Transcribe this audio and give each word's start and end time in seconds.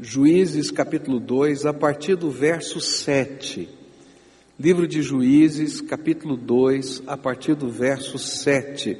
Juízes 0.00 0.70
capítulo 0.70 1.18
2, 1.18 1.66
a 1.66 1.74
partir 1.74 2.14
do 2.14 2.30
verso 2.30 2.80
7. 2.80 3.68
Livro 4.58 4.86
de 4.86 5.02
Juízes, 5.02 5.80
capítulo 5.80 6.36
2, 6.36 7.02
a 7.04 7.16
partir 7.16 7.56
do 7.56 7.68
verso 7.68 8.16
7. 8.16 8.96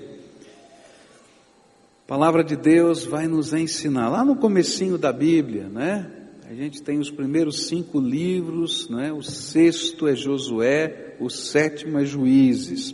A 2.04 2.08
palavra 2.08 2.42
de 2.42 2.56
Deus 2.56 3.04
vai 3.04 3.28
nos 3.28 3.52
ensinar, 3.52 4.08
lá 4.08 4.24
no 4.24 4.34
comecinho 4.34 4.98
da 4.98 5.12
Bíblia, 5.12 5.68
né? 5.68 6.10
A 6.50 6.54
gente 6.54 6.82
tem 6.82 6.98
os 6.98 7.12
primeiros 7.12 7.68
cinco 7.68 8.00
livros, 8.00 8.88
né? 8.88 9.12
O 9.12 9.22
sexto 9.22 10.08
é 10.08 10.16
Josué, 10.16 11.14
o 11.20 11.30
sétimo 11.30 12.00
é 12.00 12.04
Juízes. 12.04 12.92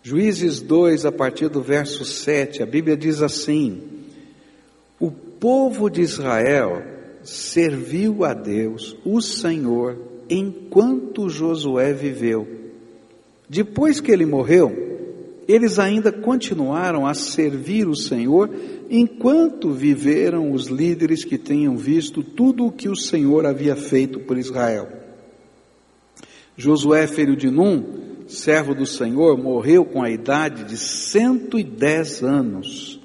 Juízes 0.00 0.60
2, 0.60 1.06
a 1.06 1.10
partir 1.10 1.48
do 1.48 1.60
verso 1.60 2.04
7, 2.04 2.62
a 2.62 2.66
Bíblia 2.66 2.96
diz 2.96 3.20
assim: 3.20 3.93
povo 5.44 5.90
de 5.90 6.00
Israel 6.00 6.82
serviu 7.22 8.24
a 8.24 8.32
Deus, 8.32 8.96
o 9.04 9.20
Senhor, 9.20 9.98
enquanto 10.30 11.28
Josué 11.28 11.92
viveu. 11.92 12.48
Depois 13.46 14.00
que 14.00 14.10
ele 14.10 14.24
morreu, 14.24 14.72
eles 15.46 15.78
ainda 15.78 16.10
continuaram 16.10 17.06
a 17.06 17.12
servir 17.12 17.86
o 17.86 17.94
Senhor 17.94 18.48
enquanto 18.88 19.70
viveram 19.70 20.50
os 20.50 20.68
líderes 20.68 21.26
que 21.26 21.36
tenham 21.36 21.76
visto 21.76 22.22
tudo 22.22 22.64
o 22.64 22.72
que 22.72 22.88
o 22.88 22.96
Senhor 22.96 23.44
havia 23.44 23.76
feito 23.76 24.20
por 24.20 24.38
Israel. 24.38 24.88
Josué, 26.56 27.06
filho 27.06 27.36
de 27.36 27.50
Num, 27.50 27.84
servo 28.26 28.74
do 28.74 28.86
Senhor, 28.86 29.36
morreu 29.36 29.84
com 29.84 30.02
a 30.02 30.08
idade 30.08 30.64
de 30.64 30.78
110 30.78 32.22
anos. 32.22 33.03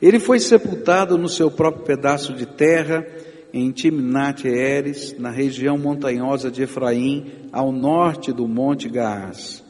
Ele 0.00 0.18
foi 0.18 0.38
sepultado 0.38 1.18
no 1.18 1.28
seu 1.28 1.50
próprio 1.50 1.84
pedaço 1.84 2.32
de 2.32 2.46
terra, 2.46 3.06
em 3.52 3.70
Timnat 3.70 4.44
Eres, 4.44 5.14
na 5.18 5.30
região 5.30 5.76
montanhosa 5.76 6.50
de 6.50 6.62
Efraim, 6.62 7.26
ao 7.52 7.70
norte 7.72 8.32
do 8.32 8.46
Monte 8.46 8.88
Gaás. 8.88 9.62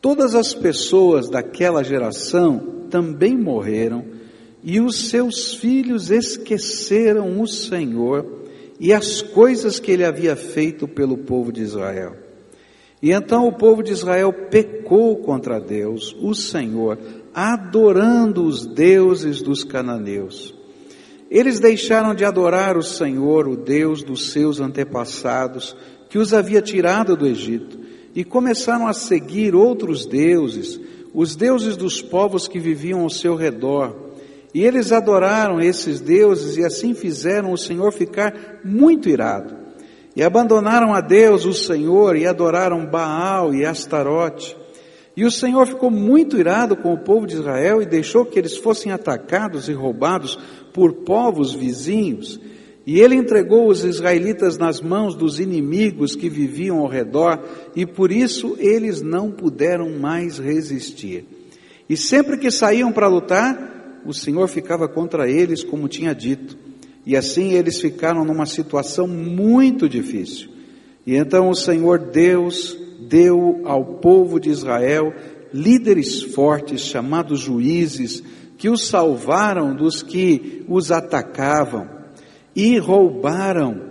Todas 0.00 0.34
as 0.34 0.54
pessoas 0.54 1.28
daquela 1.28 1.82
geração 1.82 2.86
também 2.90 3.36
morreram, 3.36 4.04
e 4.62 4.80
os 4.80 5.08
seus 5.08 5.54
filhos 5.54 6.10
esqueceram 6.10 7.40
o 7.40 7.46
Senhor 7.46 8.44
e 8.80 8.92
as 8.92 9.22
coisas 9.22 9.78
que 9.78 9.90
ele 9.90 10.04
havia 10.04 10.36
feito 10.36 10.86
pelo 10.86 11.16
povo 11.16 11.52
de 11.52 11.62
Israel. 11.62 12.16
E 13.00 13.12
então 13.12 13.46
o 13.46 13.52
povo 13.52 13.82
de 13.82 13.92
Israel 13.92 14.32
pecou 14.50 15.16
contra 15.18 15.60
Deus, 15.60 16.16
o 16.20 16.34
Senhor, 16.34 16.98
adorando 17.38 18.44
os 18.44 18.64
deuses 18.64 19.42
dos 19.42 19.62
cananeus. 19.62 20.54
Eles 21.30 21.60
deixaram 21.60 22.14
de 22.14 22.24
adorar 22.24 22.78
o 22.78 22.82
Senhor, 22.82 23.46
o 23.46 23.54
Deus 23.54 24.02
dos 24.02 24.30
seus 24.30 24.58
antepassados, 24.58 25.76
que 26.08 26.16
os 26.16 26.32
havia 26.32 26.62
tirado 26.62 27.14
do 27.14 27.26
Egito, 27.26 27.78
e 28.14 28.24
começaram 28.24 28.86
a 28.86 28.94
seguir 28.94 29.54
outros 29.54 30.06
deuses, 30.06 30.80
os 31.12 31.36
deuses 31.36 31.76
dos 31.76 32.00
povos 32.00 32.48
que 32.48 32.58
viviam 32.58 33.02
ao 33.02 33.10
seu 33.10 33.34
redor. 33.34 33.94
E 34.54 34.64
eles 34.64 34.90
adoraram 34.90 35.60
esses 35.60 36.00
deuses 36.00 36.56
e 36.56 36.64
assim 36.64 36.94
fizeram 36.94 37.52
o 37.52 37.58
Senhor 37.58 37.92
ficar 37.92 38.60
muito 38.64 39.10
irado. 39.10 39.54
E 40.14 40.22
abandonaram 40.22 40.94
a 40.94 41.02
Deus, 41.02 41.44
o 41.44 41.52
Senhor, 41.52 42.16
e 42.16 42.26
adoraram 42.26 42.86
Baal 42.86 43.52
e 43.52 43.66
Astarote. 43.66 44.56
E 45.16 45.24
o 45.24 45.30
Senhor 45.30 45.66
ficou 45.66 45.90
muito 45.90 46.36
irado 46.36 46.76
com 46.76 46.92
o 46.92 46.98
povo 46.98 47.26
de 47.26 47.34
Israel 47.34 47.80
e 47.80 47.86
deixou 47.86 48.26
que 48.26 48.38
eles 48.38 48.58
fossem 48.58 48.92
atacados 48.92 49.66
e 49.66 49.72
roubados 49.72 50.38
por 50.74 50.92
povos 50.92 51.54
vizinhos. 51.54 52.38
E 52.86 53.00
ele 53.00 53.14
entregou 53.14 53.66
os 53.66 53.82
israelitas 53.82 54.58
nas 54.58 54.80
mãos 54.80 55.14
dos 55.14 55.40
inimigos 55.40 56.14
que 56.14 56.28
viviam 56.28 56.78
ao 56.78 56.86
redor, 56.86 57.42
e 57.74 57.86
por 57.86 58.12
isso 58.12 58.56
eles 58.58 59.00
não 59.00 59.32
puderam 59.32 59.98
mais 59.98 60.38
resistir. 60.38 61.24
E 61.88 61.96
sempre 61.96 62.36
que 62.36 62.50
saíam 62.50 62.92
para 62.92 63.08
lutar, 63.08 64.02
o 64.04 64.12
Senhor 64.12 64.46
ficava 64.48 64.86
contra 64.86 65.28
eles, 65.28 65.64
como 65.64 65.88
tinha 65.88 66.14
dito. 66.14 66.56
E 67.06 67.16
assim 67.16 67.54
eles 67.54 67.80
ficaram 67.80 68.24
numa 68.24 68.46
situação 68.46 69.08
muito 69.08 69.88
difícil. 69.88 70.50
E 71.06 71.16
então 71.16 71.48
o 71.48 71.54
Senhor 71.54 71.98
Deus 71.98 72.76
deu 73.00 73.62
ao 73.64 73.84
povo 73.84 74.38
de 74.38 74.50
Israel 74.50 75.12
líderes 75.52 76.22
fortes, 76.22 76.80
chamados 76.80 77.40
juízes, 77.40 78.22
que 78.58 78.68
os 78.68 78.86
salvaram 78.88 79.74
dos 79.74 80.02
que 80.02 80.64
os 80.68 80.90
atacavam 80.90 81.88
e 82.54 82.78
roubaram 82.78 83.82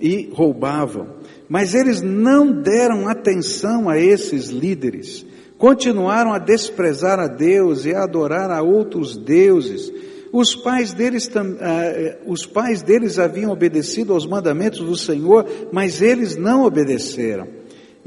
e 0.00 0.30
roubavam. 0.32 1.16
Mas 1.48 1.74
eles 1.74 2.02
não 2.02 2.50
deram 2.50 3.08
atenção 3.08 3.88
a 3.88 3.98
esses 3.98 4.48
líderes, 4.48 5.24
continuaram 5.58 6.32
a 6.32 6.38
desprezar 6.38 7.20
a 7.20 7.28
Deus 7.28 7.84
e 7.84 7.94
a 7.94 8.02
adorar 8.02 8.50
a 8.50 8.62
outros 8.62 9.16
deuses 9.16 9.92
os 10.32 10.54
pais 10.54 10.92
deles, 10.92 11.26
uh, 11.28 12.30
os 12.30 12.44
pais 12.44 12.82
deles 12.82 13.18
haviam 13.18 13.50
obedecido 13.50 14.12
aos 14.12 14.26
mandamentos 14.26 14.80
do 14.80 14.96
Senhor, 14.96 15.46
mas 15.72 16.02
eles 16.02 16.36
não 16.36 16.64
obedeceram. 16.64 17.48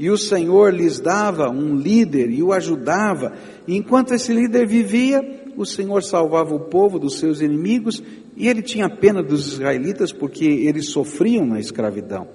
E 0.00 0.08
o 0.08 0.16
Senhor 0.16 0.72
lhes 0.72 0.98
dava 0.98 1.50
um 1.50 1.76
líder 1.76 2.30
e 2.30 2.42
o 2.42 2.54
ajudava. 2.54 3.34
E 3.68 3.76
enquanto 3.76 4.14
esse 4.14 4.32
líder 4.32 4.66
vivia, 4.66 5.20
o 5.58 5.66
Senhor 5.66 6.02
salvava 6.02 6.54
o 6.54 6.60
povo 6.60 6.98
dos 6.98 7.18
seus 7.18 7.42
inimigos 7.42 8.02
e 8.34 8.48
ele 8.48 8.62
tinha 8.62 8.88
pena 8.88 9.22
dos 9.22 9.52
israelitas 9.52 10.10
porque 10.10 10.46
eles 10.46 10.88
sofriam 10.88 11.44
na 11.44 11.60
escravidão. 11.60 12.26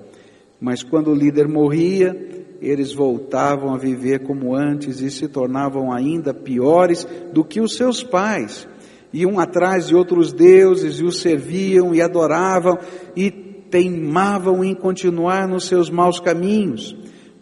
Mas 0.61 0.83
quando 0.83 1.09
o 1.09 1.15
líder 1.15 1.47
morria, 1.47 2.15
eles 2.61 2.93
voltavam 2.93 3.73
a 3.73 3.79
viver 3.79 4.19
como 4.19 4.55
antes 4.55 5.01
e 5.01 5.09
se 5.09 5.27
tornavam 5.27 5.91
ainda 5.91 6.35
piores 6.35 7.07
do 7.33 7.43
que 7.43 7.59
os 7.59 7.75
seus 7.75 8.03
pais 8.03 8.67
iam 9.11 9.39
atrás 9.39 9.87
de 9.87 9.95
outros 9.95 10.31
deuses 10.31 10.99
e 10.99 11.03
os 11.03 11.19
serviam 11.19 11.95
e 11.95 12.01
adoravam 12.01 12.77
e 13.15 13.31
teimavam 13.31 14.63
em 14.63 14.75
continuar 14.75 15.47
nos 15.47 15.65
seus 15.65 15.89
maus 15.89 16.19
caminhos. 16.19 16.95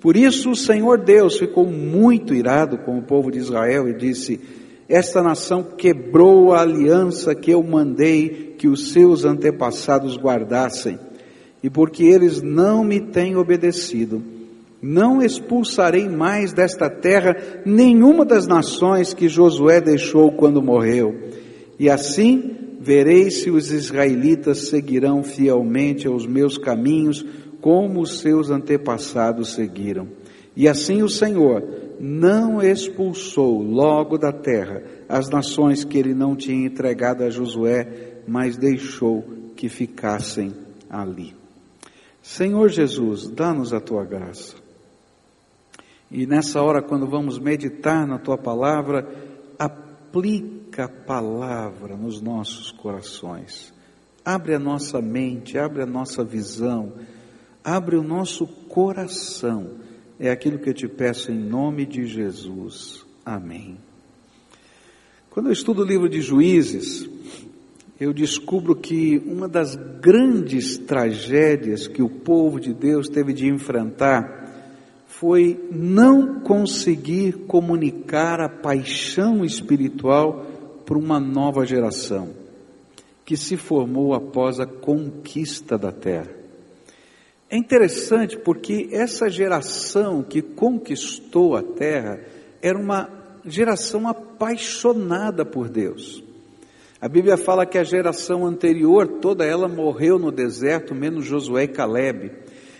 Por 0.03 0.17
isso 0.17 0.51
o 0.51 0.55
Senhor 0.55 0.97
Deus 0.97 1.37
ficou 1.37 1.65
muito 1.65 2.35
irado 2.35 2.77
com 2.79 2.97
o 2.97 3.01
povo 3.01 3.31
de 3.31 3.39
Israel 3.39 3.87
e 3.87 3.93
disse: 3.93 4.37
Esta 4.89 5.23
nação 5.23 5.63
quebrou 5.63 6.51
a 6.51 6.59
aliança 6.59 7.33
que 7.33 7.51
eu 7.51 7.63
mandei 7.63 8.53
que 8.57 8.67
os 8.67 8.91
seus 8.91 9.23
antepassados 9.23 10.17
guardassem, 10.17 10.99
e 11.63 11.69
porque 11.69 12.03
eles 12.03 12.41
não 12.41 12.83
me 12.83 12.99
têm 12.99 13.37
obedecido, 13.37 14.21
não 14.81 15.23
expulsarei 15.23 16.09
mais 16.09 16.51
desta 16.51 16.89
terra 16.89 17.37
nenhuma 17.65 18.25
das 18.25 18.45
nações 18.45 19.13
que 19.13 19.29
Josué 19.29 19.79
deixou 19.79 20.33
quando 20.33 20.61
morreu. 20.61 21.15
E 21.79 21.89
assim 21.89 22.51
vereis 22.81 23.41
se 23.41 23.49
os 23.49 23.71
israelitas 23.71 24.67
seguirão 24.67 25.23
fielmente 25.23 26.05
aos 26.05 26.27
meus 26.27 26.57
caminhos, 26.57 27.25
como 27.63 28.01
os 28.01 28.19
seus 28.19 28.49
antepassados 28.49 29.53
seguiram. 29.53 30.09
E 30.53 30.67
assim 30.67 31.01
o 31.01 31.07
Senhor 31.07 31.63
não 31.97 32.61
expulsou 32.61 33.61
logo 33.61 34.17
da 34.17 34.33
terra 34.33 34.83
as 35.07 35.29
nações 35.29 35.85
que 35.85 35.97
ele 35.97 36.13
não 36.13 36.35
tinha 36.35 36.67
entregado 36.67 37.23
a 37.23 37.29
Josué, 37.29 38.17
mas 38.27 38.57
deixou 38.57 39.23
que 39.55 39.69
ficassem 39.69 40.53
ali. 40.89 41.33
Senhor 42.21 42.67
Jesus, 42.67 43.29
dá-nos 43.29 43.73
a 43.73 43.79
tua 43.79 44.03
graça. 44.03 44.57
E 46.11 46.27
nessa 46.27 46.61
hora, 46.61 46.81
quando 46.81 47.07
vamos 47.07 47.39
meditar 47.39 48.05
na 48.05 48.19
tua 48.19 48.37
palavra, 48.37 49.07
aplica 49.57 50.83
a 50.83 50.89
palavra 50.89 51.95
nos 51.95 52.21
nossos 52.21 52.71
corações. 52.71 53.73
Abre 54.25 54.53
a 54.53 54.59
nossa 54.59 55.01
mente, 55.01 55.57
abre 55.57 55.81
a 55.81 55.85
nossa 55.85 56.25
visão, 56.25 56.93
abre 57.63 57.95
o 57.95 58.03
nosso 58.03 58.45
coração. 58.45 59.71
É 60.19 60.29
aquilo 60.29 60.59
que 60.59 60.69
eu 60.69 60.73
te 60.73 60.87
peço 60.87 61.31
em 61.31 61.39
nome 61.39 61.85
de 61.85 62.05
Jesus. 62.05 63.05
Amém. 63.25 63.77
Quando 65.29 65.47
eu 65.47 65.53
estudo 65.53 65.81
o 65.81 65.85
livro 65.85 66.07
de 66.07 66.21
Juízes, 66.21 67.09
eu 67.99 68.13
descubro 68.13 68.75
que 68.75 69.21
uma 69.25 69.47
das 69.47 69.75
grandes 69.75 70.77
tragédias 70.77 71.87
que 71.87 72.01
o 72.01 72.09
povo 72.09 72.59
de 72.59 72.73
Deus 72.73 73.07
teve 73.07 73.33
de 73.33 73.47
enfrentar 73.47 74.43
foi 75.07 75.59
não 75.71 76.41
conseguir 76.41 77.45
comunicar 77.47 78.41
a 78.41 78.49
paixão 78.49 79.45
espiritual 79.45 80.45
para 80.85 80.97
uma 80.97 81.19
nova 81.19 81.65
geração 81.65 82.29
que 83.25 83.37
se 83.37 83.55
formou 83.55 84.13
após 84.13 84.59
a 84.59 84.65
conquista 84.65 85.77
da 85.77 85.91
terra. 85.91 86.42
É 87.49 87.57
interessante 87.57 88.37
porque 88.37 88.89
essa 88.91 89.29
geração 89.29 90.23
que 90.23 90.41
conquistou 90.41 91.55
a 91.55 91.61
terra 91.61 92.19
era 92.61 92.77
uma 92.77 93.09
geração 93.45 94.07
apaixonada 94.07 95.45
por 95.45 95.69
Deus. 95.69 96.23
A 96.99 97.07
Bíblia 97.07 97.35
fala 97.35 97.65
que 97.65 97.77
a 97.77 97.83
geração 97.83 98.45
anterior, 98.45 99.19
toda 99.19 99.45
ela 99.45 99.67
morreu 99.67 100.17
no 100.17 100.31
deserto, 100.31 100.95
menos 100.95 101.25
Josué 101.25 101.63
e 101.63 101.67
Caleb. 101.67 102.31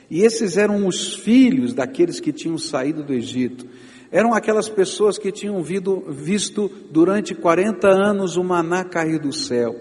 E 0.09 0.21
esses 0.21 0.55
eram 0.55 0.87
os 0.87 1.13
filhos 1.13 1.73
daqueles 1.73 2.19
que 2.19 2.31
tinham 2.31 2.57
saído 2.57 3.03
do 3.03 3.13
Egito. 3.13 3.67
Eram 4.11 4.33
aquelas 4.33 4.69
pessoas 4.69 5.17
que 5.17 5.31
tinham 5.31 5.61
visto 5.61 6.71
durante 6.89 7.35
40 7.35 7.87
anos 7.87 8.37
o 8.37 8.43
maná 8.43 8.85
cair 8.85 9.19
do 9.19 9.33
céu. 9.33 9.75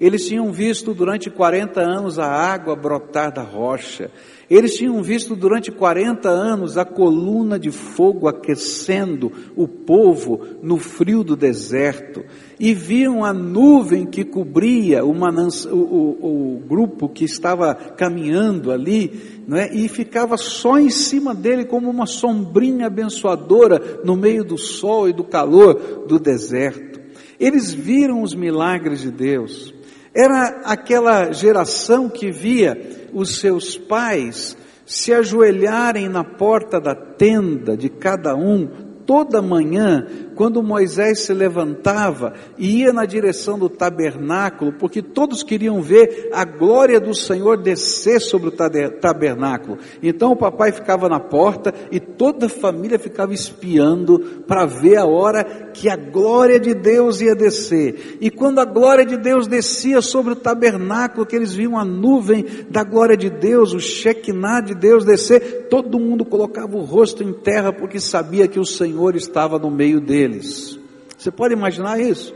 Eles 0.00 0.26
tinham 0.26 0.52
visto 0.52 0.92
durante 0.92 1.30
40 1.30 1.80
anos 1.80 2.18
a 2.18 2.26
água 2.26 2.76
brotar 2.76 3.32
da 3.32 3.42
rocha. 3.42 4.10
Eles 4.48 4.76
tinham 4.76 5.02
visto 5.02 5.34
durante 5.34 5.72
40 5.72 6.28
anos 6.28 6.76
a 6.76 6.84
coluna 6.84 7.58
de 7.58 7.72
fogo 7.72 8.28
aquecendo 8.28 9.32
o 9.56 9.66
povo 9.66 10.40
no 10.62 10.76
frio 10.78 11.24
do 11.24 11.34
deserto. 11.34 12.24
E 12.60 12.72
viam 12.74 13.24
a 13.24 13.32
nuvem 13.32 14.06
que 14.06 14.22
cobria 14.22 15.04
o, 15.04 15.12
o, 15.12 15.74
o, 15.74 16.56
o 16.56 16.58
grupo 16.60 17.08
que 17.08 17.24
estava 17.24 17.74
caminhando 17.74 18.70
ali, 18.70 19.42
não 19.48 19.56
é? 19.56 19.74
e 19.74 19.88
ficava 19.88 20.36
só 20.36 20.78
em 20.78 20.90
cima 20.90 21.34
dele 21.34 21.64
como 21.64 21.90
uma 21.90 22.06
sombrinha 22.06 22.86
abençoadora 22.86 24.00
no 24.04 24.14
meio 24.14 24.44
do 24.44 24.58
sol 24.58 25.08
e 25.08 25.12
do 25.12 25.24
calor 25.24 26.04
do 26.06 26.18
deserto. 26.18 27.00
Eles 27.38 27.72
viram 27.72 28.22
os 28.22 28.34
milagres 28.34 29.00
de 29.00 29.10
Deus. 29.10 29.75
Era 30.16 30.62
aquela 30.64 31.30
geração 31.30 32.08
que 32.08 32.30
via 32.30 33.06
os 33.12 33.38
seus 33.38 33.76
pais 33.76 34.56
se 34.86 35.12
ajoelharem 35.12 36.08
na 36.08 36.24
porta 36.24 36.80
da 36.80 36.94
tenda 36.94 37.76
de 37.76 37.90
cada 37.90 38.34
um 38.34 38.66
toda 39.04 39.42
manhã 39.42 40.06
quando 40.36 40.62
Moisés 40.62 41.20
se 41.20 41.32
levantava 41.32 42.34
e 42.58 42.82
ia 42.82 42.92
na 42.92 43.06
direção 43.06 43.58
do 43.58 43.70
tabernáculo, 43.70 44.74
porque 44.74 45.00
todos 45.00 45.42
queriam 45.42 45.80
ver 45.80 46.28
a 46.32 46.44
glória 46.44 47.00
do 47.00 47.14
Senhor 47.14 47.56
descer 47.56 48.20
sobre 48.20 48.50
o 48.50 48.52
tabernáculo. 48.52 49.78
Então 50.02 50.32
o 50.32 50.36
papai 50.36 50.72
ficava 50.72 51.08
na 51.08 51.18
porta 51.18 51.72
e 51.90 51.98
toda 51.98 52.46
a 52.46 52.50
família 52.50 52.98
ficava 52.98 53.32
espiando 53.32 54.44
para 54.46 54.66
ver 54.66 54.96
a 54.96 55.06
hora 55.06 55.42
que 55.72 55.88
a 55.88 55.96
glória 55.96 56.60
de 56.60 56.74
Deus 56.74 57.22
ia 57.22 57.34
descer. 57.34 58.18
E 58.20 58.30
quando 58.30 58.58
a 58.58 58.64
glória 58.66 59.06
de 59.06 59.16
Deus 59.16 59.46
descia 59.46 60.02
sobre 60.02 60.34
o 60.34 60.36
tabernáculo, 60.36 61.24
que 61.24 61.34
eles 61.34 61.54
viam 61.54 61.78
a 61.78 61.84
nuvem 61.84 62.44
da 62.68 62.84
glória 62.84 63.16
de 63.16 63.30
Deus, 63.30 63.72
o 63.72 63.80
Shekinah 63.80 64.60
de 64.60 64.74
Deus 64.74 65.02
descer, 65.02 65.68
todo 65.70 65.98
mundo 65.98 66.26
colocava 66.26 66.76
o 66.76 66.84
rosto 66.84 67.22
em 67.22 67.32
terra 67.32 67.72
porque 67.72 67.98
sabia 67.98 68.46
que 68.46 68.60
o 68.60 68.66
Senhor 68.66 69.16
estava 69.16 69.58
no 69.58 69.70
meio 69.70 69.98
deles 69.98 70.25
deles. 70.26 70.78
Você 71.16 71.30
pode 71.30 71.54
imaginar 71.54 72.00
isso? 72.00 72.34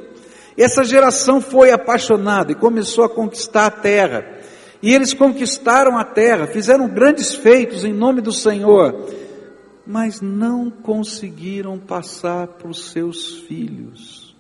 Essa 0.57 0.85
geração 0.85 1.41
foi 1.41 1.71
apaixonada 1.71 2.53
e 2.53 2.55
começou 2.55 3.05
a 3.05 3.09
conquistar 3.09 3.67
a 3.67 3.71
terra. 3.71 4.39
E 4.83 4.95
eles 4.95 5.13
conquistaram 5.13 5.99
a 5.99 6.05
terra, 6.05 6.47
fizeram 6.47 6.89
grandes 6.89 7.35
feitos 7.35 7.85
em 7.85 7.93
nome 7.93 8.21
do 8.21 8.33
Senhor, 8.33 9.09
mas 9.87 10.21
não 10.21 10.71
conseguiram 10.71 11.79
passar 11.79 12.47
para 12.47 12.69
os 12.69 12.91
seus 12.91 13.41
filhos 13.41 14.35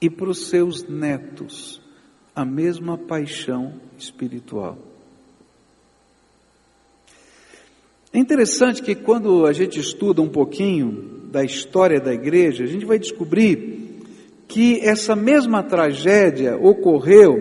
e 0.00 0.08
para 0.08 0.30
os 0.30 0.48
seus 0.48 0.84
netos 0.84 1.80
a 2.34 2.44
mesma 2.44 2.96
paixão 2.96 3.74
espiritual. 3.98 4.78
É 8.12 8.18
interessante 8.18 8.82
que 8.82 8.94
quando 8.94 9.46
a 9.46 9.52
gente 9.52 9.78
estuda 9.78 10.22
um 10.22 10.28
pouquinho 10.28 11.09
da 11.30 11.44
história 11.44 12.00
da 12.00 12.12
igreja, 12.12 12.64
a 12.64 12.66
gente 12.66 12.84
vai 12.84 12.98
descobrir 12.98 14.02
que 14.48 14.80
essa 14.80 15.14
mesma 15.14 15.62
tragédia 15.62 16.56
ocorreu 16.56 17.38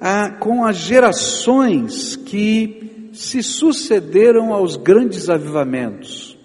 ah, 0.00 0.30
com 0.30 0.64
as 0.64 0.76
gerações 0.76 2.16
que 2.16 3.10
se 3.12 3.42
sucederam 3.42 4.52
aos 4.52 4.76
grandes 4.76 5.28
avivamentos. 5.28 6.38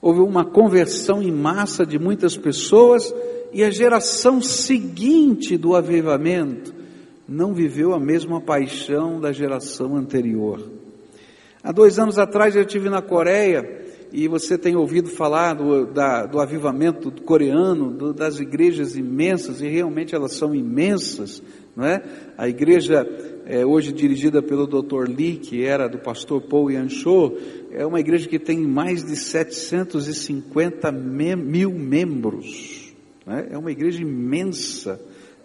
Houve 0.00 0.20
uma 0.20 0.44
conversão 0.44 1.22
em 1.22 1.32
massa 1.32 1.86
de 1.86 1.98
muitas 1.98 2.36
pessoas 2.36 3.12
e 3.52 3.64
a 3.64 3.70
geração 3.70 4.42
seguinte 4.42 5.56
do 5.56 5.74
avivamento 5.74 6.74
não 7.26 7.54
viveu 7.54 7.94
a 7.94 7.98
mesma 7.98 8.40
paixão 8.40 9.18
da 9.18 9.32
geração 9.32 9.96
anterior. 9.96 10.60
Há 11.64 11.72
dois 11.72 11.98
anos 11.98 12.18
atrás 12.18 12.54
eu 12.54 12.62
estive 12.62 12.90
na 12.90 13.00
Coreia 13.00 13.85
e 14.12 14.28
você 14.28 14.56
tem 14.56 14.76
ouvido 14.76 15.08
falar 15.08 15.54
do, 15.54 15.86
da, 15.86 16.26
do 16.26 16.40
avivamento 16.40 17.10
coreano, 17.22 17.90
do, 17.92 18.12
das 18.12 18.38
igrejas 18.38 18.96
imensas, 18.96 19.60
e 19.60 19.68
realmente 19.68 20.14
elas 20.14 20.32
são 20.32 20.54
imensas, 20.54 21.42
não 21.74 21.84
é? 21.84 22.02
A 22.38 22.48
igreja 22.48 23.06
é, 23.46 23.64
hoje 23.64 23.92
dirigida 23.92 24.42
pelo 24.42 24.66
Dr. 24.66 25.08
Lee, 25.08 25.36
que 25.36 25.64
era 25.64 25.88
do 25.88 25.98
pastor 25.98 26.42
Paul 26.42 26.70
Yancho, 26.70 27.36
é 27.70 27.84
uma 27.84 28.00
igreja 28.00 28.28
que 28.28 28.38
tem 28.38 28.58
mais 28.60 29.04
de 29.04 29.16
750 29.16 30.90
mil 30.90 31.72
membros, 31.72 32.94
é? 33.26 33.54
é? 33.54 33.58
uma 33.58 33.70
igreja 33.70 34.02
imensa, 34.02 35.00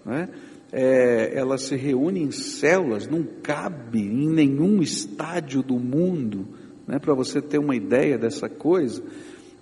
não 0.05 0.13
é? 0.13 0.29
É, 0.73 1.37
ela 1.37 1.57
se 1.57 1.75
reúne 1.75 2.21
em 2.21 2.31
células, 2.31 3.05
não 3.05 3.23
cabe 3.43 3.99
em 3.99 4.29
nenhum 4.29 4.81
estádio 4.81 5.61
do 5.61 5.77
mundo, 5.77 6.47
né, 6.91 6.99
para 6.99 7.13
você 7.13 7.41
ter 7.41 7.57
uma 7.57 7.73
ideia 7.73 8.17
dessa 8.17 8.49
coisa. 8.49 9.01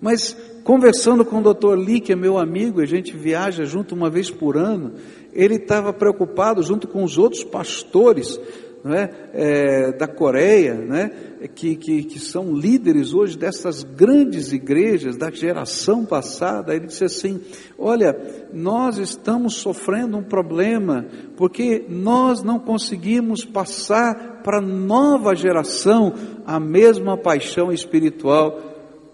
Mas 0.00 0.36
conversando 0.64 1.24
com 1.24 1.38
o 1.38 1.54
Dr. 1.54 1.76
Lee, 1.76 2.00
que 2.00 2.12
é 2.12 2.16
meu 2.16 2.36
amigo, 2.36 2.80
a 2.80 2.86
gente 2.86 3.16
viaja 3.16 3.64
junto 3.64 3.94
uma 3.94 4.10
vez 4.10 4.28
por 4.28 4.56
ano, 4.56 4.94
ele 5.32 5.54
estava 5.54 5.92
preocupado 5.92 6.60
junto 6.60 6.88
com 6.88 7.04
os 7.04 7.18
outros 7.18 7.44
pastores 7.44 8.36
é, 8.84 9.10
é, 9.34 9.92
da 9.92 10.08
Coreia, 10.08 10.74
né, 10.74 11.10
que, 11.54 11.76
que, 11.76 12.04
que 12.04 12.18
são 12.18 12.54
líderes 12.54 13.12
hoje 13.12 13.36
dessas 13.36 13.82
grandes 13.82 14.52
igrejas 14.52 15.16
da 15.16 15.30
geração 15.30 16.04
passada. 16.06 16.74
Ele 16.74 16.86
disse 16.86 17.04
assim: 17.04 17.40
Olha, 17.78 18.16
nós 18.52 18.96
estamos 18.98 19.56
sofrendo 19.56 20.16
um 20.16 20.22
problema 20.22 21.06
porque 21.36 21.84
nós 21.88 22.42
não 22.42 22.58
conseguimos 22.58 23.44
passar 23.44 24.40
para 24.42 24.58
a 24.58 24.62
nova 24.62 25.34
geração 25.34 26.14
a 26.46 26.58
mesma 26.58 27.16
paixão 27.16 27.70
espiritual 27.70 28.58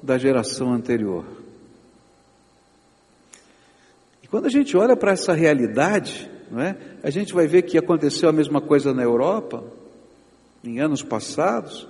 da 0.02 0.16
geração 0.16 0.72
anterior. 0.72 1.24
E 4.22 4.28
quando 4.28 4.46
a 4.46 4.50
gente 4.50 4.76
olha 4.76 4.96
para 4.96 5.12
essa 5.12 5.32
realidade, 5.32 6.30
não 6.50 6.60
é? 6.60 6.76
A 7.02 7.10
gente 7.10 7.34
vai 7.34 7.46
ver 7.46 7.62
que 7.62 7.78
aconteceu 7.78 8.28
a 8.28 8.32
mesma 8.32 8.60
coisa 8.60 8.92
na 8.92 9.02
Europa, 9.02 9.64
em 10.64 10.80
anos 10.80 11.02
passados, 11.02 11.88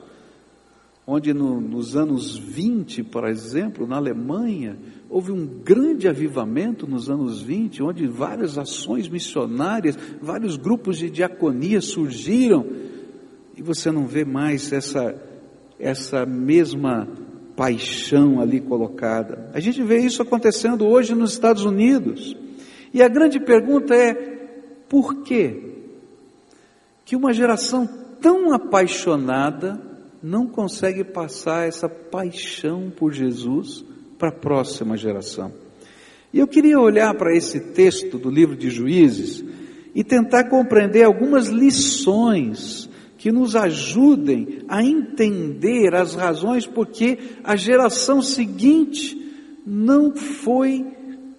onde 1.06 1.32
no, 1.32 1.60
nos 1.60 1.96
anos 1.96 2.36
20, 2.36 3.04
por 3.04 3.28
exemplo, 3.28 3.86
na 3.86 3.96
Alemanha, 3.96 4.76
houve 5.08 5.30
um 5.30 5.46
grande 5.46 6.08
avivamento 6.08 6.86
nos 6.86 7.08
anos 7.08 7.40
20, 7.40 7.82
onde 7.82 8.06
várias 8.08 8.58
ações 8.58 9.08
missionárias, 9.08 9.96
vários 10.20 10.56
grupos 10.56 10.98
de 10.98 11.08
diaconia 11.08 11.80
surgiram, 11.80 12.66
e 13.56 13.62
você 13.62 13.90
não 13.92 14.06
vê 14.06 14.24
mais 14.24 14.72
essa, 14.72 15.14
essa 15.78 16.26
mesma 16.26 17.08
paixão 17.56 18.40
ali 18.40 18.60
colocada. 18.60 19.48
A 19.54 19.60
gente 19.60 19.82
vê 19.82 19.98
isso 19.98 20.20
acontecendo 20.20 20.86
hoje 20.86 21.14
nos 21.14 21.32
Estados 21.32 21.64
Unidos. 21.64 22.36
E 22.92 23.02
a 23.02 23.08
grande 23.08 23.40
pergunta 23.40 23.94
é: 23.94 24.35
por 24.88 25.22
quê? 25.22 25.74
Que 27.04 27.16
uma 27.16 27.32
geração 27.32 27.86
tão 28.20 28.52
apaixonada 28.52 29.80
não 30.22 30.46
consegue 30.46 31.04
passar 31.04 31.68
essa 31.68 31.88
paixão 31.88 32.90
por 32.90 33.12
Jesus 33.12 33.84
para 34.18 34.30
a 34.30 34.32
próxima 34.32 34.96
geração. 34.96 35.52
E 36.32 36.38
eu 36.38 36.46
queria 36.46 36.78
olhar 36.78 37.14
para 37.14 37.34
esse 37.34 37.60
texto 37.72 38.18
do 38.18 38.30
livro 38.30 38.56
de 38.56 38.70
Juízes 38.70 39.44
e 39.94 40.02
tentar 40.02 40.44
compreender 40.44 41.04
algumas 41.04 41.48
lições 41.48 42.90
que 43.16 43.32
nos 43.32 43.56
ajudem 43.56 44.60
a 44.68 44.84
entender 44.84 45.94
as 45.94 46.14
razões 46.14 46.66
porque 46.66 47.18
a 47.42 47.56
geração 47.56 48.20
seguinte 48.20 49.16
não 49.64 50.14
foi 50.14 50.86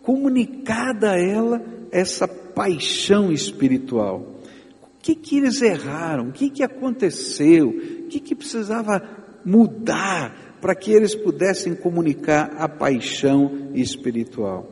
comunicada 0.01 1.11
a 1.11 1.19
ela 1.19 1.61
essa 1.91 2.27
paixão 2.57 3.31
espiritual. 3.31 4.41
O 4.81 4.99
que, 4.99 5.13
que 5.13 5.37
eles 5.37 5.61
erraram? 5.61 6.29
O 6.29 6.31
que, 6.31 6.49
que 6.49 6.63
aconteceu? 6.63 7.69
O 7.69 8.07
que, 8.07 8.19
que 8.19 8.33
precisava 8.33 8.99
mudar 9.45 10.57
para 10.59 10.73
que 10.73 10.91
eles 10.91 11.13
pudessem 11.13 11.75
comunicar 11.75 12.55
a 12.57 12.67
paixão 12.67 13.69
espiritual? 13.75 14.67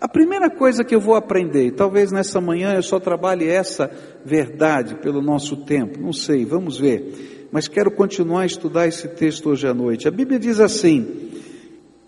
A 0.00 0.08
primeira 0.08 0.50
coisa 0.50 0.82
que 0.82 0.94
eu 0.94 1.00
vou 1.00 1.14
aprender, 1.14 1.70
talvez 1.72 2.10
nessa 2.10 2.40
manhã 2.40 2.74
eu 2.74 2.82
só 2.82 2.98
trabalhe 2.98 3.46
essa 3.46 3.88
verdade 4.24 4.96
pelo 4.96 5.22
nosso 5.22 5.58
tempo, 5.58 6.00
não 6.00 6.12
sei, 6.12 6.44
vamos 6.44 6.80
ver. 6.80 7.48
Mas 7.52 7.68
quero 7.68 7.92
continuar 7.92 8.40
a 8.40 8.46
estudar 8.46 8.88
esse 8.88 9.06
texto 9.06 9.50
hoje 9.50 9.68
à 9.68 9.74
noite. 9.74 10.08
A 10.08 10.10
Bíblia 10.10 10.38
diz 10.38 10.58
assim, 10.58 11.30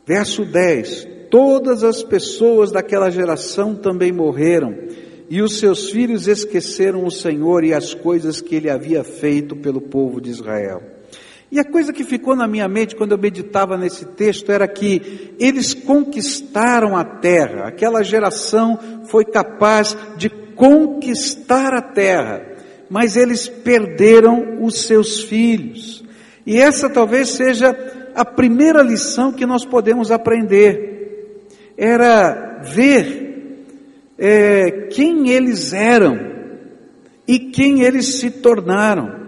verso 0.05 0.45
10: 0.45 1.07
Todas 1.31 1.85
as 1.85 2.03
pessoas 2.03 2.73
daquela 2.73 3.11
geração 3.11 3.75
também 3.75 4.11
morreram, 4.13 4.75
e 5.33 5.41
os 5.41 5.59
seus 5.59 5.91
filhos 5.91 6.29
esqueceram 6.29 7.07
o 7.07 7.11
Senhor 7.11 7.65
e 7.65 7.73
as 7.73 7.95
coisas 7.95 8.43
que 8.43 8.55
ele 8.55 8.69
havia 8.69 9.03
feito 9.03 9.57
pelo 9.57 9.81
povo 9.81 10.21
de 10.21 10.29
Israel. 10.29 10.83
E 11.51 11.59
a 11.59 11.65
coisa 11.65 11.91
que 11.91 12.05
ficou 12.05 12.37
na 12.37 12.47
minha 12.47 12.69
mente 12.69 12.95
quando 12.95 13.13
eu 13.13 13.19
meditava 13.19 13.79
nesse 13.79 14.05
texto 14.05 14.53
era 14.53 14.69
que 14.69 15.35
eles 15.41 15.73
conquistaram 15.73 16.95
a 16.95 17.03
terra, 17.03 17.67
aquela 17.67 18.03
geração 18.03 18.79
foi 19.07 19.25
capaz 19.25 19.97
de 20.19 20.29
conquistar 20.29 21.73
a 21.73 21.81
terra, 21.81 22.47
mas 22.91 23.17
eles 23.17 23.49
perderam 23.49 24.63
os 24.63 24.83
seus 24.83 25.23
filhos. 25.23 26.05
E 26.45 26.59
essa 26.59 26.91
talvez 26.91 27.31
seja 27.31 27.75
a 28.15 28.23
primeira 28.27 28.83
lição 28.83 29.33
que 29.33 29.47
nós 29.47 29.65
podemos 29.65 30.11
aprender. 30.11 31.49
Era 31.75 32.61
ver 32.63 33.32
é, 34.25 34.87
quem 34.93 35.31
eles 35.31 35.73
eram 35.73 36.17
e 37.27 37.41
quem 37.41 37.83
eles 37.83 38.21
se 38.21 38.31
tornaram. 38.31 39.21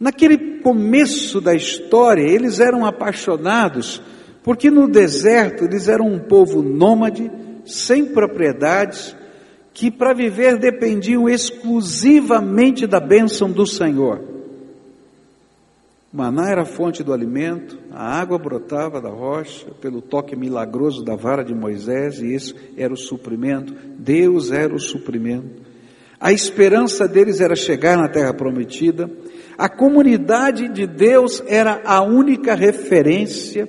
Naquele 0.00 0.60
começo 0.62 1.38
da 1.38 1.54
história, 1.54 2.22
eles 2.22 2.60
eram 2.60 2.86
apaixonados, 2.86 4.00
porque 4.42 4.70
no 4.70 4.88
deserto 4.88 5.64
eles 5.64 5.86
eram 5.86 6.06
um 6.06 6.18
povo 6.18 6.62
nômade, 6.62 7.30
sem 7.66 8.06
propriedades, 8.06 9.14
que 9.74 9.90
para 9.90 10.14
viver 10.14 10.56
dependiam 10.56 11.28
exclusivamente 11.28 12.86
da 12.86 13.00
bênção 13.00 13.50
do 13.50 13.66
Senhor. 13.66 14.31
Maná 16.12 16.50
era 16.50 16.60
a 16.60 16.66
fonte 16.66 17.02
do 17.02 17.10
alimento, 17.10 17.78
a 17.90 18.20
água 18.20 18.36
brotava 18.36 19.00
da 19.00 19.08
rocha 19.08 19.68
pelo 19.80 20.02
toque 20.02 20.36
milagroso 20.36 21.02
da 21.02 21.16
vara 21.16 21.42
de 21.42 21.54
Moisés, 21.54 22.20
e 22.20 22.34
esse 22.34 22.54
era 22.76 22.92
o 22.92 22.98
suprimento, 22.98 23.74
Deus 23.98 24.52
era 24.52 24.74
o 24.74 24.78
suprimento. 24.78 25.62
A 26.20 26.30
esperança 26.30 27.08
deles 27.08 27.40
era 27.40 27.56
chegar 27.56 27.96
na 27.96 28.10
terra 28.10 28.34
prometida, 28.34 29.10
a 29.56 29.70
comunidade 29.70 30.68
de 30.68 30.86
Deus 30.86 31.42
era 31.46 31.80
a 31.82 32.02
única 32.02 32.54
referência, 32.54 33.66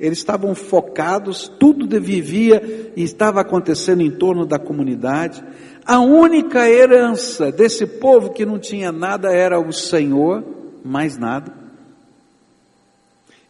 eles 0.00 0.18
estavam 0.18 0.54
focados, 0.54 1.52
tudo 1.60 2.00
vivia 2.00 2.92
e 2.96 3.02
estava 3.02 3.42
acontecendo 3.42 4.00
em 4.00 4.10
torno 4.10 4.46
da 4.46 4.58
comunidade. 4.58 5.44
A 5.84 6.00
única 6.00 6.68
herança 6.68 7.52
desse 7.52 7.86
povo 7.86 8.30
que 8.30 8.46
não 8.46 8.58
tinha 8.58 8.90
nada 8.90 9.30
era 9.30 9.60
o 9.60 9.70
Senhor, 9.70 10.42
mais 10.82 11.16
nada. 11.16 11.63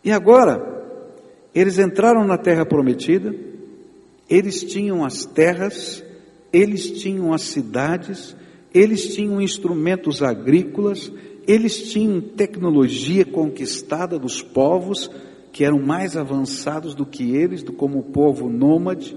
E 0.05 0.13
agora, 0.13 0.61
eles 1.55 1.79
entraram 1.79 2.27
na 2.27 2.37
terra 2.37 2.67
prometida, 2.67 3.35
eles 4.29 4.63
tinham 4.63 5.05
as 5.05 5.25
terras, 5.25 6.05
eles 6.53 7.01
tinham 7.01 7.33
as 7.33 7.43
cidades, 7.43 8.37
eles 8.73 9.15
tinham 9.15 9.41
instrumentos 9.41 10.23
agrícolas, 10.23 11.11
eles 11.47 11.91
tinham 11.91 12.21
tecnologia 12.21 13.25
conquistada 13.25 14.19
dos 14.19 14.43
povos 14.43 15.11
que 15.53 15.65
eram 15.65 15.79
mais 15.79 16.17
avançados 16.17 16.95
do 16.95 17.07
que 17.07 17.37
eles, 17.37 17.63
como 17.63 18.01
o 18.01 18.03
povo 18.03 18.49
nômade. 18.49 19.17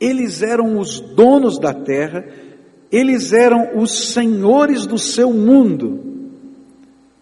Eles 0.00 0.40
eram 0.40 0.78
os 0.78 1.00
donos 1.00 1.58
da 1.58 1.74
terra, 1.74 2.24
eles 2.92 3.32
eram 3.32 3.76
os 3.76 4.12
senhores 4.12 4.86
do 4.86 4.98
seu 4.98 5.32
mundo. 5.32 6.00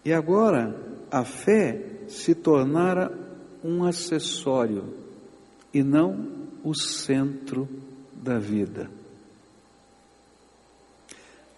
E 0.05 0.13
agora 0.13 0.75
a 1.09 1.23
fé 1.23 1.92
se 2.13 2.35
tornara 2.35 3.11
um 3.63 3.83
acessório 3.83 4.93
e 5.73 5.83
não 5.83 6.27
o 6.63 6.73
centro 6.73 7.67
da 8.13 8.39
vida 8.39 8.89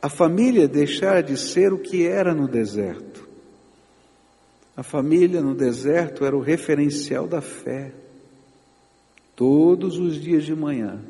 a 0.05 0.09
família 0.09 0.67
deixar 0.67 1.23
de 1.23 1.35
ser 1.35 1.73
o 1.73 1.79
que 1.79 2.05
era 2.05 2.31
no 2.31 2.47
deserto. 2.47 3.27
A 4.77 4.83
família 4.83 5.41
no 5.41 5.55
deserto 5.55 6.23
era 6.23 6.37
o 6.37 6.41
referencial 6.41 7.27
da 7.27 7.41
fé. 7.41 7.91
Todos 9.35 9.97
os 9.97 10.21
dias 10.21 10.43
de 10.43 10.53
manhã, 10.53 11.01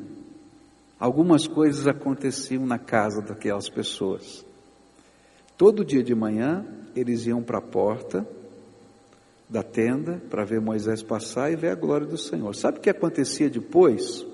algumas 0.98 1.46
coisas 1.46 1.86
aconteciam 1.86 2.64
na 2.64 2.78
casa 2.78 3.20
daquelas 3.20 3.68
pessoas. 3.68 4.42
Todo 5.58 5.84
dia 5.84 6.02
de 6.02 6.14
manhã, 6.14 6.64
eles 6.94 7.26
iam 7.26 7.42
para 7.42 7.58
a 7.58 7.62
porta 7.62 8.26
da 9.48 9.62
tenda 9.62 10.20
para 10.28 10.44
ver 10.44 10.60
Moisés 10.60 11.02
passar 11.02 11.52
e 11.52 11.56
ver 11.56 11.70
a 11.70 11.74
glória 11.74 12.06
do 12.06 12.18
Senhor. 12.18 12.54
Sabe 12.54 12.78
o 12.78 12.80
que 12.80 12.90
acontecia 12.90 13.48
depois? 13.48 14.26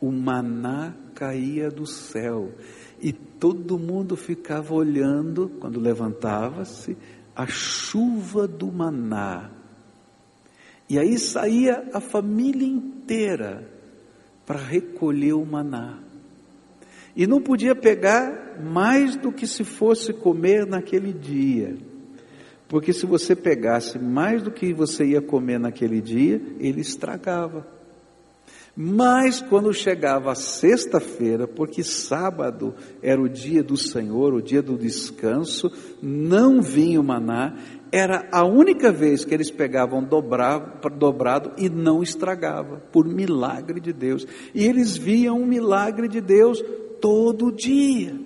O 0.00 0.10
maná 0.10 0.94
caía 1.14 1.70
do 1.70 1.86
céu 1.86 2.52
e 3.00 3.12
todo 3.12 3.78
mundo 3.78 4.16
ficava 4.16 4.74
olhando, 4.74 5.50
quando 5.60 5.78
levantava-se, 5.80 6.96
a 7.36 7.46
chuva 7.46 8.46
do 8.46 8.72
maná. 8.72 9.50
E 10.88 10.98
aí 10.98 11.18
saía 11.18 11.88
a 11.92 12.00
família 12.00 12.66
inteira 12.66 13.68
para 14.46 14.58
recolher 14.58 15.34
o 15.34 15.44
maná. 15.44 15.98
E 17.16 17.26
não 17.26 17.40
podia 17.40 17.74
pegar 17.74 18.60
mais 18.60 19.16
do 19.16 19.30
que 19.30 19.46
se 19.46 19.64
fosse 19.64 20.12
comer 20.12 20.66
naquele 20.66 21.12
dia. 21.12 21.76
Porque 22.68 22.92
se 22.92 23.06
você 23.06 23.36
pegasse 23.36 23.98
mais 23.98 24.42
do 24.42 24.50
que 24.50 24.72
você 24.72 25.04
ia 25.04 25.20
comer 25.20 25.58
naquele 25.58 26.00
dia, 26.00 26.40
ele 26.58 26.80
estragava. 26.80 27.66
Mas 28.76 29.40
quando 29.40 29.72
chegava 29.72 30.32
a 30.32 30.34
sexta-feira, 30.34 31.46
porque 31.46 31.84
sábado 31.84 32.74
era 33.00 33.20
o 33.22 33.28
dia 33.28 33.62
do 33.62 33.76
Senhor, 33.76 34.34
o 34.34 34.42
dia 34.42 34.60
do 34.60 34.76
descanso, 34.76 35.70
não 36.02 36.60
vinha 36.60 37.00
o 37.00 37.04
maná, 37.04 37.54
era 37.92 38.28
a 38.32 38.44
única 38.44 38.90
vez 38.90 39.24
que 39.24 39.32
eles 39.32 39.52
pegavam 39.52 40.02
dobrado, 40.02 40.88
dobrado 40.98 41.52
e 41.56 41.68
não 41.68 42.02
estragava, 42.02 42.82
por 42.90 43.06
milagre 43.06 43.78
de 43.78 43.92
Deus. 43.92 44.26
E 44.52 44.66
eles 44.66 44.96
viam 44.96 45.40
um 45.40 45.46
milagre 45.46 46.08
de 46.08 46.20
Deus 46.20 46.60
todo 47.00 47.52
dia. 47.52 48.18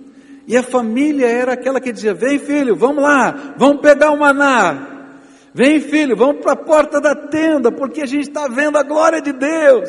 E 0.49 0.57
a 0.57 0.63
família 0.63 1.27
era 1.27 1.53
aquela 1.53 1.79
que 1.79 1.91
dizia: 1.91 2.11
Vem 2.11 2.39
filho, 2.39 2.75
vamos 2.75 3.03
lá, 3.03 3.53
vamos 3.55 3.81
pegar 3.81 4.09
o 4.09 4.17
maná. 4.17 5.11
Vem 5.53 5.79
filho, 5.79 6.17
vamos 6.17 6.41
para 6.41 6.53
a 6.53 6.65
porta 6.65 6.99
da 6.99 7.13
tenda, 7.13 7.71
porque 7.71 8.01
a 8.01 8.05
gente 8.07 8.29
está 8.29 8.47
vendo 8.47 8.75
a 8.75 8.81
glória 8.81 9.21
de 9.21 9.31
Deus. 9.31 9.87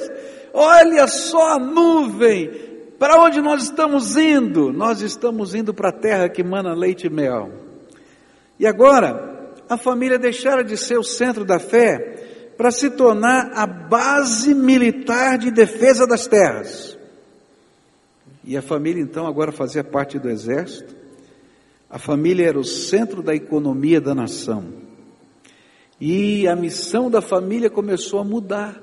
Olha 0.53 1.07
só 1.07 1.55
a 1.55 1.59
nuvem. 1.59 2.69
Para 2.99 3.19
onde 3.23 3.41
nós 3.41 3.63
estamos 3.63 4.19
indo? 4.19 4.71
Nós 4.71 5.01
estamos 5.01 5.55
indo 5.55 5.73
para 5.73 5.89
a 5.89 5.99
terra 5.99 6.29
que 6.29 6.45
mana 6.45 6.75
leite 6.75 7.07
e 7.07 7.11
mel. 7.11 7.51
E 8.59 8.67
agora, 8.67 9.55
a 9.67 9.79
família 9.79 10.19
deixara 10.19 10.63
de 10.63 10.77
ser 10.77 10.99
o 10.99 11.03
centro 11.03 11.43
da 11.43 11.59
fé 11.59 12.53
para 12.59 12.71
se 12.71 12.91
tornar 12.91 13.53
a 13.55 13.67
base 13.67 14.55
militar 14.55 15.39
de 15.39 15.51
defesa 15.51 16.07
das 16.07 16.27
terras. 16.27 17.00
E 18.51 18.57
a 18.57 18.63
família 18.63 19.01
então 19.01 19.29
agora 19.29 19.53
fazia 19.53 19.85
parte 19.85 20.19
do 20.19 20.29
exército. 20.29 20.93
A 21.89 22.01
família 22.01 22.49
era 22.49 22.59
o 22.59 22.65
centro 22.65 23.23
da 23.23 23.33
economia 23.33 24.01
da 24.01 24.13
nação. 24.13 24.65
E 26.01 26.49
a 26.49 26.57
missão 26.57 27.09
da 27.09 27.21
família 27.21 27.71
começou 27.71 28.19
a 28.19 28.25
mudar. 28.25 28.83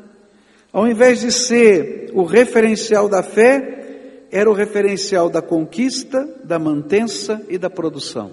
Ao 0.71 0.87
invés 0.87 1.19
de 1.19 1.33
ser 1.33 2.11
o 2.13 2.23
referencial 2.23 3.09
da 3.09 3.21
fé, 3.21 4.27
era 4.31 4.49
o 4.49 4.53
referencial 4.53 5.29
da 5.29 5.41
conquista, 5.41 6.25
da 6.45 6.57
mantença 6.57 7.45
e 7.49 7.57
da 7.57 7.69
produção. 7.69 8.31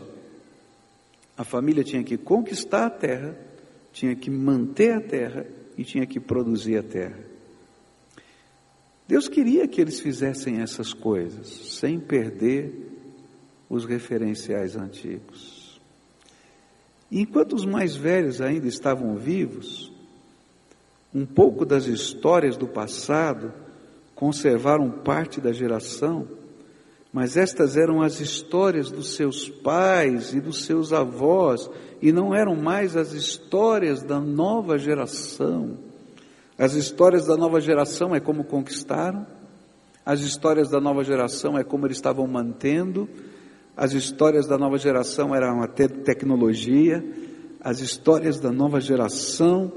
A 1.36 1.42
família 1.42 1.82
tinha 1.82 2.04
que 2.04 2.16
conquistar 2.16 2.86
a 2.86 2.90
terra, 2.90 3.36
tinha 3.92 4.14
que 4.14 4.30
manter 4.30 4.92
a 4.92 5.00
terra 5.00 5.44
e 5.76 5.82
tinha 5.82 6.06
que 6.06 6.20
produzir 6.20 6.76
a 6.76 6.82
terra. 6.84 7.33
Deus 9.06 9.28
queria 9.28 9.68
que 9.68 9.80
eles 9.80 10.00
fizessem 10.00 10.60
essas 10.60 10.94
coisas, 10.94 11.48
sem 11.48 12.00
perder 12.00 12.72
os 13.68 13.84
referenciais 13.84 14.76
antigos. 14.76 15.80
E 17.10 17.20
enquanto 17.20 17.54
os 17.54 17.66
mais 17.66 17.94
velhos 17.94 18.40
ainda 18.40 18.66
estavam 18.66 19.16
vivos, 19.16 19.92
um 21.14 21.26
pouco 21.26 21.64
das 21.64 21.86
histórias 21.86 22.56
do 22.56 22.66
passado 22.66 23.52
conservaram 24.14 24.90
parte 24.90 25.40
da 25.40 25.52
geração, 25.52 26.26
mas 27.12 27.36
estas 27.36 27.76
eram 27.76 28.02
as 28.02 28.20
histórias 28.20 28.90
dos 28.90 29.14
seus 29.14 29.48
pais 29.48 30.32
e 30.34 30.40
dos 30.40 30.64
seus 30.64 30.92
avós, 30.92 31.70
e 32.02 32.10
não 32.10 32.34
eram 32.34 32.56
mais 32.56 32.96
as 32.96 33.12
histórias 33.12 34.02
da 34.02 34.18
nova 34.18 34.76
geração. 34.78 35.78
As 36.58 36.74
histórias 36.74 37.26
da 37.26 37.36
nova 37.36 37.60
geração 37.60 38.14
é 38.14 38.20
como 38.20 38.44
conquistaram, 38.44 39.26
as 40.06 40.20
histórias 40.20 40.68
da 40.68 40.80
nova 40.80 41.02
geração 41.02 41.58
é 41.58 41.64
como 41.64 41.86
eles 41.86 41.96
estavam 41.96 42.26
mantendo, 42.26 43.08
as 43.76 43.92
histórias 43.92 44.46
da 44.46 44.56
nova 44.56 44.78
geração 44.78 45.34
eram 45.34 45.62
a 45.62 45.66
tecnologia, 45.66 47.04
as 47.60 47.80
histórias 47.80 48.38
da 48.38 48.52
nova 48.52 48.80
geração 48.80 49.72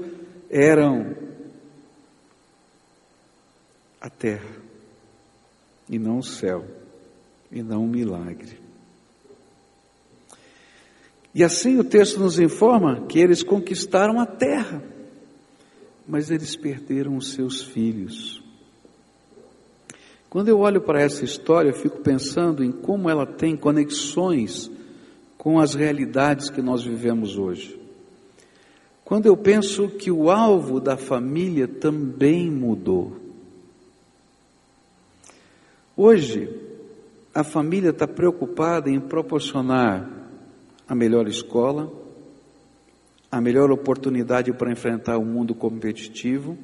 eram 0.50 1.16
a 4.00 4.08
terra. 4.08 4.68
e 5.90 5.98
não 5.98 6.18
o 6.18 6.22
céu, 6.22 6.66
e 7.50 7.62
não 7.62 7.82
o 7.82 7.88
milagre. 7.88 8.60
E 11.34 11.42
assim 11.42 11.78
o 11.78 11.84
texto 11.84 12.20
nos 12.20 12.38
informa 12.38 13.06
que 13.06 13.18
eles 13.18 13.42
conquistaram 13.42 14.20
a 14.20 14.26
terra, 14.26 14.82
mas 16.08 16.30
eles 16.30 16.56
perderam 16.56 17.18
os 17.18 17.32
seus 17.32 17.62
filhos. 17.62 18.42
Quando 20.30 20.48
eu 20.48 20.58
olho 20.60 20.80
para 20.80 21.02
essa 21.02 21.22
história, 21.22 21.68
eu 21.68 21.74
fico 21.74 22.00
pensando 22.00 22.64
em 22.64 22.72
como 22.72 23.10
ela 23.10 23.26
tem 23.26 23.54
conexões 23.54 24.70
com 25.36 25.60
as 25.60 25.74
realidades 25.74 26.48
que 26.48 26.62
nós 26.62 26.82
vivemos 26.82 27.36
hoje. 27.36 27.78
Quando 29.04 29.26
eu 29.26 29.36
penso 29.36 29.88
que 29.88 30.10
o 30.10 30.30
alvo 30.30 30.80
da 30.80 30.96
família 30.96 31.68
também 31.68 32.50
mudou. 32.50 33.16
Hoje, 35.96 36.48
a 37.34 37.42
família 37.42 37.90
está 37.90 38.06
preocupada 38.06 38.90
em 38.90 39.00
proporcionar 39.00 40.08
a 40.86 40.94
melhor 40.94 41.26
escola, 41.26 41.90
a 43.30 43.40
melhor 43.40 43.70
oportunidade 43.70 44.52
para 44.52 44.72
enfrentar 44.72 45.18
o 45.18 45.24
mundo 45.24 45.54
competitivo. 45.54 46.56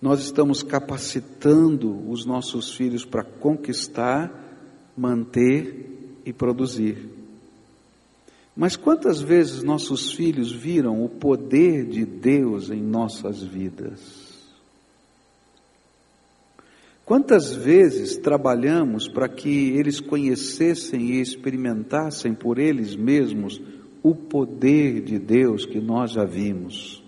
Nós 0.00 0.20
estamos 0.20 0.62
capacitando 0.62 2.10
os 2.10 2.24
nossos 2.24 2.74
filhos 2.74 3.04
para 3.04 3.22
conquistar, 3.22 4.30
manter 4.96 6.20
e 6.24 6.32
produzir. 6.32 7.08
Mas 8.56 8.74
quantas 8.74 9.20
vezes 9.20 9.62
nossos 9.62 10.12
filhos 10.12 10.50
viram 10.50 11.04
o 11.04 11.08
poder 11.08 11.84
de 11.84 12.06
Deus 12.06 12.70
em 12.70 12.82
nossas 12.82 13.42
vidas? 13.42 14.26
Quantas 17.04 17.54
vezes 17.54 18.16
trabalhamos 18.16 19.06
para 19.06 19.28
que 19.28 19.70
eles 19.76 20.00
conhecessem 20.00 21.12
e 21.12 21.20
experimentassem 21.20 22.34
por 22.34 22.58
eles 22.58 22.96
mesmos 22.96 23.60
o 24.08 24.14
poder 24.14 25.02
de 25.02 25.18
Deus 25.18 25.66
que 25.66 25.80
nós 25.80 26.12
já 26.12 26.24
vimos? 26.24 27.02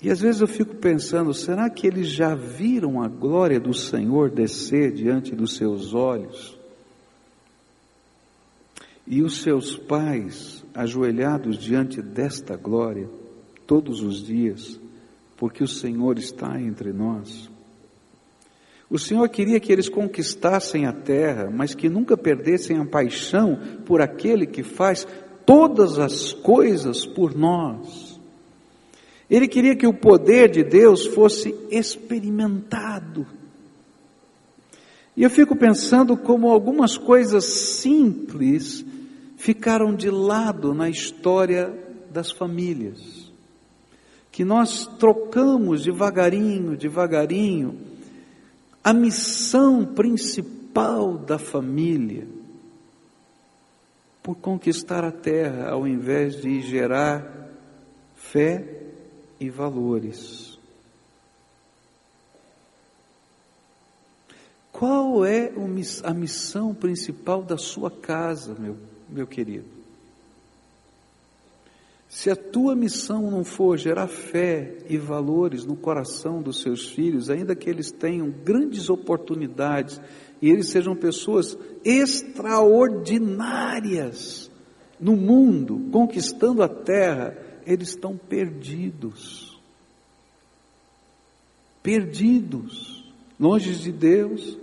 E 0.00 0.08
às 0.08 0.20
vezes 0.20 0.40
eu 0.40 0.46
fico 0.46 0.76
pensando, 0.76 1.34
será 1.34 1.68
que 1.68 1.86
eles 1.86 2.08
já 2.08 2.34
viram 2.34 3.02
a 3.02 3.08
glória 3.08 3.58
do 3.58 3.74
Senhor 3.74 4.30
descer 4.30 4.92
diante 4.92 5.34
dos 5.34 5.56
seus 5.56 5.94
olhos? 5.94 6.56
E 9.04 9.20
os 9.22 9.42
seus 9.42 9.76
pais, 9.76 10.64
ajoelhados 10.74 11.58
diante 11.58 12.00
desta 12.00 12.56
glória, 12.56 13.08
todos 13.66 14.00
os 14.00 14.24
dias, 14.24 14.80
porque 15.36 15.64
o 15.64 15.68
Senhor 15.68 16.18
está 16.18 16.60
entre 16.60 16.92
nós. 16.92 17.51
O 18.92 18.98
Senhor 18.98 19.26
queria 19.30 19.58
que 19.58 19.72
eles 19.72 19.88
conquistassem 19.88 20.84
a 20.84 20.92
terra, 20.92 21.50
mas 21.50 21.74
que 21.74 21.88
nunca 21.88 22.14
perdessem 22.14 22.76
a 22.76 22.84
paixão 22.84 23.58
por 23.86 24.02
aquele 24.02 24.46
que 24.46 24.62
faz 24.62 25.08
todas 25.46 25.98
as 25.98 26.34
coisas 26.34 27.06
por 27.06 27.34
nós. 27.34 28.20
Ele 29.30 29.48
queria 29.48 29.74
que 29.74 29.86
o 29.86 29.94
poder 29.94 30.50
de 30.50 30.62
Deus 30.62 31.06
fosse 31.06 31.54
experimentado. 31.70 33.26
E 35.16 35.22
eu 35.22 35.30
fico 35.30 35.56
pensando 35.56 36.14
como 36.14 36.50
algumas 36.50 36.98
coisas 36.98 37.46
simples 37.46 38.84
ficaram 39.38 39.94
de 39.94 40.10
lado 40.10 40.74
na 40.74 40.90
história 40.90 41.72
das 42.10 42.30
famílias. 42.30 43.32
Que 44.30 44.44
nós 44.44 44.86
trocamos 44.98 45.82
devagarinho, 45.82 46.76
devagarinho, 46.76 47.91
a 48.82 48.92
missão 48.92 49.84
principal 49.84 51.16
da 51.18 51.38
família 51.38 52.26
por 54.22 54.36
conquistar 54.36 55.04
a 55.04 55.10
terra, 55.10 55.70
ao 55.70 55.86
invés 55.86 56.40
de 56.40 56.60
gerar 56.60 57.50
fé 58.14 58.82
e 59.40 59.50
valores. 59.50 60.58
Qual 64.70 65.24
é 65.24 65.52
a 66.04 66.14
missão 66.14 66.74
principal 66.74 67.42
da 67.42 67.56
sua 67.56 67.90
casa, 67.90 68.54
meu 68.58 68.76
meu 69.12 69.26
querido. 69.26 69.81
Se 72.12 72.28
a 72.28 72.36
tua 72.36 72.76
missão 72.76 73.30
não 73.30 73.42
for 73.42 73.78
gerar 73.78 74.06
fé 74.06 74.76
e 74.86 74.98
valores 74.98 75.64
no 75.64 75.74
coração 75.74 76.42
dos 76.42 76.60
seus 76.60 76.86
filhos, 76.86 77.30
ainda 77.30 77.56
que 77.56 77.70
eles 77.70 77.90
tenham 77.90 78.28
grandes 78.28 78.90
oportunidades 78.90 79.98
e 80.40 80.48
eles 80.50 80.68
sejam 80.68 80.94
pessoas 80.94 81.56
extraordinárias 81.82 84.50
no 85.00 85.16
mundo, 85.16 85.88
conquistando 85.90 86.62
a 86.62 86.68
terra, 86.68 87.34
eles 87.64 87.88
estão 87.88 88.14
perdidos. 88.14 89.58
Perdidos, 91.82 93.10
longe 93.40 93.74
de 93.74 93.90
Deus, 93.90 94.58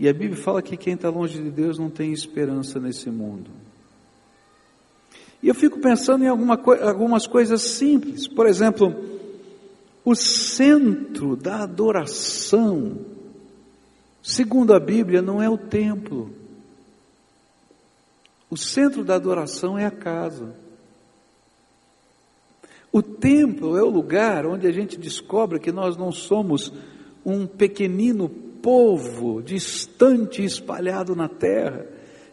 e 0.00 0.08
a 0.08 0.14
Bíblia 0.14 0.42
fala 0.42 0.62
que 0.62 0.78
quem 0.78 0.94
está 0.94 1.10
longe 1.10 1.42
de 1.42 1.50
Deus 1.50 1.78
não 1.78 1.90
tem 1.90 2.10
esperança 2.10 2.80
nesse 2.80 3.10
mundo. 3.10 3.50
E 5.44 5.48
eu 5.48 5.54
fico 5.54 5.78
pensando 5.78 6.24
em 6.24 6.26
alguma, 6.26 6.58
algumas 6.88 7.26
coisas 7.26 7.60
simples. 7.60 8.26
Por 8.26 8.46
exemplo, 8.46 8.96
o 10.02 10.14
centro 10.14 11.36
da 11.36 11.64
adoração, 11.64 12.96
segundo 14.22 14.72
a 14.72 14.80
Bíblia, 14.80 15.20
não 15.20 15.42
é 15.42 15.50
o 15.50 15.58
templo. 15.58 16.30
O 18.48 18.56
centro 18.56 19.04
da 19.04 19.16
adoração 19.16 19.78
é 19.78 19.84
a 19.84 19.90
casa. 19.90 20.54
O 22.90 23.02
templo 23.02 23.76
é 23.76 23.82
o 23.82 23.90
lugar 23.90 24.46
onde 24.46 24.66
a 24.66 24.72
gente 24.72 24.96
descobre 24.96 25.60
que 25.60 25.70
nós 25.70 25.94
não 25.94 26.10
somos 26.10 26.72
um 27.22 27.46
pequenino 27.46 28.30
povo 28.30 29.42
distante 29.42 30.42
espalhado 30.42 31.14
na 31.14 31.28
terra. 31.28 31.84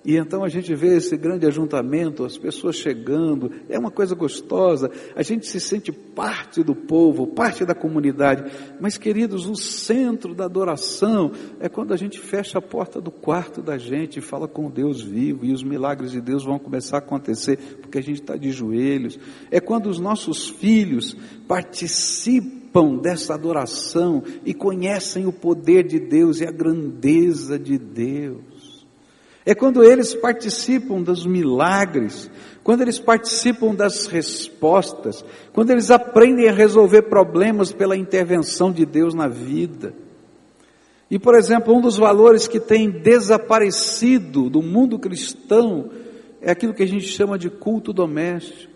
E 0.04 0.18
então 0.18 0.44
a 0.44 0.50
gente 0.50 0.74
vê 0.74 0.96
esse 0.96 1.16
grande 1.16 1.46
ajuntamento, 1.46 2.26
as 2.26 2.38
pessoas 2.38 2.76
chegando, 2.76 3.52
é 3.70 3.78
uma 3.78 3.92
coisa 3.92 4.16
gostosa, 4.16 4.90
a 5.16 5.22
gente 5.22 5.46
se 5.46 5.60
sente 5.60 5.92
parte 5.92 6.64
do 6.64 6.74
povo, 6.76 7.28
parte 7.28 7.64
da 7.66 7.76
comunidade. 7.76 8.52
Mas, 8.80 8.98
queridos, 8.98 9.46
o 9.48 9.56
centro 9.56 10.34
da 10.34 10.46
adoração 10.46 11.32
é 11.60 11.70
quando 11.70 11.94
a 11.94 11.98
gente 11.98 12.20
fecha 12.20 12.58
a 12.58 12.62
porta 12.62 13.00
do 13.00 13.12
quarto 13.12 13.62
da 13.62 13.78
gente 13.78 14.18
e 14.18 14.22
fala 14.22 14.48
com 14.48 14.70
Deus 14.70 15.02
vivo, 15.02 15.46
e 15.46 15.54
os 15.54 15.64
milagres 15.64 16.12
de 16.12 16.22
Deus 16.22 16.44
vão 16.44 16.58
começar 16.58 16.98
a 16.98 17.00
acontecer, 17.00 17.58
porque 17.80 18.00
a 18.00 18.04
gente 18.04 18.22
está 18.22 18.36
de 18.36 18.52
joelhos. 18.52 19.20
É 19.52 19.60
quando 19.60 19.88
os 19.88 20.00
nossos 20.00 20.50
filhos 20.50 21.16
participam 21.48 22.62
participam 22.72 22.98
dessa 22.98 23.34
adoração 23.34 24.24
e 24.46 24.54
conhecem 24.54 25.26
o 25.26 25.34
poder 25.34 25.86
de 25.86 26.00
Deus 26.00 26.40
e 26.40 26.46
a 26.46 26.52
grandeza 26.52 27.60
de 27.60 27.78
Deus. 27.78 28.51
É 29.46 29.56
quando 29.56 29.84
eles 29.84 30.14
participam 30.14 31.02
dos 31.02 31.26
milagres, 31.26 32.30
quando 32.64 32.82
eles 32.82 33.00
participam 33.00 33.74
das 33.74 34.06
respostas, 34.06 35.26
quando 35.52 35.72
eles 35.72 35.90
aprendem 35.90 36.48
a 36.48 36.54
resolver 36.54 37.04
problemas 37.04 37.72
pela 37.72 37.98
intervenção 37.98 38.72
de 38.72 38.86
Deus 38.86 39.16
na 39.16 39.28
vida. 39.28 39.94
E, 41.10 41.18
por 41.18 41.36
exemplo, 41.36 41.76
um 41.76 41.82
dos 41.82 41.98
valores 41.98 42.48
que 42.48 42.60
tem 42.60 42.90
desaparecido 42.90 44.50
do 44.50 44.62
mundo 44.62 45.00
cristão 45.00 45.90
é 46.40 46.52
aquilo 46.52 46.74
que 46.74 46.84
a 46.84 46.88
gente 46.88 47.06
chama 47.06 47.38
de 47.38 47.50
culto 47.50 47.92
doméstico. 47.92 48.72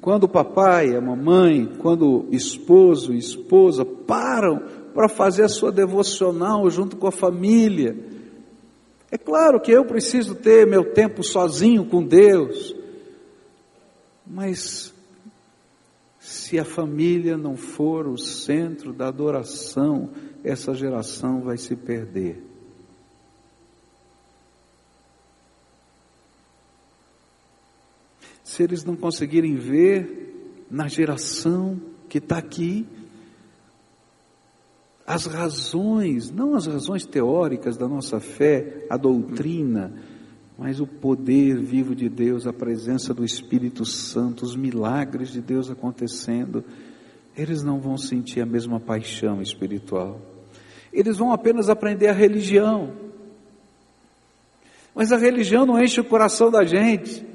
Quando 0.00 0.24
o 0.24 0.28
papai, 0.28 0.94
a 0.94 1.00
mamãe, 1.00 1.66
quando 1.78 2.06
o 2.06 2.28
esposo 2.30 3.14
e 3.14 3.18
esposa 3.18 3.84
param 3.84 4.62
para 4.94 5.08
fazer 5.08 5.44
a 5.44 5.48
sua 5.48 5.72
devocional 5.72 6.68
junto 6.70 6.96
com 6.96 7.06
a 7.06 7.12
família. 7.12 7.96
É 9.14 9.16
claro 9.16 9.60
que 9.60 9.70
eu 9.70 9.84
preciso 9.84 10.34
ter 10.34 10.66
meu 10.66 10.92
tempo 10.92 11.22
sozinho 11.22 11.84
com 11.84 12.04
Deus, 12.04 12.74
mas 14.26 14.92
se 16.18 16.58
a 16.58 16.64
família 16.64 17.36
não 17.36 17.56
for 17.56 18.08
o 18.08 18.18
centro 18.18 18.92
da 18.92 19.06
adoração, 19.06 20.10
essa 20.42 20.74
geração 20.74 21.42
vai 21.42 21.56
se 21.56 21.76
perder. 21.76 22.42
se 28.42 28.62
eles 28.62 28.84
não 28.84 28.94
conseguirem 28.94 29.56
ver 29.56 30.64
na 30.70 30.86
geração 30.86 31.80
que 32.08 32.18
está 32.18 32.38
aqui 32.38 32.86
as 35.06 35.26
razões, 35.26 36.30
não 36.30 36.54
as 36.54 36.66
razões 36.66 37.04
teóricas 37.04 37.76
da 37.76 37.86
nossa 37.86 38.20
fé, 38.20 38.86
a 38.88 38.96
doutrina, 38.96 39.92
mas 40.56 40.80
o 40.80 40.86
poder 40.86 41.60
vivo 41.60 41.94
de 41.94 42.08
Deus, 42.08 42.46
a 42.46 42.52
presença 42.52 43.12
do 43.12 43.24
Espírito 43.24 43.84
Santo, 43.84 44.44
os 44.44 44.56
milagres 44.56 45.30
de 45.30 45.40
Deus 45.40 45.70
acontecendo, 45.70 46.64
eles 47.36 47.62
não 47.62 47.80
vão 47.80 47.98
sentir 47.98 48.40
a 48.40 48.46
mesma 48.46 48.80
paixão 48.80 49.42
espiritual. 49.42 50.20
eles 50.92 51.18
vão 51.18 51.32
apenas 51.32 51.68
aprender 51.68 52.06
a 52.06 52.12
religião. 52.12 52.92
Mas 54.94 55.10
a 55.10 55.16
religião 55.16 55.66
não 55.66 55.82
enche 55.82 56.00
o 56.00 56.04
coração 56.04 56.52
da 56.52 56.64
gente. 56.64 57.26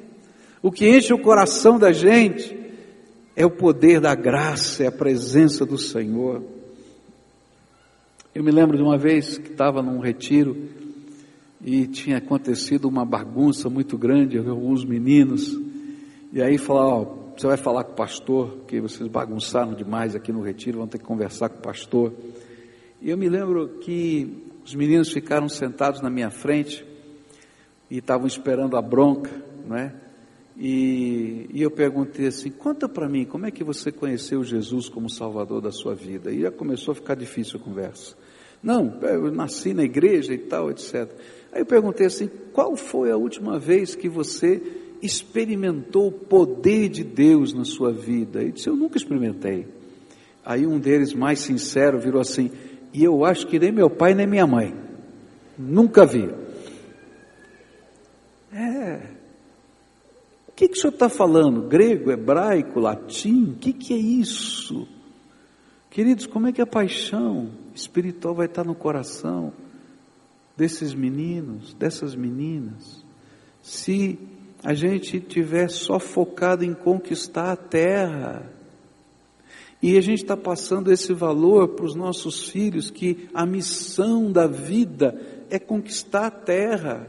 O 0.62 0.72
que 0.72 0.88
enche 0.88 1.14
o 1.14 1.20
coração 1.20 1.78
da 1.78 1.92
gente 1.92 2.58
é 3.36 3.46
o 3.46 3.52
poder 3.52 4.00
da 4.00 4.16
graça, 4.16 4.86
é 4.86 4.88
a 4.88 4.92
presença 4.92 5.66
do 5.66 5.78
Senhor. 5.78 6.42
Eu 8.34 8.44
me 8.44 8.52
lembro 8.52 8.78
de 8.78 8.84
uma 8.84 8.96
vez 8.96 9.40
que 9.40 9.50
estava 9.50 9.82
num 9.82 10.00
retiro 10.00 10.56
e 11.66 11.88
tinha 11.88 12.18
acontecido 12.18 12.88
uma 12.88 13.04
bagunça 13.04 13.72
muito 13.72 13.98
grande, 13.98 14.38
alguns 14.38 14.86
meninos, 14.86 15.60
e 16.32 16.40
aí 16.40 16.60
falaram, 16.60 17.32
você 17.36 17.48
vai 17.48 17.58
falar 17.58 17.84
com 17.84 17.94
o 17.94 17.96
pastor, 17.96 18.60
que 18.68 18.80
vocês 18.80 19.10
bagunçaram 19.10 19.74
demais 19.74 20.16
aqui 20.16 20.32
no 20.32 20.44
retiro, 20.44 20.78
vão 20.78 20.88
ter 20.88 21.00
que 21.00 21.06
conversar 21.06 21.50
com 21.50 21.58
o 21.58 21.62
pastor. 21.62 22.14
E 23.02 23.10
eu 23.10 23.18
me 23.18 23.28
lembro 23.28 23.80
que 23.80 24.44
os 24.64 24.76
meninos 24.76 25.12
ficaram 25.12 25.50
sentados 25.50 26.00
na 26.00 26.10
minha 26.10 26.30
frente 26.30 26.86
e 27.90 27.98
estavam 27.98 28.28
esperando 28.28 28.78
a 28.78 28.82
bronca, 28.82 29.32
não 29.68 29.76
é? 29.76 29.96
E, 30.62 31.50
e 31.54 31.62
eu 31.62 31.72
perguntei 31.72 32.28
assim: 32.28 32.52
conta 32.52 32.90
para 32.90 33.08
mim, 33.08 33.24
como 33.24 33.46
é 33.46 33.52
que 33.52 33.64
você 33.64 33.94
conheceu 33.94 34.44
Jesus 34.44 34.90
como 34.90 35.10
Salvador 35.10 35.62
da 35.62 35.72
sua 35.72 35.96
vida? 35.96 36.32
E 36.32 36.42
já 36.42 36.52
começou 36.52 36.92
a 36.92 36.96
ficar 36.96 37.16
difícil 37.16 37.58
a 37.62 37.64
conversa. 37.64 38.14
Não, 38.62 39.00
eu 39.02 39.32
nasci 39.32 39.74
na 39.74 39.84
igreja 39.84 40.34
e 40.34 40.38
tal, 40.38 40.70
etc. 40.70 41.10
Aí 41.54 41.62
eu 41.62 41.66
perguntei 41.66 42.08
assim: 42.08 42.30
qual 42.52 42.76
foi 42.76 43.10
a 43.10 43.16
última 43.16 43.58
vez 43.58 43.96
que 43.96 44.10
você 44.10 44.62
experimentou 45.02 46.10
o 46.10 46.12
poder 46.12 46.90
de 46.90 47.06
Deus 47.06 47.54
na 47.54 47.64
sua 47.64 47.94
vida? 47.94 48.42
Ele 48.42 48.52
disse: 48.52 48.68
Eu 48.68 48.76
nunca 48.76 48.98
experimentei. 48.98 49.66
Aí 50.44 50.68
um 50.68 50.78
deles, 50.78 51.14
mais 51.14 51.40
sincero, 51.40 51.98
virou 51.98 52.20
assim: 52.20 52.52
E 52.94 53.02
eu 53.02 53.24
acho 53.24 53.48
que 53.48 53.58
nem 53.58 53.72
meu 53.72 53.90
pai 53.90 54.14
nem 54.14 54.28
minha 54.28 54.46
mãe. 54.46 54.76
Nunca 55.58 56.06
vi. 56.06 56.30
É. 58.52 59.19
Que, 60.60 60.68
que 60.68 60.78
o 60.78 60.82
senhor 60.82 60.92
está 60.92 61.08
falando? 61.08 61.70
Grego, 61.70 62.12
hebraico, 62.12 62.82
latim? 62.82 63.52
O 63.52 63.56
que, 63.56 63.72
que 63.72 63.94
é 63.94 63.98
isso? 63.98 64.86
Queridos, 65.90 66.26
como 66.26 66.48
é 66.48 66.52
que 66.52 66.62
a 66.62 66.68
paixão 66.68 67.52
espiritual 67.74 68.36
vai 68.36 68.48
estar 68.48 68.66
no 68.66 68.76
coração 68.76 69.54
desses 70.58 70.94
meninos, 70.94 71.74
dessas 71.76 72.14
meninas, 72.14 73.02
se 73.62 74.20
a 74.62 74.74
gente 74.74 75.22
tiver 75.22 75.70
só 75.70 75.98
focado 75.98 76.66
em 76.66 76.74
conquistar 76.74 77.54
a 77.54 77.56
terra. 77.56 78.52
E 79.82 79.98
a 79.98 80.02
gente 80.02 80.24
está 80.24 80.36
passando 80.36 80.92
esse 80.92 81.14
valor 81.14 81.70
para 81.70 81.86
os 81.86 81.96
nossos 81.96 82.50
filhos, 82.50 82.92
que 82.92 83.30
a 83.34 83.46
missão 83.46 84.30
da 84.30 84.46
vida 84.46 85.18
é 85.50 85.58
conquistar 85.58 86.26
a 86.26 86.32
terra, 86.32 87.08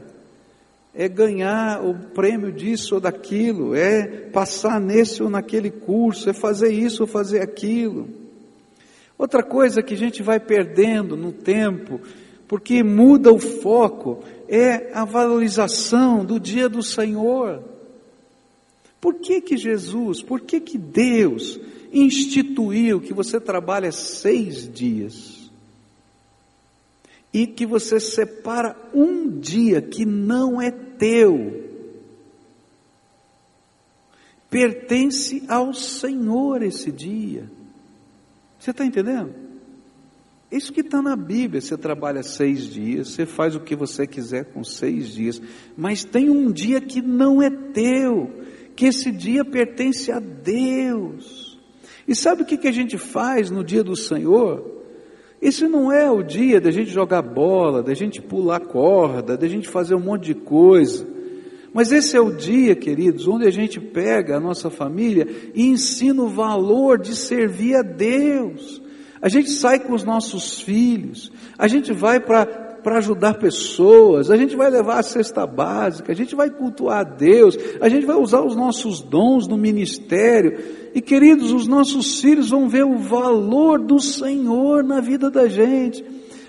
é 0.93 1.07
ganhar 1.07 1.83
o 1.83 1.93
prêmio 1.93 2.51
disso 2.51 2.95
ou 2.95 3.01
daquilo, 3.01 3.73
é 3.73 4.05
passar 4.31 4.79
nesse 4.79 5.23
ou 5.23 5.29
naquele 5.29 5.71
curso, 5.71 6.29
é 6.29 6.33
fazer 6.33 6.71
isso 6.71 7.03
ou 7.03 7.07
fazer 7.07 7.41
aquilo. 7.41 8.09
Outra 9.17 9.43
coisa 9.43 9.81
que 9.81 9.93
a 9.93 9.97
gente 9.97 10.21
vai 10.21 10.39
perdendo 10.39 11.15
no 11.15 11.31
tempo, 11.31 12.01
porque 12.47 12.83
muda 12.83 13.31
o 13.31 13.39
foco, 13.39 14.23
é 14.49 14.91
a 14.93 15.05
valorização 15.05 16.25
do 16.25 16.39
dia 16.39 16.67
do 16.67 16.83
Senhor. 16.83 17.63
Por 18.99 19.15
que 19.15 19.39
que 19.39 19.55
Jesus, 19.55 20.21
por 20.21 20.41
que 20.41 20.59
que 20.59 20.77
Deus 20.77 21.59
instituiu 21.93 22.99
que 22.99 23.13
você 23.13 23.39
trabalha 23.39 23.91
seis 23.91 24.69
dias? 24.71 25.40
E 27.33 27.47
que 27.47 27.65
você 27.65 27.99
separa 27.99 28.75
um 28.93 29.39
dia 29.39 29.81
que 29.81 30.05
não 30.05 30.61
é 30.61 30.69
teu, 30.69 31.69
pertence 34.49 35.43
ao 35.47 35.73
Senhor 35.73 36.61
esse 36.61 36.91
dia. 36.91 37.49
Você 38.59 38.71
está 38.71 38.85
entendendo? 38.85 39.33
Isso 40.51 40.73
que 40.73 40.81
está 40.81 41.01
na 41.01 41.15
Bíblia, 41.15 41.61
você 41.61 41.77
trabalha 41.77 42.21
seis 42.21 42.65
dias, 42.65 43.09
você 43.09 43.25
faz 43.25 43.55
o 43.55 43.61
que 43.61 43.73
você 43.73 44.05
quiser 44.05 44.45
com 44.45 44.65
seis 44.65 45.13
dias, 45.13 45.41
mas 45.77 46.03
tem 46.03 46.29
um 46.29 46.51
dia 46.51 46.81
que 46.81 47.01
não 47.01 47.41
é 47.41 47.49
teu, 47.49 48.29
que 48.75 48.85
esse 48.85 49.09
dia 49.11 49.45
pertence 49.45 50.11
a 50.11 50.19
Deus. 50.19 51.57
E 52.05 52.13
sabe 52.13 52.41
o 52.41 52.45
que, 52.45 52.57
que 52.57 52.67
a 52.67 52.71
gente 52.71 52.97
faz 52.97 53.49
no 53.49 53.63
dia 53.63 53.81
do 53.81 53.95
Senhor? 53.95 54.70
Esse 55.41 55.67
não 55.67 55.91
é 55.91 56.09
o 56.09 56.21
dia 56.21 56.61
da 56.61 56.69
gente 56.69 56.91
jogar 56.91 57.23
bola, 57.23 57.81
da 57.81 57.95
gente 57.95 58.21
pular 58.21 58.59
corda, 58.59 59.35
da 59.35 59.47
gente 59.47 59.67
fazer 59.67 59.95
um 59.95 59.99
monte 59.99 60.25
de 60.25 60.35
coisa. 60.35 61.07
Mas 61.73 61.91
esse 61.91 62.15
é 62.15 62.21
o 62.21 62.31
dia, 62.31 62.75
queridos, 62.75 63.27
onde 63.27 63.47
a 63.47 63.51
gente 63.51 63.79
pega 63.79 64.37
a 64.37 64.39
nossa 64.39 64.69
família 64.69 65.27
e 65.55 65.65
ensina 65.67 66.21
o 66.21 66.27
valor 66.27 66.99
de 66.99 67.15
servir 67.15 67.75
a 67.75 67.81
Deus. 67.81 68.81
A 69.21 69.29
gente 69.29 69.49
sai 69.49 69.79
com 69.79 69.93
os 69.93 70.03
nossos 70.03 70.61
filhos, 70.61 71.31
a 71.57 71.67
gente 71.67 71.93
vai 71.93 72.19
para 72.19 72.97
ajudar 72.97 73.35
pessoas, 73.35 74.29
a 74.29 74.35
gente 74.35 74.55
vai 74.55 74.69
levar 74.69 74.99
a 74.99 75.03
cesta 75.03 75.47
básica, 75.47 76.11
a 76.11 76.15
gente 76.15 76.35
vai 76.35 76.49
cultuar 76.49 76.99
a 76.99 77.03
Deus, 77.03 77.57
a 77.79 77.87
gente 77.87 78.05
vai 78.05 78.15
usar 78.15 78.41
os 78.41 78.55
nossos 78.55 78.99
dons 79.01 79.47
no 79.47 79.57
ministério. 79.57 80.80
E 80.93 81.01
queridos, 81.01 81.51
os 81.51 81.67
nossos 81.67 82.19
filhos 82.19 82.49
vão 82.49 82.67
ver 82.67 82.83
o 82.83 82.97
valor 82.97 83.79
do 83.79 83.99
Senhor 83.99 84.83
na 84.83 84.99
vida 84.99 85.31
da 85.31 85.47
gente. 85.47 86.03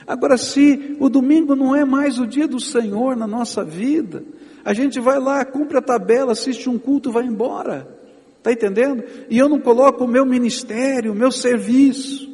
Agora, 0.07 0.37
se 0.37 0.97
o 0.99 1.09
domingo 1.09 1.55
não 1.55 1.77
é 1.77 1.85
mais 1.85 2.19
o 2.19 2.27
dia 2.27 2.49
do 2.49 2.59
Senhor 2.59 3.17
na 3.17 3.27
nossa 3.27 3.65
vida, 3.65 4.25
a 4.65 4.75
gente 4.75 4.99
vai 5.01 5.19
lá, 5.19 5.45
cumpre 5.45 5.79
a 5.79 5.83
tabela, 5.83 6.33
assiste 6.33 6.69
um 6.69 6.79
culto 6.79 7.13
vai 7.13 7.25
embora. 7.25 8.01
Está 8.39 8.53
entendendo? 8.53 9.05
E 9.31 9.39
eu 9.39 9.49
não 9.49 9.61
coloco 9.61 10.05
o 10.05 10.09
meu 10.09 10.27
ministério, 10.27 11.13
o 11.13 11.15
meu 11.15 11.31
serviço. 11.31 12.29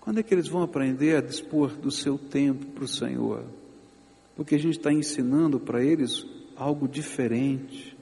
Quando 0.00 0.20
é 0.20 0.22
que 0.22 0.32
eles 0.32 0.46
vão 0.46 0.62
aprender 0.62 1.16
a 1.16 1.20
dispor 1.20 1.72
do 1.72 1.90
seu 1.90 2.16
tempo 2.16 2.64
para 2.66 2.84
o 2.84 2.88
Senhor? 2.88 3.44
Porque 4.36 4.54
a 4.54 4.58
gente 4.58 4.78
está 4.78 4.92
ensinando 4.92 5.58
para 5.58 5.84
eles 5.84 6.24
algo 6.56 6.86
diferente, 6.86 7.94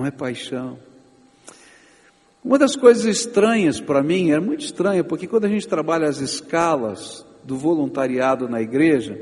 não 0.00 0.06
é 0.06 0.10
paixão. 0.10 0.78
Uma 2.42 2.58
das 2.58 2.74
coisas 2.74 3.04
estranhas 3.04 3.78
para 3.78 4.02
mim, 4.02 4.30
é 4.30 4.40
muito 4.40 4.64
estranha, 4.64 5.04
porque 5.04 5.26
quando 5.26 5.44
a 5.44 5.48
gente 5.48 5.68
trabalha 5.68 6.08
as 6.08 6.20
escalas 6.20 7.26
do 7.44 7.58
voluntariado 7.58 8.48
na 8.48 8.62
igreja, 8.62 9.20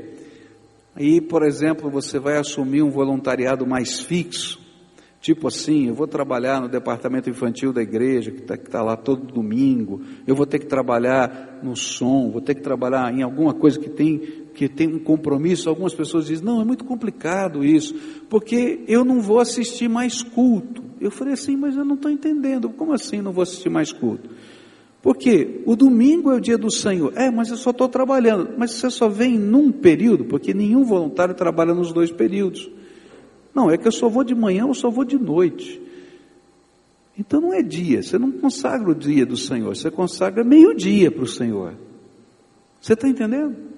aí, 0.95 1.19
por 1.19 1.43
exemplo, 1.43 1.89
você 1.89 2.17
vai 2.17 2.37
assumir 2.37 2.81
um 2.81 2.89
voluntariado 2.89 3.67
mais 3.67 3.99
fixo, 3.99 4.57
Tipo 5.21 5.49
assim, 5.49 5.87
eu 5.87 5.93
vou 5.93 6.07
trabalhar 6.07 6.61
no 6.61 6.69
departamento 6.69 7.29
infantil 7.29 7.73
da 7.73 7.81
igreja, 7.81 8.31
que 8.31 8.39
está 8.39 8.55
tá 8.55 8.81
lá 8.81 8.95
todo 8.95 9.33
domingo, 9.33 10.01
eu 10.25 10.33
vou 10.33 10.45
ter 10.45 10.59
que 10.59 10.65
trabalhar 10.65 11.59
no 11.61 11.75
som, 11.75 12.31
vou 12.31 12.39
ter 12.39 12.55
que 12.55 12.61
trabalhar 12.61 13.13
em 13.13 13.21
alguma 13.21 13.53
coisa 13.53 13.77
que 13.77 13.89
tem, 13.89 14.47
que 14.59 14.67
tem 14.67 14.93
um 14.93 14.99
compromisso. 14.99 15.69
Algumas 15.69 15.93
pessoas 15.93 16.25
dizem, 16.25 16.43
não, 16.43 16.59
é 16.59 16.65
muito 16.65 16.83
complicado 16.83 17.63
isso, 17.63 17.95
porque 18.29 18.81
eu 18.89 19.05
não 19.05 19.21
vou 19.21 19.39
assistir 19.39 19.87
mais 19.87 20.21
culto. 20.21 20.83
Eu 20.99 21.09
falei 21.09 21.33
assim, 21.33 21.55
mas 21.55 21.77
eu 21.77 21.85
não 21.85 21.95
estou 21.95 22.11
entendendo, 22.11 22.69
como 22.69 22.91
assim 22.91 23.21
não 23.21 23.31
vou 23.31 23.43
assistir 23.43 23.69
mais 23.69 23.93
culto? 23.93 24.29
Porque 25.01 25.61
o 25.65 25.77
domingo 25.77 26.29
é 26.29 26.35
o 26.35 26.41
dia 26.41 26.57
do 26.57 26.69
Senhor. 26.69 27.13
É, 27.15 27.31
mas 27.31 27.49
eu 27.49 27.55
só 27.55 27.69
estou 27.69 27.87
trabalhando. 27.87 28.49
Mas 28.57 28.71
você 28.71 28.89
só 28.89 29.07
vem 29.07 29.39
num 29.39 29.71
período, 29.71 30.25
porque 30.25 30.53
nenhum 30.53 30.83
voluntário 30.83 31.33
trabalha 31.33 31.73
nos 31.73 31.93
dois 31.93 32.11
períodos. 32.11 32.69
Não, 33.55 33.71
é 33.71 33.77
que 33.77 33.87
eu 33.87 33.93
só 33.93 34.09
vou 34.09 34.25
de 34.25 34.35
manhã 34.35 34.65
ou 34.65 34.73
só 34.73 34.89
vou 34.89 35.05
de 35.05 35.17
noite. 35.17 35.81
Então 37.17 37.39
não 37.39 37.53
é 37.53 37.61
dia, 37.61 38.03
você 38.03 38.17
não 38.17 38.29
consagra 38.29 38.91
o 38.91 38.95
dia 38.95 39.25
do 39.25 39.37
Senhor, 39.37 39.73
você 39.73 39.89
consagra 39.89 40.43
meio-dia 40.43 41.09
para 41.09 41.23
o 41.23 41.27
Senhor. 41.27 41.75
Você 42.81 42.91
está 42.91 43.07
entendendo? 43.07 43.69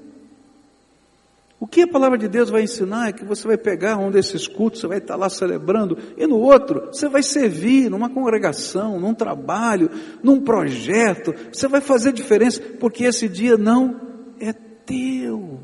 O 1.62 1.67
que 1.67 1.82
a 1.82 1.88
palavra 1.88 2.17
de 2.17 2.28
Deus 2.28 2.50
vai 2.50 2.63
ensinar 2.63 3.10
é 3.10 3.13
que 3.13 3.24
você 3.24 3.47
vai 3.47 3.56
pegar 3.56 3.95
um 3.95 4.10
desses 4.10 4.47
cultos, 4.47 4.82
você 4.82 4.88
vai 4.88 4.97
estar 4.97 5.15
lá 5.15 5.30
celebrando, 5.30 5.95
e 6.17 6.26
no 6.26 6.39
outro 6.39 6.88
você 6.88 7.08
vai 7.08 7.21
servir 7.21 7.88
numa 7.88 8.10
congregação, 8.10 9.00
num 9.00 9.13
trabalho, 9.13 9.91
num 10.24 10.41
projeto, 10.41 11.32
você 11.54 11.67
vai 11.67 11.80
fazer 11.80 12.13
diferença, 12.13 12.60
porque 12.80 13.04
esse 13.04 13.30
dia 13.30 13.60
não 13.60 14.02
é 14.39 14.52
teu, 14.52 15.60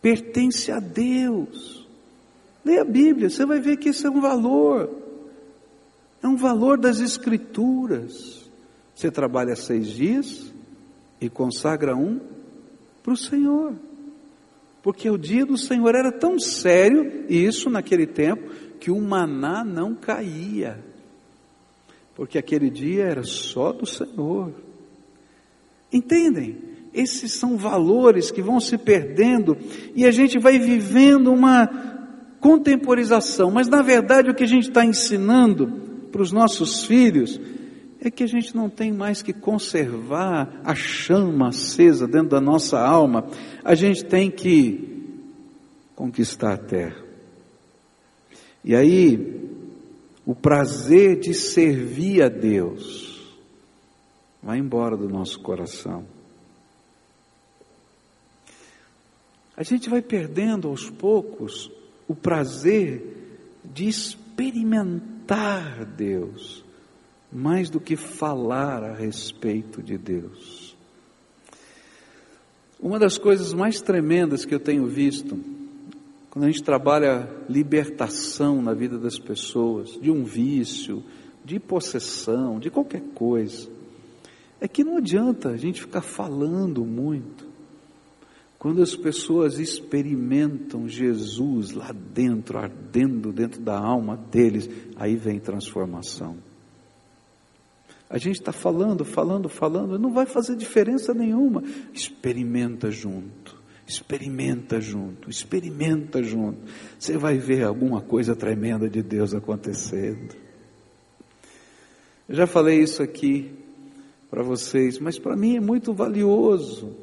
pertence 0.00 0.72
a 0.72 0.80
Deus. 0.80 1.86
Leia 2.64 2.80
a 2.80 2.86
Bíblia, 2.86 3.28
você 3.28 3.44
vai 3.44 3.60
ver 3.60 3.76
que 3.76 3.90
isso 3.90 4.06
é 4.06 4.10
um 4.10 4.22
valor. 4.22 4.88
É 6.22 6.26
um 6.26 6.36
valor 6.36 6.78
das 6.78 7.00
Escrituras. 7.00 8.50
Você 8.94 9.10
trabalha 9.10 9.54
seis 9.54 9.88
dias 9.88 10.50
e 11.20 11.28
consagra 11.28 11.94
um 11.94 12.18
para 13.02 13.12
o 13.12 13.16
Senhor. 13.16 13.74
Porque 14.82 15.08
o 15.08 15.16
dia 15.16 15.46
do 15.46 15.56
Senhor 15.56 15.94
era 15.94 16.10
tão 16.10 16.38
sério, 16.38 17.24
isso 17.28 17.70
naquele 17.70 18.06
tempo, 18.06 18.50
que 18.80 18.90
o 18.90 19.00
maná 19.00 19.64
não 19.64 19.94
caía. 19.94 20.78
Porque 22.14 22.36
aquele 22.36 22.68
dia 22.68 23.04
era 23.04 23.22
só 23.22 23.72
do 23.72 23.86
Senhor. 23.86 24.52
Entendem? 25.92 26.58
Esses 26.92 27.32
são 27.32 27.56
valores 27.56 28.30
que 28.30 28.42
vão 28.42 28.60
se 28.60 28.76
perdendo 28.76 29.56
e 29.94 30.04
a 30.04 30.10
gente 30.10 30.38
vai 30.38 30.58
vivendo 30.58 31.32
uma 31.32 31.66
contemporização, 32.38 33.50
mas 33.50 33.68
na 33.68 33.82
verdade 33.82 34.30
o 34.30 34.34
que 34.34 34.42
a 34.42 34.48
gente 34.48 34.68
está 34.68 34.84
ensinando 34.84 35.68
para 36.10 36.20
os 36.20 36.32
nossos 36.32 36.84
filhos 36.84 37.40
é 38.08 38.10
que 38.10 38.24
a 38.24 38.26
gente 38.26 38.54
não 38.54 38.68
tem 38.68 38.92
mais 38.92 39.22
que 39.22 39.32
conservar 39.32 40.60
a 40.64 40.74
chama 40.74 41.48
acesa 41.48 42.06
dentro 42.06 42.30
da 42.30 42.40
nossa 42.40 42.80
alma, 42.80 43.28
a 43.64 43.74
gente 43.74 44.04
tem 44.04 44.30
que 44.30 45.06
conquistar 45.94 46.54
a 46.54 46.58
terra. 46.58 47.02
E 48.64 48.74
aí, 48.74 49.40
o 50.26 50.34
prazer 50.34 51.18
de 51.20 51.34
servir 51.34 52.22
a 52.22 52.28
Deus 52.28 53.12
vai 54.42 54.58
embora 54.58 54.96
do 54.96 55.08
nosso 55.08 55.40
coração. 55.40 56.04
A 59.56 59.62
gente 59.62 59.88
vai 59.88 60.02
perdendo 60.02 60.66
aos 60.66 60.90
poucos 60.90 61.70
o 62.08 62.14
prazer 62.14 63.40
de 63.64 63.86
experimentar 63.86 65.84
Deus, 65.84 66.61
mais 67.32 67.70
do 67.70 67.80
que 67.80 67.96
falar 67.96 68.84
a 68.84 68.94
respeito 68.94 69.82
de 69.82 69.96
Deus. 69.96 70.76
Uma 72.78 72.98
das 72.98 73.16
coisas 73.16 73.54
mais 73.54 73.80
tremendas 73.80 74.44
que 74.44 74.54
eu 74.54 74.60
tenho 74.60 74.86
visto, 74.86 75.38
quando 76.30 76.44
a 76.44 76.48
gente 76.48 76.62
trabalha 76.62 77.28
libertação 77.48 78.60
na 78.60 78.74
vida 78.74 78.98
das 78.98 79.18
pessoas, 79.18 79.98
de 80.00 80.10
um 80.10 80.24
vício, 80.24 81.02
de 81.44 81.58
possessão, 81.58 82.58
de 82.58 82.70
qualquer 82.70 83.02
coisa, 83.14 83.68
é 84.60 84.68
que 84.68 84.84
não 84.84 84.96
adianta 84.96 85.50
a 85.50 85.56
gente 85.56 85.80
ficar 85.80 86.02
falando 86.02 86.84
muito. 86.84 87.46
Quando 88.58 88.80
as 88.80 88.94
pessoas 88.94 89.58
experimentam 89.58 90.88
Jesus 90.88 91.72
lá 91.72 91.92
dentro, 91.92 92.58
ardendo 92.58 93.32
dentro 93.32 93.60
da 93.60 93.76
alma 93.76 94.16
deles, 94.16 94.70
aí 94.96 95.16
vem 95.16 95.40
transformação. 95.40 96.51
A 98.12 98.18
gente 98.18 98.40
está 98.40 98.52
falando, 98.52 99.06
falando, 99.06 99.48
falando, 99.48 99.98
não 99.98 100.12
vai 100.12 100.26
fazer 100.26 100.54
diferença 100.54 101.14
nenhuma. 101.14 101.64
Experimenta 101.94 102.90
junto, 102.90 103.56
experimenta 103.86 104.82
junto, 104.82 105.30
experimenta 105.30 106.22
junto. 106.22 106.58
Você 106.98 107.16
vai 107.16 107.38
ver 107.38 107.64
alguma 107.64 108.02
coisa 108.02 108.36
tremenda 108.36 108.86
de 108.86 109.02
Deus 109.02 109.32
acontecendo. 109.32 110.36
Eu 112.28 112.34
já 112.34 112.46
falei 112.46 112.82
isso 112.82 113.02
aqui 113.02 113.50
para 114.30 114.42
vocês, 114.42 114.98
mas 114.98 115.18
para 115.18 115.34
mim 115.34 115.56
é 115.56 115.60
muito 115.60 115.94
valioso 115.94 116.94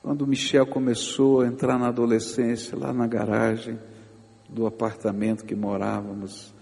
quando 0.00 0.24
Michel 0.24 0.66
começou 0.66 1.40
a 1.40 1.48
entrar 1.48 1.80
na 1.80 1.88
adolescência, 1.88 2.78
lá 2.78 2.92
na 2.92 3.08
garagem 3.08 3.76
do 4.48 4.66
apartamento 4.66 5.44
que 5.44 5.56
morávamos, 5.56 6.54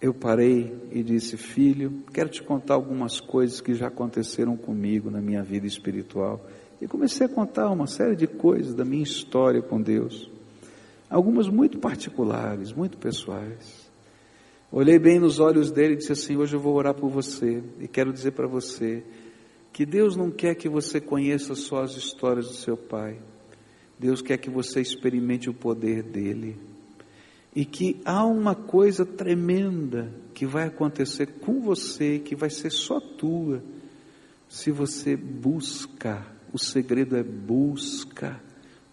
eu 0.00 0.14
parei 0.14 0.74
e 0.90 1.02
disse: 1.02 1.36
Filho, 1.36 2.02
quero 2.12 2.30
te 2.30 2.42
contar 2.42 2.74
algumas 2.74 3.20
coisas 3.20 3.60
que 3.60 3.74
já 3.74 3.88
aconteceram 3.88 4.56
comigo 4.56 5.10
na 5.10 5.20
minha 5.20 5.42
vida 5.42 5.66
espiritual. 5.66 6.40
E 6.80 6.88
comecei 6.88 7.26
a 7.26 7.28
contar 7.28 7.68
uma 7.70 7.86
série 7.86 8.16
de 8.16 8.26
coisas 8.26 8.74
da 8.74 8.84
minha 8.84 9.02
história 9.02 9.60
com 9.60 9.80
Deus, 9.80 10.30
algumas 11.10 11.46
muito 11.48 11.78
particulares, 11.78 12.72
muito 12.72 12.96
pessoais. 12.96 13.90
Olhei 14.72 14.98
bem 14.98 15.18
nos 15.18 15.38
olhos 15.38 15.70
dele 15.70 15.94
e 15.94 15.96
disse 15.98 16.12
assim: 16.12 16.36
Hoje 16.36 16.56
eu 16.56 16.60
vou 16.60 16.74
orar 16.74 16.94
por 16.94 17.10
você 17.10 17.62
e 17.78 17.86
quero 17.86 18.12
dizer 18.12 18.30
para 18.30 18.46
você 18.46 19.04
que 19.72 19.84
Deus 19.84 20.16
não 20.16 20.30
quer 20.30 20.54
que 20.54 20.68
você 20.68 21.00
conheça 21.00 21.54
só 21.54 21.82
as 21.82 21.92
histórias 21.92 22.46
do 22.48 22.54
seu 22.54 22.76
pai. 22.76 23.18
Deus 23.98 24.22
quer 24.22 24.38
que 24.38 24.48
você 24.48 24.80
experimente 24.80 25.50
o 25.50 25.54
poder 25.54 26.02
dele. 26.02 26.69
E 27.54 27.64
que 27.64 28.00
há 28.04 28.24
uma 28.24 28.54
coisa 28.54 29.04
tremenda 29.04 30.12
que 30.34 30.46
vai 30.46 30.66
acontecer 30.66 31.26
com 31.40 31.60
você, 31.60 32.18
que 32.18 32.36
vai 32.36 32.48
ser 32.48 32.70
só 32.70 33.00
tua, 33.00 33.62
se 34.48 34.70
você 34.70 35.16
buscar. 35.16 36.36
O 36.52 36.58
segredo 36.58 37.16
é 37.16 37.22
busca. 37.22 38.40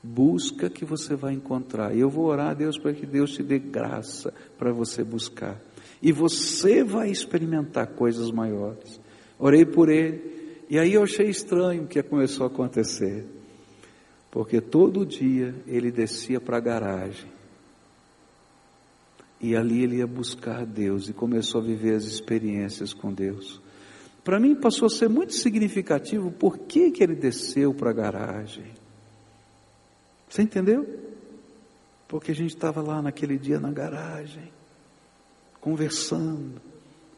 Busca 0.02 0.70
que 0.70 0.86
você 0.86 1.16
vai 1.16 1.34
encontrar. 1.34 1.96
E 1.96 2.00
eu 2.00 2.10
vou 2.10 2.26
orar 2.26 2.52
a 2.52 2.54
Deus 2.54 2.78
para 2.78 2.94
que 2.94 3.06
Deus 3.06 3.32
te 3.32 3.44
dê 3.44 3.60
graça 3.60 4.34
para 4.58 4.72
você 4.72 5.04
buscar. 5.04 5.60
E 6.02 6.12
você 6.12 6.84
vai 6.84 7.10
experimentar 7.10 7.88
coisas 7.88 8.32
maiores. 8.32 9.00
Orei 9.40 9.66
por 9.66 9.90
ele 9.90 10.38
e 10.70 10.78
aí 10.78 10.94
eu 10.94 11.04
achei 11.04 11.30
estranho 11.30 11.84
o 11.84 11.88
que 11.88 12.02
começou 12.04 12.46
a 12.46 12.50
acontecer. 12.50 13.26
Porque 14.30 14.60
todo 14.60 15.06
dia 15.06 15.56
ele 15.66 15.92
descia 15.92 16.42
para 16.42 16.58
a 16.58 16.62
garagem. 16.62 17.37
E 19.40 19.56
ali 19.56 19.84
ele 19.84 19.98
ia 19.98 20.08
buscar 20.08 20.66
Deus 20.66 21.10
e 21.10 21.14
começou 21.14 21.62
a 21.62 21.64
viver 21.64 21.96
as 21.96 22.06
experiências 22.06 22.94
com 22.94 23.14
Deus. 23.14 23.62
Para 24.24 24.40
mim 24.40 24.56
passou 24.56 24.88
a 24.88 24.90
ser 24.90 25.08
muito 25.08 25.34
significativo 25.34 26.32
por 26.32 26.58
que, 26.58 26.92
que 26.92 27.04
ele 27.04 27.16
desceu 27.16 27.74
para 27.74 27.92
a 27.92 27.94
garagem. 27.94 28.72
Você 30.28 30.42
entendeu? 30.42 30.86
Porque 32.08 32.32
a 32.32 32.36
gente 32.36 32.56
estava 32.56 32.82
lá 32.82 33.02
naquele 33.02 33.38
dia 33.38 33.60
na 33.60 33.72
garagem, 33.72 34.52
conversando 35.62 36.60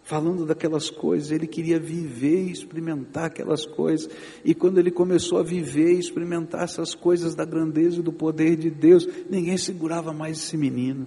falando 0.10 0.44
daquelas 0.44 0.90
coisas, 0.90 1.30
ele 1.30 1.46
queria 1.46 1.80
viver 1.80 2.48
e 2.48 2.52
experimentar 2.52 3.26
aquelas 3.26 3.64
coisas. 3.64 4.10
E 4.44 4.56
quando 4.56 4.80
ele 4.80 4.90
começou 4.90 5.38
a 5.38 5.44
viver 5.44 5.94
e 5.94 6.00
experimentar 6.00 6.64
essas 6.64 6.96
coisas 6.96 7.36
da 7.36 7.46
grandeza 7.46 8.00
e 8.00 8.02
do 8.02 8.12
poder 8.12 8.56
de 8.56 8.72
Deus, 8.72 9.08
ninguém 9.30 9.56
segurava 9.56 10.12
mais 10.12 10.40
esse 10.40 10.58
menino. 10.58 11.06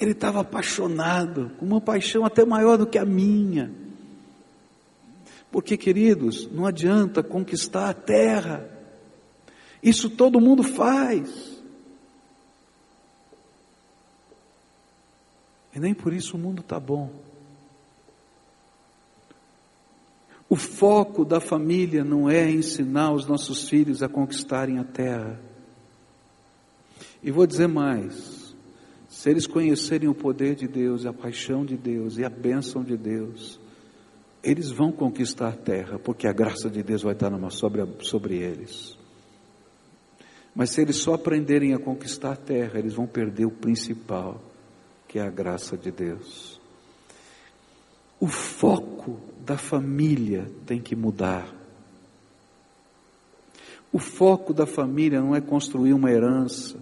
Ele 0.00 0.12
estava 0.12 0.40
apaixonado, 0.40 1.50
com 1.58 1.66
uma 1.66 1.80
paixão 1.80 2.24
até 2.24 2.44
maior 2.44 2.78
do 2.78 2.86
que 2.86 2.98
a 2.98 3.04
minha. 3.04 3.70
Porque, 5.50 5.76
queridos, 5.76 6.48
não 6.50 6.66
adianta 6.66 7.22
conquistar 7.22 7.90
a 7.90 7.94
terra. 7.94 8.68
Isso 9.82 10.08
todo 10.10 10.40
mundo 10.40 10.62
faz. 10.62 11.58
E 15.74 15.80
nem 15.80 15.94
por 15.94 16.12
isso 16.12 16.36
o 16.36 16.40
mundo 16.40 16.60
está 16.60 16.78
bom. 16.78 17.10
O 20.48 20.56
foco 20.56 21.24
da 21.24 21.40
família 21.40 22.02
não 22.02 22.28
é 22.28 22.50
ensinar 22.50 23.12
os 23.12 23.26
nossos 23.26 23.68
filhos 23.68 24.02
a 24.02 24.08
conquistarem 24.08 24.78
a 24.78 24.84
terra. 24.84 25.38
E 27.22 27.30
vou 27.30 27.46
dizer 27.46 27.66
mais: 27.66 28.37
se 29.18 29.28
eles 29.28 29.48
conhecerem 29.48 30.08
o 30.08 30.14
poder 30.14 30.54
de 30.54 30.68
Deus, 30.68 31.04
a 31.04 31.12
paixão 31.12 31.64
de 31.64 31.76
Deus 31.76 32.18
e 32.18 32.24
a 32.24 32.28
bênção 32.28 32.84
de 32.84 32.96
Deus, 32.96 33.58
eles 34.44 34.70
vão 34.70 34.92
conquistar 34.92 35.48
a 35.48 35.56
terra, 35.56 35.98
porque 35.98 36.28
a 36.28 36.32
graça 36.32 36.70
de 36.70 36.84
Deus 36.84 37.02
vai 37.02 37.14
estar 37.14 37.32
sobre, 37.50 37.84
sobre 38.02 38.36
eles. 38.36 38.96
Mas 40.54 40.70
se 40.70 40.82
eles 40.82 40.98
só 40.98 41.14
aprenderem 41.14 41.74
a 41.74 41.80
conquistar 41.80 42.34
a 42.34 42.36
terra, 42.36 42.78
eles 42.78 42.94
vão 42.94 43.08
perder 43.08 43.44
o 43.44 43.50
principal, 43.50 44.40
que 45.08 45.18
é 45.18 45.22
a 45.22 45.30
graça 45.30 45.76
de 45.76 45.90
Deus. 45.90 46.60
O 48.20 48.28
foco 48.28 49.18
da 49.44 49.58
família 49.58 50.48
tem 50.64 50.80
que 50.80 50.94
mudar. 50.94 51.52
O 53.92 53.98
foco 53.98 54.54
da 54.54 54.64
família 54.64 55.20
não 55.20 55.34
é 55.34 55.40
construir 55.40 55.92
uma 55.92 56.08
herança. 56.08 56.78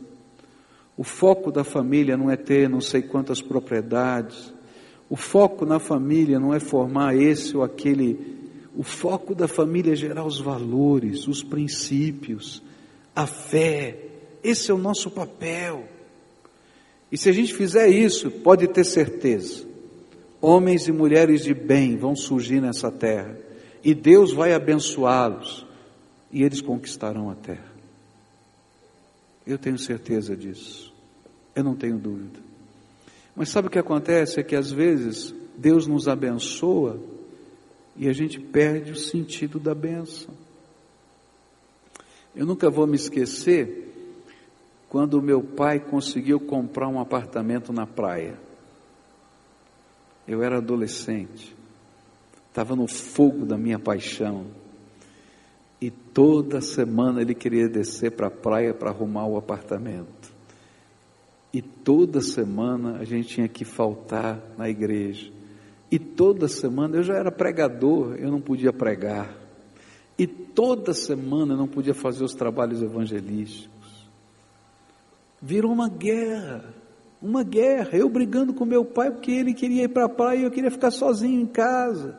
O 0.96 1.04
foco 1.04 1.52
da 1.52 1.62
família 1.62 2.16
não 2.16 2.30
é 2.30 2.36
ter 2.36 2.68
não 2.68 2.80
sei 2.80 3.02
quantas 3.02 3.42
propriedades. 3.42 4.52
O 5.10 5.16
foco 5.16 5.66
na 5.66 5.78
família 5.78 6.40
não 6.40 6.54
é 6.54 6.60
formar 6.60 7.14
esse 7.14 7.56
ou 7.56 7.62
aquele. 7.62 8.36
O 8.74 8.82
foco 8.82 9.34
da 9.34 9.46
família 9.46 9.92
é 9.92 9.96
gerar 9.96 10.24
os 10.24 10.40
valores, 10.40 11.28
os 11.28 11.42
princípios, 11.42 12.62
a 13.14 13.26
fé. 13.26 13.98
Esse 14.42 14.70
é 14.70 14.74
o 14.74 14.78
nosso 14.78 15.10
papel. 15.10 15.84
E 17.10 17.16
se 17.16 17.28
a 17.28 17.32
gente 17.32 17.54
fizer 17.54 17.88
isso, 17.88 18.30
pode 18.30 18.66
ter 18.68 18.84
certeza, 18.84 19.64
homens 20.40 20.88
e 20.88 20.92
mulheres 20.92 21.44
de 21.44 21.54
bem 21.54 21.96
vão 21.96 22.16
surgir 22.16 22.60
nessa 22.60 22.90
terra, 22.90 23.38
e 23.82 23.94
Deus 23.94 24.32
vai 24.32 24.52
abençoá-los, 24.52 25.64
e 26.32 26.42
eles 26.42 26.60
conquistarão 26.60 27.30
a 27.30 27.34
terra. 27.34 27.72
Eu 29.46 29.56
tenho 29.56 29.78
certeza 29.78 30.36
disso, 30.36 30.85
eu 31.56 31.64
não 31.64 31.74
tenho 31.74 31.98
dúvida. 31.98 32.38
Mas 33.34 33.48
sabe 33.48 33.68
o 33.68 33.70
que 33.70 33.78
acontece? 33.78 34.38
É 34.38 34.42
que 34.42 34.54
às 34.54 34.70
vezes 34.70 35.34
Deus 35.56 35.86
nos 35.86 36.06
abençoa 36.06 37.00
e 37.96 38.08
a 38.08 38.12
gente 38.12 38.38
perde 38.38 38.92
o 38.92 38.96
sentido 38.96 39.58
da 39.58 39.74
benção. 39.74 40.34
Eu 42.34 42.44
nunca 42.44 42.70
vou 42.70 42.86
me 42.86 42.96
esquecer 42.96 43.84
quando 44.90 45.22
meu 45.22 45.42
pai 45.42 45.80
conseguiu 45.80 46.38
comprar 46.38 46.88
um 46.88 47.00
apartamento 47.00 47.72
na 47.72 47.86
praia. 47.86 48.38
Eu 50.28 50.42
era 50.42 50.58
adolescente, 50.58 51.56
estava 52.48 52.76
no 52.76 52.86
fogo 52.86 53.46
da 53.46 53.56
minha 53.56 53.78
paixão. 53.78 54.46
E 55.80 55.90
toda 55.90 56.60
semana 56.60 57.22
ele 57.22 57.34
queria 57.34 57.68
descer 57.68 58.10
para 58.12 58.26
a 58.26 58.30
praia 58.30 58.74
para 58.74 58.90
arrumar 58.90 59.26
o 59.26 59.38
apartamento. 59.38 60.35
E 61.52 61.62
toda 61.62 62.20
semana 62.20 62.98
a 62.98 63.04
gente 63.04 63.28
tinha 63.28 63.48
que 63.48 63.64
faltar 63.64 64.40
na 64.58 64.68
igreja. 64.68 65.30
E 65.90 65.98
toda 65.98 66.48
semana 66.48 66.96
eu 66.96 67.02
já 67.02 67.14
era 67.14 67.30
pregador, 67.30 68.16
eu 68.16 68.30
não 68.30 68.40
podia 68.40 68.72
pregar. 68.72 69.34
E 70.18 70.26
toda 70.26 70.92
semana 70.92 71.54
eu 71.54 71.56
não 71.56 71.68
podia 71.68 71.94
fazer 71.94 72.24
os 72.24 72.34
trabalhos 72.34 72.82
evangelísticos. 72.82 73.70
Virou 75.40 75.72
uma 75.72 75.88
guerra, 75.88 76.64
uma 77.20 77.42
guerra. 77.42 77.90
Eu 77.96 78.08
brigando 78.08 78.54
com 78.54 78.64
meu 78.64 78.84
pai 78.84 79.10
porque 79.10 79.30
ele 79.30 79.54
queria 79.54 79.84
ir 79.84 79.88
para 79.88 80.06
a 80.06 80.08
praia 80.08 80.38
e 80.38 80.44
eu 80.44 80.50
queria 80.50 80.70
ficar 80.70 80.90
sozinho 80.90 81.40
em 81.40 81.46
casa. 81.46 82.18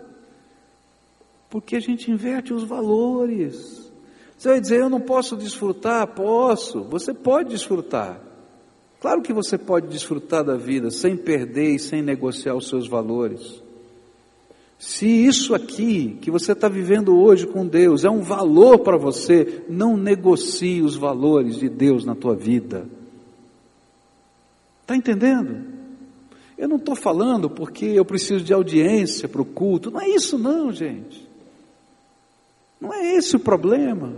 Porque 1.49 1.75
a 1.75 1.79
gente 1.79 2.11
inverte 2.11 2.53
os 2.53 2.63
valores. 2.63 3.91
Você 4.37 4.49
vai 4.49 4.61
dizer, 4.61 4.79
eu 4.79 4.89
não 4.89 5.01
posso 5.01 5.35
desfrutar? 5.35 6.07
Posso. 6.13 6.83
Você 6.83 7.13
pode 7.13 7.49
desfrutar. 7.49 8.21
Claro 8.99 9.21
que 9.21 9.31
você 9.31 9.57
pode 9.57 9.87
desfrutar 9.87 10.43
da 10.43 10.55
vida 10.55 10.89
sem 10.89 11.15
perder 11.15 11.75
e 11.75 11.79
sem 11.79 12.01
negociar 12.01 12.55
os 12.55 12.67
seus 12.67 12.87
valores. 12.87 13.61
Se 14.79 15.07
isso 15.07 15.55
aqui 15.55 16.17
que 16.21 16.29
você 16.29 16.51
está 16.51 16.67
vivendo 16.67 17.17
hoje 17.17 17.47
com 17.47 17.65
Deus 17.65 18.03
é 18.03 18.09
um 18.09 18.21
valor 18.21 18.79
para 18.79 18.97
você, 18.97 19.63
não 19.67 19.97
negocie 19.97 20.81
os 20.81 20.95
valores 20.95 21.57
de 21.57 21.67
Deus 21.67 22.05
na 22.05 22.15
tua 22.15 22.35
vida. 22.35 22.87
Está 24.81 24.95
entendendo? 24.95 25.65
Eu 26.57 26.67
não 26.67 26.77
estou 26.77 26.95
falando 26.95 27.49
porque 27.49 27.85
eu 27.85 28.05
preciso 28.05 28.43
de 28.43 28.53
audiência 28.53 29.27
para 29.27 29.41
o 29.41 29.45
culto, 29.45 29.91
não 29.91 30.01
é 30.01 30.09
isso 30.09 30.37
não, 30.37 30.71
gente. 30.71 31.27
Não 32.79 32.93
é 32.93 33.15
esse 33.15 33.35
o 33.35 33.39
problema. 33.39 34.13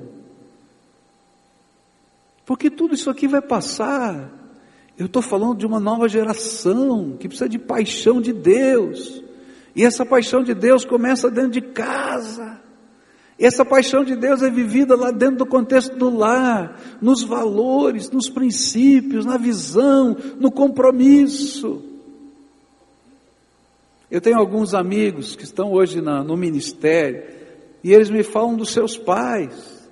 Porque 2.46 2.70
tudo 2.70 2.96
isso 2.96 3.10
aqui 3.10 3.28
vai 3.28 3.42
passar. 3.42 4.39
Eu 5.00 5.06
estou 5.06 5.22
falando 5.22 5.58
de 5.58 5.66
uma 5.66 5.80
nova 5.80 6.10
geração 6.10 7.16
que 7.18 7.30
precisa 7.30 7.48
de 7.48 7.58
paixão 7.58 8.20
de 8.20 8.34
Deus. 8.34 9.24
E 9.74 9.86
essa 9.86 10.06
paixão 10.06 10.44
de 10.44 10.54
Deus 10.54 10.84
começa 10.84 11.32
dentro 11.32 11.52
de 11.52 11.62
casa. 11.62 12.60
Essa 13.40 13.64
paixão 13.64 14.04
de 14.04 14.18
Deus 14.18 14.42
é 14.42 14.50
vivida 14.50 14.98
lá 14.98 15.10
dentro 15.12 15.38
do 15.38 15.46
contexto 15.46 15.96
do 15.96 16.10
lar, 16.10 16.78
nos 17.02 17.24
valores, 17.24 18.12
nos 18.12 18.30
princípios, 18.30 19.26
na 19.26 19.38
visão, 19.38 20.18
no 20.38 20.52
compromisso. 20.52 21.82
Eu 24.12 24.20
tenho 24.20 24.38
alguns 24.38 24.74
amigos 24.74 25.34
que 25.34 25.46
estão 25.46 25.72
hoje 25.72 26.02
na, 26.02 26.26
no 26.26 26.36
ministério 26.36 27.24
e 27.82 27.94
eles 27.94 28.10
me 28.10 28.22
falam 28.22 28.58
dos 28.58 28.74
seus 28.74 28.98
pais, 28.98 29.90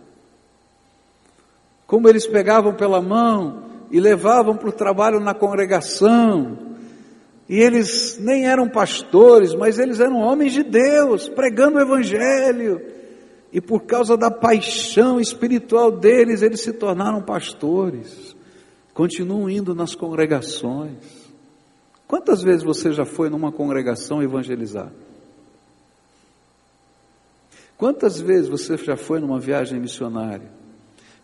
como 1.86 2.10
eles 2.10 2.28
pegavam 2.28 2.74
pela 2.74 3.02
mão 3.02 3.67
e 3.91 4.00
levavam 4.00 4.56
para 4.56 4.69
o 4.69 4.73
trabalho 4.73 5.19
na 5.19 5.34
congregação, 5.34 6.58
e 7.50 7.60
eles 7.60 8.17
nem 8.19 8.45
eram 8.45 8.67
pastores, 8.67 9.56
mas 9.56 9.80
eles 9.80 10.00
eram 10.00 10.17
homens 10.17 10.54
de 10.54 10.63
Deus, 10.63 11.30
pregando 11.30 11.78
o 11.78 11.82
Evangelho. 11.82 12.82
E 13.54 13.62
por 13.62 13.84
causa 13.84 14.17
da 14.17 14.30
paixão 14.30 15.19
espiritual 15.19 15.89
deles, 15.89 16.41
eles 16.41 16.62
se 16.62 16.73
tornaram 16.73 17.21
pastores. 17.21 18.36
Continuam 18.93 19.50
indo 19.50 19.73
nas 19.73 19.95
congregações. 19.95 20.97
Quantas 22.06 22.41
vezes 22.41 22.63
você 22.63 22.91
já 22.91 23.06
foi 23.06 23.30
numa 23.30 23.52
congregação 23.52 24.21
evangelizar? 24.21 24.91
Quantas 27.78 28.19
vezes 28.19 28.50
você 28.50 28.76
já 28.76 28.97
foi 28.97 29.19
numa 29.19 29.39
viagem 29.39 29.80
missionária? 29.80 30.57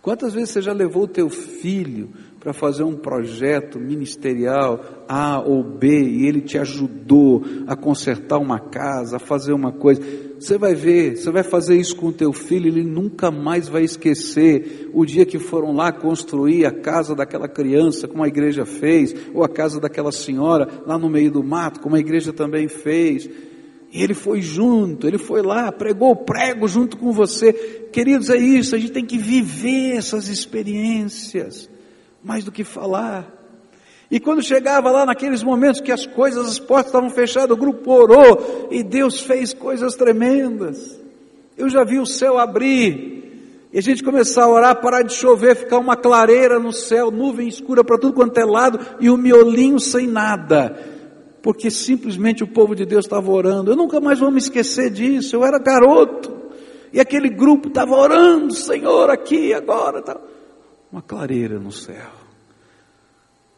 Quantas 0.04 0.34
vezes 0.34 0.50
você 0.50 0.62
já 0.62 0.74
levou 0.74 1.04
o 1.04 1.08
teu 1.08 1.30
filho 1.30 2.10
para 2.38 2.52
fazer 2.52 2.84
um 2.84 2.94
projeto 2.94 3.80
ministerial 3.80 5.06
A 5.08 5.40
ou 5.40 5.64
B 5.64 5.88
e 5.88 6.26
ele 6.28 6.42
te 6.42 6.58
ajudou 6.58 7.42
a 7.66 7.74
consertar 7.74 8.38
uma 8.38 8.60
casa, 8.60 9.16
a 9.16 9.20
fazer 9.20 9.54
uma 9.54 9.72
coisa? 9.72 10.02
Você 10.38 10.58
vai 10.58 10.76
ver, 10.76 11.16
você 11.16 11.32
vai 11.32 11.42
fazer 11.42 11.78
isso 11.78 11.96
com 11.96 12.08
o 12.08 12.12
teu 12.12 12.34
filho, 12.34 12.68
ele 12.68 12.84
nunca 12.84 13.32
mais 13.32 13.70
vai 13.70 13.86
esquecer 13.86 14.90
o 14.94 15.06
dia 15.06 15.26
que 15.26 15.40
foram 15.40 15.72
lá 15.72 15.90
construir 15.94 16.66
a 16.66 16.72
casa 16.72 17.16
daquela 17.16 17.48
criança, 17.48 18.06
como 18.06 18.26
a 18.26 18.28
igreja 18.28 18.66
fez, 18.66 19.16
ou 19.34 19.42
a 19.42 19.48
casa 19.48 19.80
daquela 19.80 20.12
senhora 20.12 20.68
lá 20.86 20.98
no 20.98 21.10
meio 21.10 21.32
do 21.32 21.42
mato, 21.42 21.80
como 21.80 21.96
a 21.96 22.00
igreja 22.02 22.34
também 22.34 22.68
fez. 22.68 23.30
E 23.94 24.02
ele 24.02 24.16
foi 24.16 24.42
junto, 24.42 25.08
ele 25.08 25.20
foi 25.20 25.44
lá, 25.44 25.72
pregou 25.72 26.10
o 26.10 26.16
prego 26.16 26.68
junto 26.68 26.98
com 26.98 27.12
você. 27.12 27.54
Queridos, 27.94 28.28
é 28.32 28.38
isso, 28.38 28.76
a 28.76 28.80
gente 28.80 28.92
tem 28.92 29.06
que 29.06 29.20
viver 29.20 29.96
essas 29.96 30.30
experiências, 30.30 31.70
mais 32.24 32.44
do 32.44 32.52
que 32.52 32.64
falar. 32.64 33.32
E 34.10 34.20
quando 34.20 34.42
chegava 34.42 34.90
lá 34.90 35.06
naqueles 35.06 35.44
momentos 35.44 35.80
que 35.80 35.92
as 35.92 36.08
coisas, 36.08 36.48
as 36.48 36.58
portas 36.58 36.88
estavam 36.88 37.12
fechadas, 37.12 37.52
o 37.52 37.60
grupo 37.60 37.92
orou 37.92 38.68
e 38.72 38.82
Deus 38.82 39.22
fez 39.22 39.54
coisas 39.54 39.94
tremendas. 39.94 41.00
Eu 41.56 41.70
já 41.70 41.84
vi 41.84 42.00
o 42.00 42.06
céu 42.06 42.40
abrir 42.40 43.70
e 43.72 43.78
a 43.78 43.82
gente 43.82 44.02
começar 44.02 44.46
a 44.46 44.50
orar, 44.50 44.82
parar 44.82 45.04
de 45.04 45.14
chover, 45.14 45.56
ficar 45.56 45.78
uma 45.78 45.96
clareira 45.96 46.58
no 46.58 46.74
céu, 46.74 47.12
nuvem 47.12 47.48
escura 47.48 47.84
para 47.84 48.00
tudo 48.00 48.14
quanto 48.14 48.40
é 48.40 48.44
lado 48.44 48.80
e 49.00 49.08
o 49.08 49.18
miolinho 49.18 49.80
sem 49.80 50.08
nada 50.08 50.94
porque 51.44 51.70
simplesmente 51.70 52.42
o 52.42 52.48
povo 52.48 52.74
de 52.74 52.86
Deus 52.86 53.04
estava 53.04 53.30
orando. 53.30 53.70
Eu 53.70 53.76
nunca 53.76 54.00
mais 54.00 54.18
vou 54.18 54.32
me 54.32 54.38
esquecer 54.38 54.90
disso. 54.90 55.36
Eu 55.36 55.44
era 55.44 55.60
garoto 55.60 56.34
e 56.94 57.02
aquele 57.02 57.30
grupo 57.30 57.68
estava 57.68 57.94
orando, 57.94 58.56
Senhor, 58.56 59.10
aqui, 59.10 59.54
agora. 59.54 60.02
Tá. 60.02 60.20
Uma 60.90 61.02
clareira 61.02 61.60
no 61.60 61.72
céu. 61.72 62.12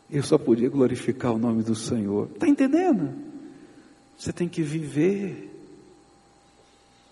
Eu 0.10 0.24
só 0.24 0.36
podia 0.40 0.68
glorificar 0.68 1.32
o 1.32 1.38
nome 1.38 1.62
do 1.62 1.76
Senhor. 1.76 2.28
Está 2.34 2.48
entendendo? 2.48 3.14
Você 4.18 4.34
tem 4.34 4.50
que 4.50 4.64
viver. 4.64 5.52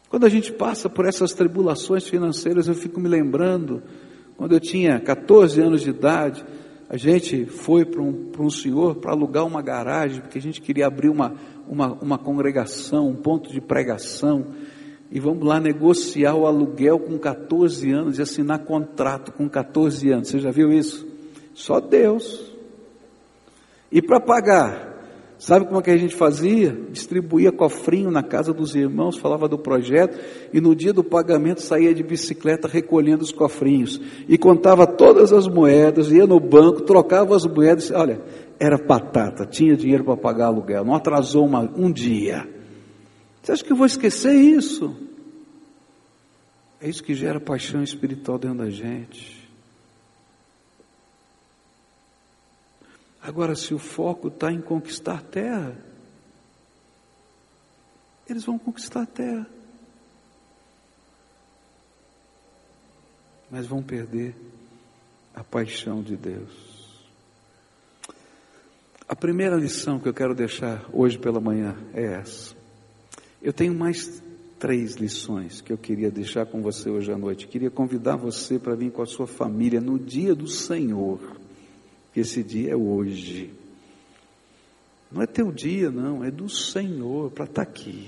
Quando 0.10 0.26
a 0.26 0.30
gente 0.30 0.52
passa 0.52 0.90
por 0.90 1.06
essas 1.06 1.34
tribulações 1.34 2.08
financeiras, 2.08 2.68
eu 2.68 2.74
fico 2.74 3.00
me 3.00 3.10
lembrando, 3.10 3.84
quando 4.36 4.54
eu 4.54 4.60
tinha 4.60 5.00
14 5.00 5.62
anos 5.62 5.82
de 5.82 5.92
idade, 5.92 6.44
a 6.94 6.98
gente 6.98 7.48
foi 7.48 7.86
para 7.86 8.04
um, 8.04 8.32
um 8.38 8.52
senhor 8.52 8.98
para 8.98 9.14
alugar 9.14 9.48
uma 9.48 9.64
garagem, 9.64 10.22
porque 10.22 10.38
a 10.38 10.42
gente 10.42 10.62
queria 10.62 10.86
abrir 10.86 11.10
uma, 11.10 11.34
uma, 11.68 11.92
uma 11.94 12.18
congregação, 12.20 13.10
um 13.10 13.16
ponto 13.16 13.52
de 13.52 13.60
pregação, 13.60 14.54
e 15.10 15.20
vamos 15.20 15.44
lá 15.44 15.60
negociar 15.60 16.36
o 16.36 16.46
aluguel 16.46 17.00
com 17.00 17.18
14 17.18 17.92
anos 17.92 18.20
e 18.20 18.22
assinar 18.22 18.60
contrato 18.60 19.32
com 19.32 19.50
14 19.50 20.08
anos. 20.12 20.28
Você 20.28 20.38
já 20.38 20.52
viu 20.52 20.72
isso? 20.72 21.08
Só 21.56 21.80
Deus. 21.80 22.54
E 23.92 24.00
para 24.00 24.20
pagar, 24.20 24.93
Sabe 25.44 25.66
como 25.66 25.82
é 25.82 25.84
que 25.84 25.92
a 25.92 25.98
gente 25.98 26.16
fazia? 26.16 26.72
Distribuía 26.90 27.52
cofrinho 27.52 28.10
na 28.10 28.24
casa 28.24 28.54
dos 28.54 28.76
irmãos, 28.76 29.18
falava 29.18 29.46
do 29.46 29.58
projeto 29.58 30.18
e 30.54 30.62
no 30.62 30.74
dia 30.74 30.94
do 30.94 31.04
pagamento 31.04 31.62
saía 31.62 31.94
de 31.94 32.02
bicicleta 32.02 32.66
recolhendo 32.66 33.24
os 33.24 33.32
cofrinhos 33.34 34.00
e 34.26 34.38
contava 34.38 34.88
todas 34.88 35.34
as 35.34 35.46
moedas, 35.46 36.10
ia 36.14 36.26
no 36.26 36.40
banco, 36.40 36.84
trocava 36.84 37.36
as 37.36 37.46
moedas, 37.46 37.92
olha, 37.92 38.22
era 38.58 38.78
batata, 38.78 39.46
tinha 39.46 39.76
dinheiro 39.76 40.06
para 40.06 40.16
pagar 40.16 40.46
aluguel, 40.46 40.86
não 40.86 40.96
atrasou 40.96 41.46
uma, 41.46 41.70
um 41.76 41.92
dia. 41.92 42.48
Você 43.42 43.52
acha 43.52 43.66
que 43.66 43.74
eu 43.74 43.76
vou 43.76 43.86
esquecer 43.86 44.34
isso? 44.34 44.96
É 46.80 46.88
isso 46.88 47.04
que 47.04 47.14
gera 47.14 47.42
paixão 47.42 47.84
espiritual 47.84 48.40
dentro 48.40 48.60
da 48.60 48.70
gente. 48.70 49.33
Agora, 53.24 53.56
se 53.56 53.74
o 53.74 53.80
foco 53.80 54.28
está 54.28 54.52
em 54.52 54.60
conquistar 54.60 55.22
terra, 55.22 55.78
eles 58.30 58.44
vão 58.44 58.60
conquistar 58.60 59.06
terra. 59.06 59.48
Mas 63.50 63.66
vão 63.66 63.82
perder 63.82 64.36
a 65.34 65.42
paixão 65.42 66.04
de 66.04 66.18
Deus. 66.18 66.74
A 69.08 69.16
primeira 69.16 69.56
lição 69.56 70.00
que 70.00 70.10
eu 70.10 70.14
quero 70.14 70.36
deixar 70.36 70.86
hoje 70.92 71.18
pela 71.18 71.40
manhã 71.40 71.78
é 71.94 72.04
essa. 72.16 72.54
Eu 73.42 73.54
tenho 73.54 73.74
mais 73.74 74.22
três 74.60 74.96
lições 74.96 75.62
que 75.62 75.72
eu 75.72 75.78
queria 75.78 76.12
deixar 76.12 76.46
com 76.46 76.62
você 76.62 76.90
hoje 76.90 77.12
à 77.12 77.18
noite. 77.18 77.48
Queria 77.48 77.72
convidar 77.72 78.18
você 78.18 78.60
para 78.60 78.76
vir 78.76 78.92
com 78.92 79.02
a 79.02 79.06
sua 79.06 79.28
família 79.28 79.80
no 79.80 79.98
dia 79.98 80.36
do 80.36 80.48
Senhor 80.48 81.43
que 82.14 82.20
esse 82.20 82.44
dia 82.44 82.72
é 82.72 82.76
hoje. 82.76 83.52
Não 85.12 85.22
é 85.22 85.28
teu 85.28 85.52
dia, 85.52 85.92
não, 85.92 86.24
é 86.24 86.32
do 86.32 86.48
Senhor 86.48 87.32
para 87.32 87.46
estar 87.46 87.66
tá 87.66 87.70
aqui. 87.70 88.08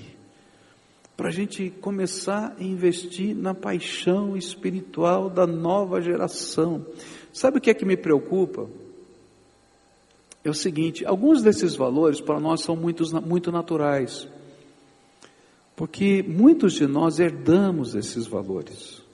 Para 1.17 1.29
a 1.29 1.31
gente 1.31 1.69
começar 1.81 2.55
a 2.59 2.63
investir 2.63 3.35
na 3.35 3.53
paixão 3.53 4.35
espiritual 4.35 5.29
da 5.29 5.47
nova 5.47 6.01
geração. 6.01 6.85
Sabe 7.31 7.57
o 7.57 7.61
que 7.61 7.69
é 7.69 7.73
que 7.73 7.85
me 7.85 7.95
preocupa? 7.95 8.69
É 10.43 10.49
o 10.49 10.53
seguinte: 10.53 11.05
alguns 11.05 11.41
desses 11.41 11.75
valores 11.75 12.19
para 12.19 12.39
nós 12.39 12.61
são 12.61 12.75
muito, 12.75 13.03
muito 13.21 13.51
naturais. 13.51 14.27
Porque 15.75 16.23
muitos 16.23 16.73
de 16.73 16.85
nós 16.85 17.19
herdamos 17.19 17.95
esses 17.95 18.27
valores. 18.27 19.04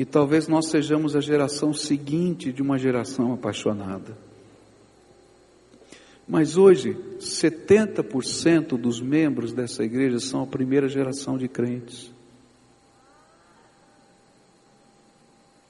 E 0.00 0.04
talvez 0.06 0.48
nós 0.48 0.70
sejamos 0.70 1.14
a 1.14 1.20
geração 1.20 1.74
seguinte 1.74 2.50
de 2.50 2.62
uma 2.62 2.78
geração 2.78 3.34
apaixonada. 3.34 4.16
Mas 6.26 6.56
hoje, 6.56 6.96
70% 7.18 8.78
dos 8.78 8.98
membros 8.98 9.52
dessa 9.52 9.84
igreja 9.84 10.18
são 10.18 10.42
a 10.42 10.46
primeira 10.46 10.88
geração 10.88 11.36
de 11.36 11.48
crentes. 11.48 12.10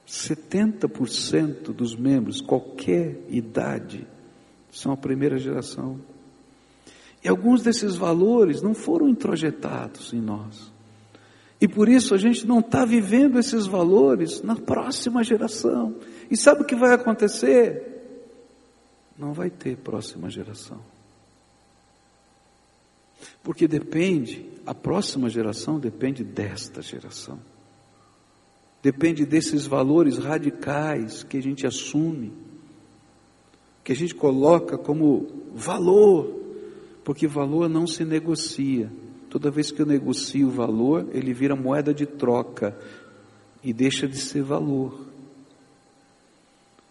70% 0.07 1.73
dos 1.73 1.93
membros, 1.93 2.39
qualquer 2.39 3.25
idade, 3.27 4.07
são 4.71 4.93
a 4.93 4.97
primeira 4.97 5.37
geração. 5.37 5.99
E 7.21 7.27
alguns 7.27 7.63
desses 7.63 7.97
valores 7.97 8.61
não 8.61 8.73
foram 8.73 9.09
introjetados 9.09 10.13
em 10.13 10.21
nós. 10.21 10.70
E 11.61 11.67
por 11.67 11.87
isso 11.87 12.15
a 12.15 12.17
gente 12.17 12.47
não 12.47 12.59
está 12.59 12.83
vivendo 12.83 13.37
esses 13.37 13.67
valores 13.67 14.41
na 14.41 14.55
próxima 14.55 15.23
geração. 15.23 15.95
E 16.29 16.35
sabe 16.35 16.63
o 16.63 16.65
que 16.65 16.75
vai 16.75 16.91
acontecer? 16.91 17.91
Não 19.15 19.31
vai 19.31 19.51
ter 19.51 19.77
próxima 19.77 20.27
geração. 20.27 20.79
Porque 23.43 23.67
depende, 23.67 24.43
a 24.65 24.73
próxima 24.73 25.29
geração 25.29 25.79
depende 25.79 26.23
desta 26.23 26.81
geração. 26.81 27.39
Depende 28.81 29.23
desses 29.23 29.67
valores 29.67 30.17
radicais 30.17 31.21
que 31.21 31.37
a 31.37 31.41
gente 31.41 31.67
assume, 31.67 32.33
que 33.83 33.91
a 33.91 33.95
gente 33.95 34.15
coloca 34.15 34.79
como 34.79 35.27
valor, 35.53 36.41
porque 37.03 37.27
valor 37.27 37.69
não 37.69 37.85
se 37.85 38.03
negocia. 38.03 38.91
Toda 39.31 39.49
vez 39.49 39.71
que 39.71 39.81
eu 39.81 39.85
negocio 39.85 40.49
o 40.49 40.51
valor, 40.51 41.07
ele 41.13 41.33
vira 41.33 41.55
moeda 41.55 41.93
de 41.93 42.05
troca 42.05 42.77
e 43.63 43.71
deixa 43.71 44.05
de 44.05 44.17
ser 44.17 44.43
valor. 44.43 44.99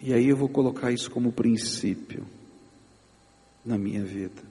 E 0.01 0.15
aí 0.15 0.27
eu 0.27 0.37
vou 0.39 0.49
colocar 0.49 0.91
isso 0.91 1.11
como 1.11 1.31
princípio 1.31 2.25
na 3.63 3.77
minha 3.77 4.03
vida. 4.03 4.43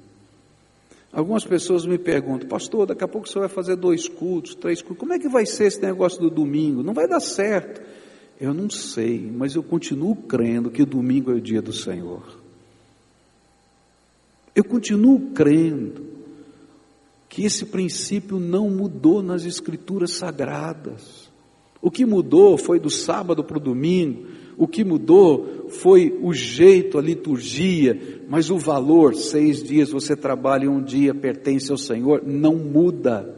Algumas 1.12 1.44
pessoas 1.44 1.84
me 1.88 1.98
perguntam, 1.98 2.48
pastor, 2.48 2.86
daqui 2.86 3.04
a 3.04 3.08
pouco 3.08 3.28
você 3.28 3.40
vai 3.40 3.50
fazer 3.50 3.76
dois 3.76 4.08
cultos, 4.08 4.54
três 4.54 4.84
cultos, 4.84 5.00
como 5.00 5.14
é 5.14 5.18
que 5.18 5.28
vai 5.28 5.48
ser 5.48 5.66
esse 5.66 5.82
negócio 5.82 6.22
do 6.22 6.30
domingo? 6.30 6.84
Não 6.84 6.94
vai 6.94 7.08
dar 7.08 7.20
certo. 7.20 7.82
Eu 8.40 8.54
não 8.54 8.70
sei, 8.70 9.20
mas 9.20 9.56
eu 9.56 9.64
continuo 9.64 10.16
crendo 10.16 10.70
que 10.70 10.84
o 10.84 10.86
domingo 10.86 11.32
é 11.32 11.36
o 11.36 11.42
dia 11.42 11.60
do 11.60 11.74
Senhor. 11.74 12.38
Eu 14.54 14.64
continuo 14.64 15.32
crendo 15.32 16.09
que 17.30 17.46
esse 17.46 17.68
princípio 17.68 18.40
não 18.40 18.70
mudou 18.72 19.22
nas 19.22 19.46
escrituras 19.46 20.14
sagradas. 20.14 21.30
O 21.80 21.92
que 21.92 22.06
mudou 22.06 22.58
foi 22.58 22.80
do 22.80 22.90
sábado 22.90 23.44
para 23.44 23.58
o 23.58 23.62
domingo, 23.62 24.28
o 24.58 24.68
que 24.68 24.84
mudou 24.84 25.68
foi 25.70 26.18
o 26.22 26.34
jeito, 26.34 26.98
a 26.98 27.02
liturgia, 27.02 28.26
mas 28.28 28.50
o 28.50 28.58
valor, 28.58 29.16
seis 29.16 29.64
dias 29.64 29.92
você 29.92 30.16
trabalha 30.16 30.66
e 30.66 30.68
um 30.68 30.84
dia 30.84 31.14
pertence 31.14 31.72
ao 31.72 31.78
Senhor, 31.78 32.24
não 32.26 32.56
muda. 32.56 33.34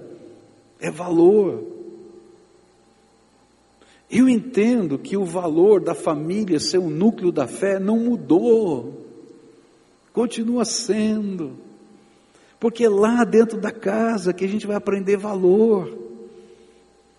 É 0.79 0.89
valor. 0.89 1.63
Eu 4.09 4.27
entendo 4.27 4.97
que 4.97 5.15
o 5.15 5.23
valor 5.23 5.81
da 5.81 5.93
família 5.93 6.59
ser 6.59 6.79
o 6.79 6.89
núcleo 6.89 7.31
da 7.31 7.45
fé 7.45 7.79
não 7.79 7.99
mudou. 7.99 9.05
Continua 10.11 10.65
sendo. 10.65 11.70
Porque 12.61 12.85
é 12.85 12.89
lá 12.89 13.23
dentro 13.23 13.59
da 13.59 13.71
casa 13.71 14.31
que 14.31 14.45
a 14.45 14.47
gente 14.47 14.67
vai 14.67 14.75
aprender 14.75 15.17
valor. 15.17 15.97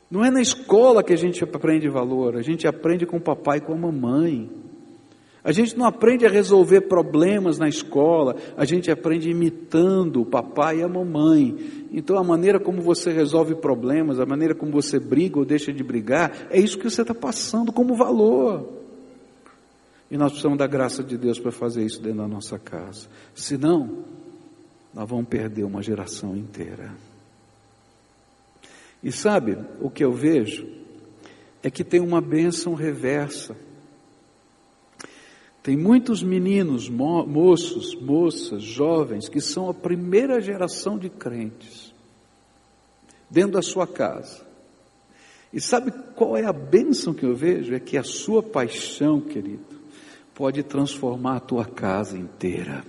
Não 0.09 0.25
é 0.25 0.31
na 0.31 0.41
escola 0.41 1.03
que 1.03 1.13
a 1.13 1.17
gente 1.17 1.43
aprende 1.43 1.89
valor, 1.89 2.37
a 2.37 2.43
gente 2.43 2.65
aprende 2.69 3.05
com 3.05 3.17
o 3.17 3.21
papai 3.21 3.59
e 3.59 3.61
com 3.61 3.73
a 3.73 3.77
mamãe. 3.77 4.49
A 5.43 5.51
gente 5.51 5.77
não 5.77 5.85
aprende 5.85 6.25
a 6.25 6.31
resolver 6.31 6.83
problemas 6.83 7.59
na 7.59 7.69
escola, 7.69 8.37
a 8.57 8.65
gente 8.65 8.89
aprende 8.89 9.31
imitando 9.31 10.21
o 10.21 10.25
papai 10.25 10.79
e 10.79 10.83
a 10.85 10.89
mamãe. 10.89 11.89
Então 11.91 12.17
a 12.17 12.23
maneira 12.23 12.61
como 12.61 12.81
você 12.81 13.11
resolve 13.11 13.57
problemas, 13.57 14.21
a 14.21 14.27
maneira 14.27 14.55
como 14.55 14.71
você 14.71 15.01
briga 15.01 15.41
ou 15.41 15.45
deixa 15.45 15.73
de 15.73 15.83
brigar, 15.83 16.47
é 16.51 16.61
isso 16.61 16.79
que 16.79 16.89
você 16.89 17.03
está 17.03 17.15
passando 17.15 17.73
como 17.73 17.97
valor. 17.97 18.65
E 20.09 20.17
nós 20.17 20.31
precisamos 20.31 20.59
da 20.59 20.69
graça 20.69 21.03
de 21.03 21.19
Deus 21.19 21.41
para 21.41 21.51
fazer 21.51 21.85
isso 21.85 22.01
dentro 22.01 22.19
da 22.19 22.29
nossa 22.29 22.61
casa. 22.61 23.09
Senão, 23.35 24.05
nós 24.95 25.09
vamos 25.09 25.29
perder 25.29 25.65
uma 25.65 25.83
geração 25.83 26.37
inteira. 26.37 26.93
E 29.03 29.11
sabe 29.11 29.59
o 29.81 29.91
que 29.91 30.05
eu 30.05 30.13
vejo? 30.13 30.67
É 31.63 31.71
que 31.71 31.83
tem 31.83 32.01
uma 32.01 32.21
bênção 32.21 32.75
reversa. 32.75 33.57
Tem 35.63 35.77
muitos 35.77 36.23
meninos, 36.23 36.89
mo 36.89 37.25
moços, 37.25 37.95
moças, 37.95 38.63
jovens, 38.63 39.29
que 39.29 39.41
são 39.41 39.69
a 39.71 39.75
primeira 39.75 40.41
geração 40.41 40.99
de 40.99 41.09
crentes, 41.09 41.93
dentro 43.31 43.53
da 43.53 43.63
sua 43.63 43.87
casa. 43.87 44.45
E 45.53 45.61
sabe 45.61 45.93
qual 46.17 46.37
é 46.37 46.45
a 46.45 46.53
bênção 46.53 47.15
que 47.15 47.25
eu 47.25 47.35
vejo? 47.35 47.75
É 47.75 47.81
que 47.81 47.97
a 47.97 48.03
sua 48.03 48.43
paixão, 48.43 49.21
querido, 49.21 49.81
pode 50.35 50.63
transformar 50.63 51.37
a 51.37 51.41
tua 51.41 51.65
casa 51.65 52.17
inteira. 52.19 52.85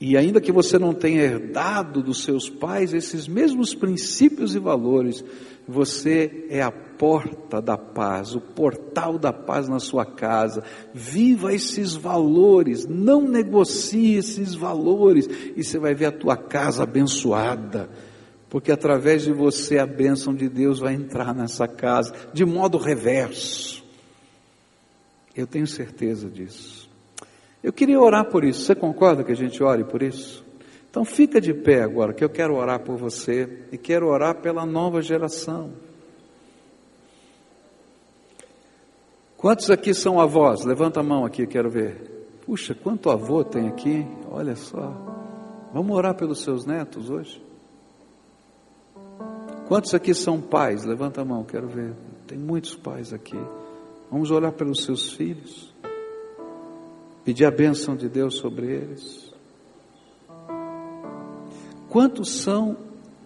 E 0.00 0.16
ainda 0.16 0.40
que 0.40 0.50
você 0.50 0.78
não 0.78 0.94
tenha 0.94 1.20
herdado 1.20 2.02
dos 2.02 2.24
seus 2.24 2.48
pais 2.48 2.94
esses 2.94 3.28
mesmos 3.28 3.74
princípios 3.74 4.54
e 4.54 4.58
valores, 4.58 5.22
você 5.68 6.46
é 6.48 6.62
a 6.62 6.72
porta 6.72 7.60
da 7.60 7.76
paz, 7.76 8.34
o 8.34 8.40
portal 8.40 9.18
da 9.18 9.30
paz 9.30 9.68
na 9.68 9.78
sua 9.78 10.06
casa. 10.06 10.64
Viva 10.94 11.52
esses 11.52 11.94
valores, 11.94 12.86
não 12.86 13.28
negocie 13.28 14.16
esses 14.16 14.54
valores, 14.54 15.28
e 15.54 15.62
você 15.62 15.78
vai 15.78 15.94
ver 15.94 16.06
a 16.06 16.12
tua 16.12 16.36
casa 16.36 16.84
abençoada, 16.84 17.90
porque 18.48 18.72
através 18.72 19.22
de 19.22 19.32
você 19.32 19.78
a 19.78 19.86
bênção 19.86 20.34
de 20.34 20.48
Deus 20.48 20.78
vai 20.78 20.94
entrar 20.94 21.34
nessa 21.34 21.68
casa, 21.68 22.14
de 22.32 22.46
modo 22.46 22.78
reverso. 22.78 23.84
Eu 25.36 25.46
tenho 25.46 25.66
certeza 25.66 26.28
disso. 26.28 26.79
Eu 27.62 27.72
queria 27.72 28.00
orar 28.00 28.24
por 28.30 28.44
isso. 28.44 28.64
Você 28.64 28.74
concorda 28.74 29.22
que 29.22 29.32
a 29.32 29.36
gente 29.36 29.62
ore 29.62 29.84
por 29.84 30.02
isso? 30.02 30.44
Então 30.88 31.04
fica 31.04 31.40
de 31.40 31.54
pé 31.54 31.82
agora, 31.82 32.12
que 32.12 32.24
eu 32.24 32.30
quero 32.30 32.56
orar 32.56 32.80
por 32.80 32.96
você 32.96 33.64
e 33.70 33.78
quero 33.78 34.08
orar 34.08 34.40
pela 34.40 34.66
nova 34.66 35.00
geração. 35.00 35.70
Quantos 39.36 39.70
aqui 39.70 39.94
são 39.94 40.20
avós? 40.20 40.64
Levanta 40.64 41.00
a 41.00 41.02
mão 41.02 41.24
aqui, 41.24 41.46
quero 41.46 41.70
ver. 41.70 42.28
Puxa, 42.44 42.74
quanto 42.74 43.08
avô 43.08 43.44
tem 43.44 43.68
aqui? 43.68 44.04
Olha 44.30 44.56
só. 44.56 44.92
Vamos 45.72 45.96
orar 45.96 46.14
pelos 46.16 46.42
seus 46.42 46.66
netos 46.66 47.08
hoje? 47.08 47.40
Quantos 49.68 49.94
aqui 49.94 50.12
são 50.12 50.40
pais? 50.40 50.84
Levanta 50.84 51.20
a 51.20 51.24
mão, 51.24 51.44
quero 51.44 51.68
ver. 51.68 51.94
Tem 52.26 52.36
muitos 52.36 52.74
pais 52.74 53.12
aqui. 53.12 53.38
Vamos 54.10 54.32
orar 54.32 54.52
pelos 54.52 54.82
seus 54.82 55.12
filhos 55.12 55.69
pedir 57.24 57.44
a 57.44 57.50
bênção 57.50 57.96
de 57.96 58.08
Deus 58.08 58.36
sobre 58.36 58.66
eles. 58.66 59.32
Quantos 61.88 62.42
são 62.42 62.76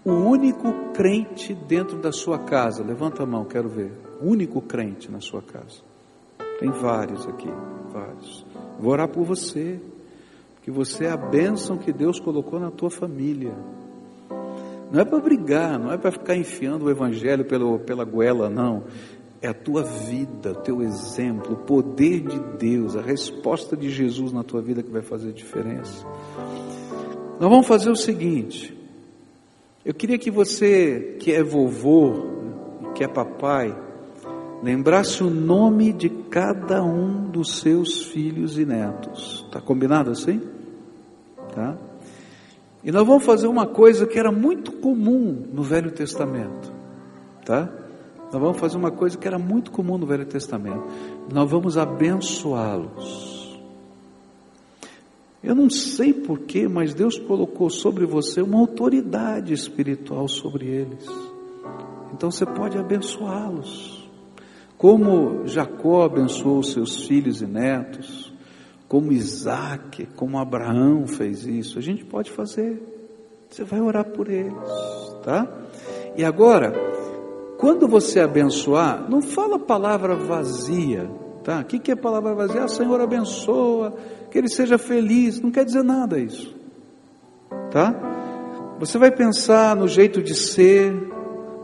o 0.05 0.13
único 0.13 0.93
crente 0.93 1.55
dentro 1.55 1.99
da 1.99 2.13
sua 2.13 2.39
casa? 2.39 2.83
Levanta 2.83 3.23
a 3.23 3.27
mão, 3.27 3.45
quero 3.45 3.69
ver. 3.69 3.93
O 4.21 4.29
único 4.29 4.61
crente 4.61 5.11
na 5.11 5.21
sua 5.21 5.43
casa. 5.43 5.83
Tem 6.59 6.71
vários 6.71 7.27
aqui, 7.27 7.51
vários. 7.93 8.45
Vou 8.79 8.93
orar 8.93 9.09
por 9.09 9.25
você, 9.25 9.81
que 10.63 10.71
você 10.71 11.05
é 11.05 11.11
a 11.11 11.17
bênção 11.17 11.77
que 11.77 11.93
Deus 11.93 12.19
colocou 12.19 12.59
na 12.59 12.71
tua 12.71 12.91
família. 12.91 13.55
Não 14.91 15.01
é 15.01 15.05
para 15.05 15.19
brigar, 15.19 15.79
não 15.79 15.93
é 15.93 15.99
para 15.99 16.13
ficar 16.13 16.37
enfiando 16.37 16.85
o 16.87 16.91
evangelho 16.91 17.45
pelo, 17.45 17.81
pela 17.81 18.05
goela, 18.05 18.49
não 18.49 18.85
é 19.41 19.49
a 19.49 19.55
tua 19.55 19.83
vida, 19.83 20.53
o 20.53 20.63
teu 20.63 20.83
exemplo, 20.83 21.53
o 21.53 21.57
poder 21.57 22.21
de 22.21 22.39
Deus, 22.59 22.97
a 22.97 23.03
resposta 23.03 23.77
de 23.77 23.91
Jesus 23.91 24.33
na 24.33 24.43
tua 24.43 24.63
vida 24.63 24.83
que 24.83 24.91
vai 24.91 25.03
fazer 25.03 25.33
diferença. 25.33 26.07
Nós 27.39 27.51
vamos 27.51 27.67
fazer 27.67 27.91
o 27.91 27.97
seguinte: 27.97 28.77
eu 29.85 29.93
queria 29.93 30.19
que 30.19 30.31
você, 30.31 31.17
que 31.21 31.33
é 31.33 31.43
vovô 31.43 32.15
e 32.83 32.95
que 32.95 33.05
é 33.05 33.09
papai, 33.09 33.77
lembrasse 34.63 35.23
o 35.23 35.29
nome 35.29 35.93
de 35.93 36.09
cada 36.09 36.83
um 36.83 37.29
dos 37.29 37.61
seus 37.61 38.07
filhos 38.07 38.59
e 38.59 38.65
netos. 38.65 39.47
Tá 39.53 39.61
combinado 39.61 40.11
assim? 40.11 40.41
Tá? 41.55 41.77
E 42.83 42.91
nós 42.91 43.07
vamos 43.07 43.25
fazer 43.25 43.47
uma 43.47 43.67
coisa 43.67 44.07
que 44.07 44.19
era 44.19 44.33
muito 44.33 44.73
comum 44.73 45.45
no 45.53 45.63
Velho 45.63 45.91
Testamento, 45.91 46.73
tá? 47.45 47.71
Nós 48.35 48.43
vamos 48.43 48.59
fazer 48.59 48.77
uma 48.77 48.91
coisa 48.91 49.17
que 49.17 49.29
era 49.29 49.39
muito 49.39 49.71
comum 49.71 49.97
no 49.97 50.07
Velho 50.07 50.27
Testamento. 50.27 50.83
Nós 51.33 51.49
vamos 51.49 51.79
abençoá-los. 51.79 53.57
Eu 55.41 55.55
não 55.55 55.71
sei 55.71 56.13
porquê, 56.13 56.67
mas 56.67 56.93
Deus 56.93 57.17
colocou 57.17 57.71
sobre 57.71 58.05
você 58.05 58.43
uma 58.43 58.59
autoridade 58.59 59.55
espiritual 59.55 60.27
sobre 60.27 60.67
eles. 60.67 61.07
Então 62.13 62.29
você 62.29 62.45
pode 62.45 62.77
abençoá-los. 62.77 64.05
Como 64.77 65.47
Jacó 65.47 66.03
abençoou 66.03 66.61
seus 66.65 67.07
filhos 67.07 67.41
e 67.41 67.47
netos, 67.47 68.33
como 68.89 69.13
Isaac, 69.13 70.07
como 70.17 70.39
Abraão 70.39 71.07
fez 71.07 71.47
isso, 71.47 71.79
a 71.79 71.83
gente 71.83 72.05
pode 72.05 72.33
fazer. 72.33 72.83
Você 73.49 73.63
vai 73.63 73.81
orar 73.81 74.11
por 74.11 74.29
eles, 74.29 74.59
tá? 75.23 75.47
E 76.17 76.25
agora, 76.25 76.94
quando 77.65 77.89
você 77.89 78.21
abençoar, 78.21 79.11
não 79.11 79.23
fala 79.23 79.59
palavra 79.59 80.15
vazia, 80.15 81.11
tá? 81.43 81.61
O 81.61 81.65
que 81.65 81.91
é 81.91 81.97
palavra 81.97 82.35
vazia? 82.35 82.65
Ah, 82.65 82.69
Senhor 82.69 83.01
abençoa, 83.01 83.97
que 84.31 84.37
ele 84.37 84.51
seja 84.51 84.77
feliz. 84.77 85.41
Não 85.41 85.51
quer 85.51 85.65
dizer 85.65 85.83
nada 85.83 86.19
isso, 86.19 86.55
tá? 87.71 88.77
Você 88.79 88.99
vai 88.99 89.11
pensar 89.11 89.75
no 89.75 89.89
jeito 89.89 90.23
de 90.23 90.35
ser, 90.35 90.93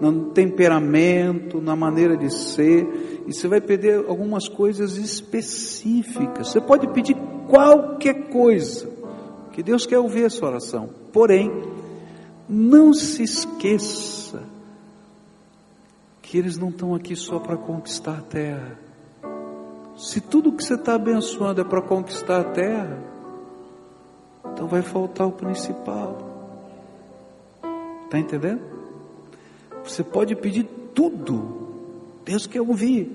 no 0.01 0.31
temperamento, 0.31 1.61
na 1.61 1.77
maneira 1.77 2.17
de 2.17 2.33
ser, 2.33 3.25
e 3.27 3.35
você 3.35 3.47
vai 3.47 3.61
pedir 3.61 4.03
algumas 4.09 4.49
coisas 4.49 4.97
específicas. 4.97 6.49
Você 6.49 6.63
pode 6.63 6.89
pedir 6.95 7.15
qualquer 7.47 8.31
coisa, 8.31 8.89
que 9.53 9.63
Deus 9.63 9.85
quer 9.85 9.99
ouvir 9.99 10.25
a 10.25 10.31
sua 10.31 10.49
oração. 10.49 10.89
Porém, 11.13 11.53
não 12.49 12.95
se 12.95 13.23
esqueça 13.23 14.49
que 16.31 16.39
eles 16.39 16.57
não 16.57 16.69
estão 16.69 16.95
aqui 16.95 17.17
só 17.17 17.41
para 17.41 17.57
conquistar 17.57 18.19
a 18.19 18.23
terra. 18.23 18.79
Se 19.97 20.21
tudo 20.21 20.53
que 20.53 20.63
você 20.63 20.75
está 20.75 20.95
abençoando 20.95 21.61
é 21.61 21.65
para 21.65 21.83
conquistar 21.83 22.41
a 22.41 22.45
terra, 22.45 23.03
então 24.53 24.69
vai 24.69 24.81
faltar 24.81 25.27
o 25.27 25.33
principal. 25.33 26.19
Está 28.05 28.17
entendendo? 28.17 28.63
Você 29.83 30.05
pode 30.05 30.37
pedir 30.37 30.69
tudo, 30.95 32.23
Deus 32.25 32.47
quer 32.47 32.61
ouvir, 32.61 33.11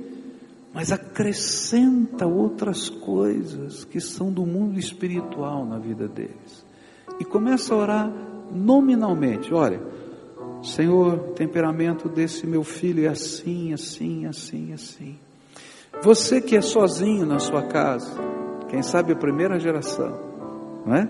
mas 0.74 0.92
acrescenta 0.92 2.28
outras 2.28 2.90
coisas 2.90 3.86
que 3.86 4.02
são 4.02 4.30
do 4.30 4.46
mundo 4.46 4.78
espiritual 4.78 5.66
na 5.66 5.80
vida 5.80 6.06
deles. 6.06 6.66
E 7.18 7.24
começa 7.24 7.74
a 7.74 7.78
orar 7.78 8.12
nominalmente: 8.52 9.54
olha, 9.54 9.80
Senhor, 10.64 11.14
o 11.14 11.34
temperamento 11.34 12.10
desse 12.10 12.48
meu 12.48 12.64
filho 12.64 13.06
é 13.06 13.10
assim, 13.10 13.74
assim, 13.74 14.26
assim, 14.26 14.74
assim. 14.74 15.20
Você 16.02 16.42
que 16.42 16.56
é 16.56 16.62
sozinho 16.62 17.26
na 17.26 17.40
sua 17.40 17.64
casa, 17.64 18.16
quem 18.70 18.82
sabe 18.82 19.14
a 19.14 19.16
primeira 19.16 19.60
geração, 19.60 20.20
não 20.86 20.96
é? 20.96 21.08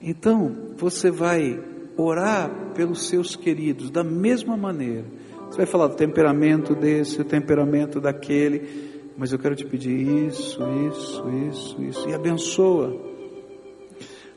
Então, 0.00 0.74
você 0.76 1.10
vai 1.10 1.60
orar 1.96 2.72
pelos 2.74 3.08
seus 3.08 3.34
queridos 3.34 3.90
da 3.90 4.04
mesma 4.04 4.56
maneira. 4.56 5.04
Você 5.50 5.58
vai 5.58 5.66
falar 5.66 5.88
do 5.88 5.96
temperamento 5.96 6.74
desse, 6.74 7.20
o 7.20 7.24
temperamento 7.24 8.00
daquele, 8.00 9.12
mas 9.16 9.32
eu 9.32 9.38
quero 9.38 9.56
te 9.56 9.66
pedir 9.66 10.26
isso, 10.26 10.60
isso, 10.88 11.24
isso, 11.48 11.82
isso, 11.82 12.08
e 12.08 12.14
abençoa. 12.14 12.96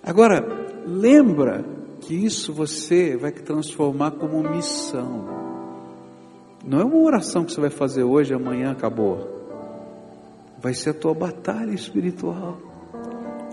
Agora, 0.02 0.43
lembra 0.86 1.64
que 2.02 2.14
isso 2.16 2.52
você 2.52 3.16
vai 3.16 3.32
transformar 3.32 4.12
como 4.12 4.41
missão. 4.41 5.26
Não 6.66 6.80
é 6.80 6.84
uma 6.84 6.97
oração 6.97 7.45
que 7.45 7.54
você 7.54 7.62
vai 7.62 7.70
fazer 7.70 8.04
hoje, 8.04 8.34
amanhã 8.34 8.72
acabou. 8.72 9.30
Vai 10.60 10.74
ser 10.74 10.91
a 10.91 10.93
tua 10.93 11.14
batalha 11.14 11.72
espiritual. 11.72 12.58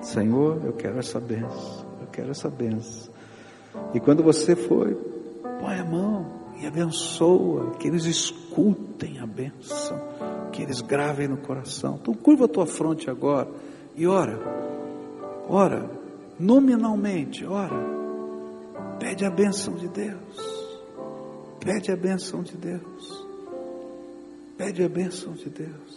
Senhor, 0.03 0.63
eu 0.65 0.73
quero 0.73 0.99
essa 0.99 1.21
benção, 1.21 1.87
eu 2.01 2.07
quero 2.11 2.31
essa 2.31 2.49
benção. 2.49 3.13
E 3.95 4.01
quando 4.01 4.23
você 4.23 4.57
for, 4.57 4.95
põe 5.61 5.79
a 5.79 5.85
mão 5.85 6.27
e 6.61 6.67
abençoa, 6.67 7.73
que 7.79 7.89
eles 7.89 8.05
escutem 8.05 9.21
a 9.21 9.27
benção, 9.27 10.01
que 10.53 10.63
eles 10.63 10.81
gravem 10.81 11.29
no 11.29 11.39
coração. 11.39 11.99
Então 12.01 12.15
curva 12.15 12.47
a 12.47 12.49
tua 12.49 12.67
fronte 12.67 13.11
agora 13.11 13.49
e 13.97 14.07
ora, 14.07 14.39
ora, 15.49 15.91
nominalmente, 16.39 17.45
ora. 17.45 17.98
Pede 18.99 19.25
a 19.25 19.31
bênção 19.31 19.75
de 19.75 19.89
Deus. 19.89 20.37
Pede 21.61 21.93
a 21.93 21.97
bênção 21.97 22.43
de 22.43 22.57
Deus. 22.57 23.27
Pede 24.57 24.83
a 24.83 24.89
bênção 24.89 25.33
de 25.35 25.49
Deus. 25.49 25.97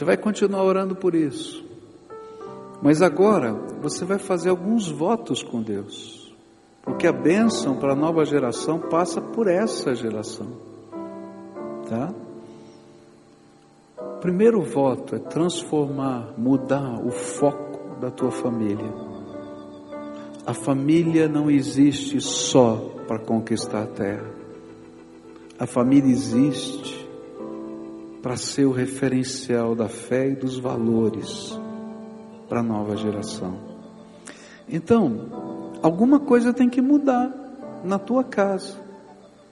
Você 0.00 0.04
vai 0.06 0.16
continuar 0.16 0.64
orando 0.64 0.96
por 0.96 1.14
isso. 1.14 1.62
Mas 2.80 3.02
agora 3.02 3.52
você 3.82 4.02
vai 4.02 4.18
fazer 4.18 4.48
alguns 4.48 4.88
votos 4.88 5.42
com 5.42 5.60
Deus. 5.60 6.34
Porque 6.82 7.06
a 7.06 7.12
bênção 7.12 7.76
para 7.76 7.92
a 7.92 7.94
nova 7.94 8.24
geração 8.24 8.78
passa 8.78 9.20
por 9.20 9.46
essa 9.46 9.94
geração. 9.94 10.46
Tá? 11.86 12.14
O 13.98 14.20
primeiro 14.20 14.62
voto 14.62 15.16
é 15.16 15.18
transformar, 15.18 16.32
mudar 16.38 16.98
o 17.06 17.10
foco 17.10 18.00
da 18.00 18.10
tua 18.10 18.30
família. 18.30 18.94
A 20.46 20.54
família 20.54 21.28
não 21.28 21.50
existe 21.50 22.22
só 22.22 22.76
para 23.06 23.18
conquistar 23.18 23.82
a 23.82 23.86
terra. 23.86 24.30
A 25.58 25.66
família 25.66 26.10
existe 26.10 26.99
para 28.22 28.36
ser 28.36 28.66
o 28.66 28.72
referencial 28.72 29.74
da 29.74 29.88
fé 29.88 30.28
e 30.28 30.34
dos 30.34 30.58
valores 30.58 31.58
para 32.48 32.60
a 32.60 32.62
nova 32.62 32.96
geração. 32.96 33.58
Então, 34.68 35.70
alguma 35.82 36.20
coisa 36.20 36.52
tem 36.52 36.68
que 36.68 36.80
mudar 36.80 37.32
na 37.84 37.98
tua 37.98 38.22
casa. 38.22 38.74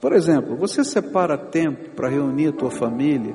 Por 0.01 0.13
exemplo, 0.13 0.57
você 0.57 0.85
separa 0.85 1.37
tempo 1.37 1.91
para 1.91 2.09
reunir 2.09 2.49
a 2.49 2.53
tua 2.53 2.71
família 2.71 3.35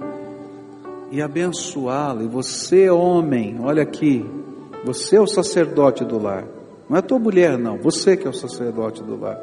e 1.11 1.21
abençoá-la, 1.21 2.23
e 2.23 2.27
você, 2.27 2.89
homem, 2.89 3.57
olha 3.61 3.83
aqui, 3.83 4.25
você 4.83 5.17
é 5.17 5.21
o 5.21 5.27
sacerdote 5.27 6.05
do 6.05 6.21
lar. 6.21 6.45
Não 6.89 6.97
é 6.97 7.01
tua 7.01 7.19
mulher, 7.19 7.57
não, 7.57 7.77
você 7.77 8.15
que 8.15 8.27
é 8.27 8.29
o 8.29 8.33
sacerdote 8.33 9.03
do 9.03 9.19
lar. 9.19 9.37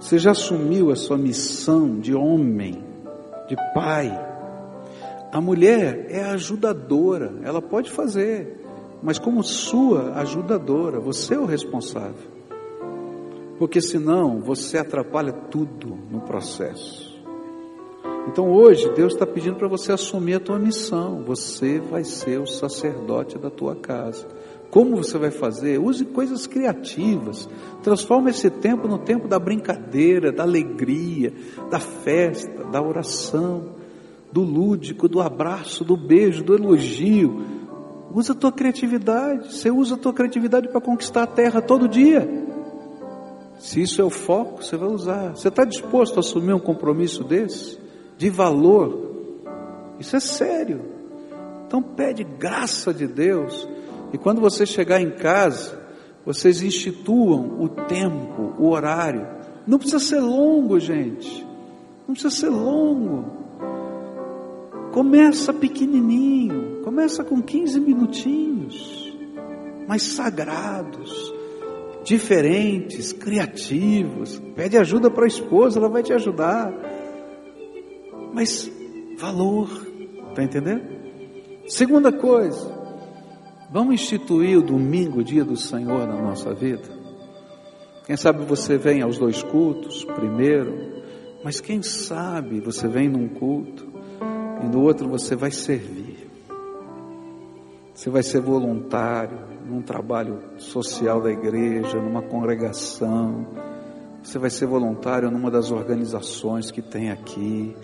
Você 0.00 0.18
já 0.18 0.32
assumiu 0.32 0.90
a 0.90 0.96
sua 0.96 1.16
missão 1.16 2.00
de 2.00 2.14
homem, 2.14 2.82
de 3.48 3.56
pai, 3.74 4.31
a 5.32 5.40
mulher 5.40 6.08
é 6.10 6.24
ajudadora, 6.24 7.32
ela 7.42 7.62
pode 7.62 7.90
fazer, 7.90 8.60
mas 9.02 9.18
como 9.18 9.42
sua 9.42 10.12
ajudadora, 10.16 11.00
você 11.00 11.34
é 11.34 11.38
o 11.38 11.46
responsável. 11.46 12.30
Porque 13.58 13.80
senão 13.80 14.40
você 14.40 14.76
atrapalha 14.76 15.32
tudo 15.32 15.98
no 16.10 16.20
processo. 16.20 17.10
Então 18.28 18.52
hoje 18.52 18.92
Deus 18.92 19.14
está 19.14 19.26
pedindo 19.26 19.56
para 19.56 19.68
você 19.68 19.92
assumir 19.92 20.34
a 20.34 20.40
tua 20.40 20.58
missão. 20.58 21.24
Você 21.24 21.80
vai 21.80 22.04
ser 22.04 22.38
o 22.38 22.46
sacerdote 22.46 23.38
da 23.38 23.48
tua 23.48 23.74
casa. 23.74 24.26
Como 24.70 24.96
você 24.96 25.16
vai 25.16 25.30
fazer? 25.30 25.78
Use 25.78 26.04
coisas 26.04 26.46
criativas. 26.46 27.48
Transforma 27.82 28.30
esse 28.30 28.50
tempo 28.50 28.86
no 28.86 28.98
tempo 28.98 29.26
da 29.26 29.38
brincadeira, 29.38 30.30
da 30.30 30.42
alegria, 30.42 31.32
da 31.70 31.80
festa, 31.80 32.64
da 32.64 32.82
oração 32.82 33.81
do 34.32 34.40
lúdico, 34.40 35.08
do 35.08 35.20
abraço, 35.20 35.84
do 35.84 35.96
beijo, 35.96 36.42
do 36.42 36.54
elogio. 36.54 37.44
Usa 38.14 38.32
a 38.32 38.36
tua 38.36 38.50
criatividade. 38.50 39.52
Você 39.52 39.70
usa 39.70 39.94
a 39.94 39.98
tua 39.98 40.12
criatividade 40.12 40.68
para 40.68 40.80
conquistar 40.80 41.24
a 41.24 41.26
terra 41.26 41.60
todo 41.60 41.88
dia. 41.88 42.28
Se 43.58 43.80
isso 43.80 44.00
é 44.00 44.04
o 44.04 44.10
foco, 44.10 44.64
você 44.64 44.76
vai 44.76 44.88
usar. 44.88 45.36
Você 45.36 45.48
está 45.48 45.64
disposto 45.64 46.16
a 46.16 46.20
assumir 46.20 46.54
um 46.54 46.58
compromisso 46.58 47.22
desse? 47.22 47.78
De 48.16 48.30
valor? 48.30 49.10
Isso 50.00 50.16
é 50.16 50.20
sério. 50.20 50.82
Então 51.66 51.82
pede 51.82 52.24
graça 52.24 52.92
de 52.92 53.06
Deus. 53.06 53.68
E 54.12 54.18
quando 54.18 54.40
você 54.40 54.66
chegar 54.66 55.00
em 55.00 55.10
casa, 55.10 55.80
vocês 56.24 56.62
instituam 56.62 57.60
o 57.60 57.68
tempo, 57.68 58.54
o 58.58 58.68
horário. 58.68 59.26
Não 59.66 59.78
precisa 59.78 60.00
ser 60.00 60.20
longo, 60.20 60.80
gente. 60.80 61.46
Não 62.06 62.14
precisa 62.14 62.34
ser 62.34 62.48
longo. 62.48 63.41
Começa 64.92 65.54
pequenininho, 65.54 66.82
começa 66.82 67.24
com 67.24 67.40
15 67.40 67.80
minutinhos, 67.80 69.16
mas 69.88 70.02
sagrados, 70.02 71.32
diferentes, 72.04 73.10
criativos. 73.10 74.38
Pede 74.54 74.76
ajuda 74.76 75.10
para 75.10 75.24
a 75.24 75.28
esposa, 75.28 75.78
ela 75.78 75.88
vai 75.88 76.02
te 76.02 76.12
ajudar. 76.12 76.70
Mas 78.34 78.70
valor, 79.18 79.70
está 80.28 80.42
entendendo? 80.42 80.82
Segunda 81.66 82.12
coisa, 82.12 82.70
vamos 83.70 83.94
instituir 83.94 84.58
o 84.58 84.62
domingo, 84.62 85.24
dia 85.24 85.42
do 85.44 85.56
Senhor 85.56 86.06
na 86.06 86.20
nossa 86.20 86.52
vida. 86.52 87.00
Quem 88.04 88.16
sabe 88.16 88.44
você 88.44 88.76
vem 88.76 89.00
aos 89.00 89.16
dois 89.16 89.42
cultos 89.42 90.04
primeiro, 90.04 91.02
mas 91.42 91.62
quem 91.62 91.82
sabe 91.82 92.60
você 92.60 92.86
vem 92.86 93.08
num 93.08 93.26
culto 93.26 93.91
e 94.62 94.66
no 94.66 94.82
outro 94.82 95.08
você 95.08 95.34
vai 95.34 95.50
servir. 95.50 96.30
Você 97.94 98.10
vai 98.10 98.22
ser 98.22 98.40
voluntário 98.40 99.38
num 99.66 99.82
trabalho 99.82 100.40
social 100.58 101.20
da 101.20 101.30
igreja, 101.30 102.00
numa 102.00 102.22
congregação. 102.22 103.46
Você 104.22 104.38
vai 104.38 104.50
ser 104.50 104.66
voluntário 104.66 105.30
numa 105.30 105.50
das 105.50 105.70
organizações 105.70 106.70
que 106.70 106.80
tem 106.80 107.10
aqui. 107.10 107.76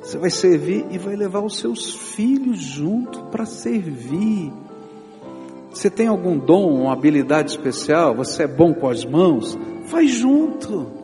Você 0.00 0.18
vai 0.18 0.30
servir 0.30 0.86
e 0.90 0.98
vai 0.98 1.14
levar 1.14 1.40
os 1.40 1.58
seus 1.58 1.94
filhos 1.94 2.58
junto 2.58 3.24
para 3.26 3.44
servir. 3.44 4.52
Você 5.70 5.88
tem 5.88 6.06
algum 6.06 6.38
dom, 6.38 6.82
uma 6.82 6.92
habilidade 6.92 7.50
especial? 7.50 8.14
Você 8.16 8.44
é 8.44 8.46
bom 8.46 8.74
com 8.74 8.88
as 8.88 9.04
mãos? 9.04 9.58
Vai 9.86 10.06
junto 10.06 11.02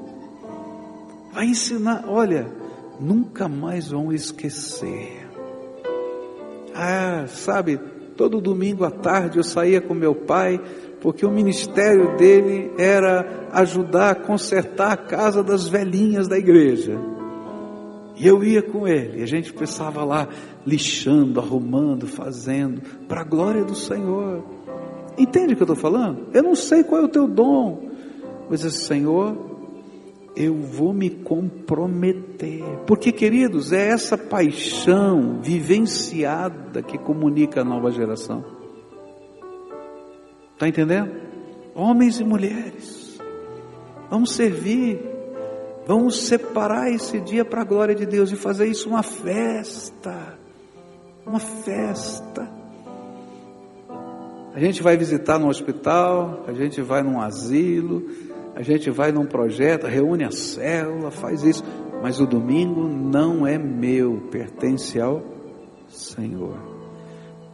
vai 1.39 1.47
ensinar, 1.47 2.05
olha, 2.09 2.49
nunca 3.01 3.49
mais 3.49 3.89
vão 3.89 4.13
esquecer. 4.13 5.29
Ah, 6.75 7.25
sabe, 7.27 7.79
todo 8.17 8.41
domingo 8.41 8.85
à 8.85 8.91
tarde 8.91 9.39
eu 9.39 9.45
saía 9.45 9.81
com 9.81 9.95
meu 9.95 10.15
pai, 10.15 10.61
porque 11.01 11.25
o 11.25 11.31
ministério 11.31 12.17
dele 12.17 12.73
era 12.79 13.49
ajudar 13.53 14.11
a 14.11 14.15
consertar 14.15 14.93
a 14.93 14.97
casa 14.97 15.43
das 15.43 15.69
velhinhas 15.69 16.29
da 16.29 16.37
igreja. 16.37 16.99
E 18.17 18.27
eu 18.27 18.43
ia 18.43 18.61
com 18.61 18.87
ele, 18.87 19.21
e 19.21 19.23
a 19.23 19.27
gente 19.27 19.53
pensava 19.53 20.05
lá, 20.05 20.29
lixando, 20.67 21.39
arrumando, 21.39 22.07
fazendo, 22.07 22.83
para 23.07 23.21
a 23.21 23.25
glória 23.25 23.65
do 23.65 23.77
Senhor. 23.77 24.45
Entende 25.17 25.55
o 25.55 25.57
que 25.57 25.63
eu 25.63 25.73
estou 25.73 25.77
falando? 25.77 26.27
Eu 26.35 26.43
não 26.43 26.57
sei 26.57 26.83
qual 26.83 27.03
é 27.03 27.05
o 27.05 27.09
teu 27.09 27.29
dom, 27.29 27.89
mas 28.51 28.65
esse 28.65 28.85
Senhor, 28.85 29.48
eu 30.39 30.55
vou 30.55 30.93
me 30.93 31.11
comprometer. 31.11 32.63
Porque, 32.87 33.11
queridos, 33.11 33.73
é 33.73 33.89
essa 33.89 34.17
paixão 34.17 35.41
vivenciada 35.43 36.81
que 36.81 36.97
comunica 36.97 37.63
a 37.63 37.65
nova 37.65 37.91
geração. 37.91 38.45
Está 40.55 40.69
entendendo? 40.69 41.11
Homens 41.75 42.21
e 42.21 42.25
mulheres, 42.25 43.21
vamos 44.09 44.33
servir, 44.33 45.01
vamos 45.87 46.27
separar 46.27 46.89
esse 46.89 47.21
dia 47.21 47.45
para 47.45 47.63
a 47.63 47.65
glória 47.65 47.95
de 47.95 48.07
Deus 48.07 48.31
e 48.31 48.37
fazer 48.37 48.67
isso 48.67 48.89
uma 48.89 49.03
festa. 49.03 50.39
Uma 51.27 51.41
festa. 51.41 52.49
A 54.55 54.61
gente 54.61 54.83
vai 54.83 54.97
visitar 54.97 55.39
no 55.39 55.49
hospital, 55.49 56.45
a 56.47 56.53
gente 56.53 56.81
vai 56.81 57.03
num 57.03 57.21
asilo, 57.21 58.09
a 58.59 58.63
gente 58.63 58.91
vai 58.91 59.13
num 59.13 59.25
projeto, 59.25 59.87
reúne 59.87 60.25
a 60.25 60.33
célula, 60.33 61.13
faz 61.13 61.45
isso, 61.45 61.63
mas 62.03 62.21
o 62.21 62.27
domingo 62.27 62.89
não 62.89 63.47
é 63.47 63.57
meu, 63.57 64.27
pertence 64.33 65.01
ao 65.01 65.23
Senhor. 65.87 66.59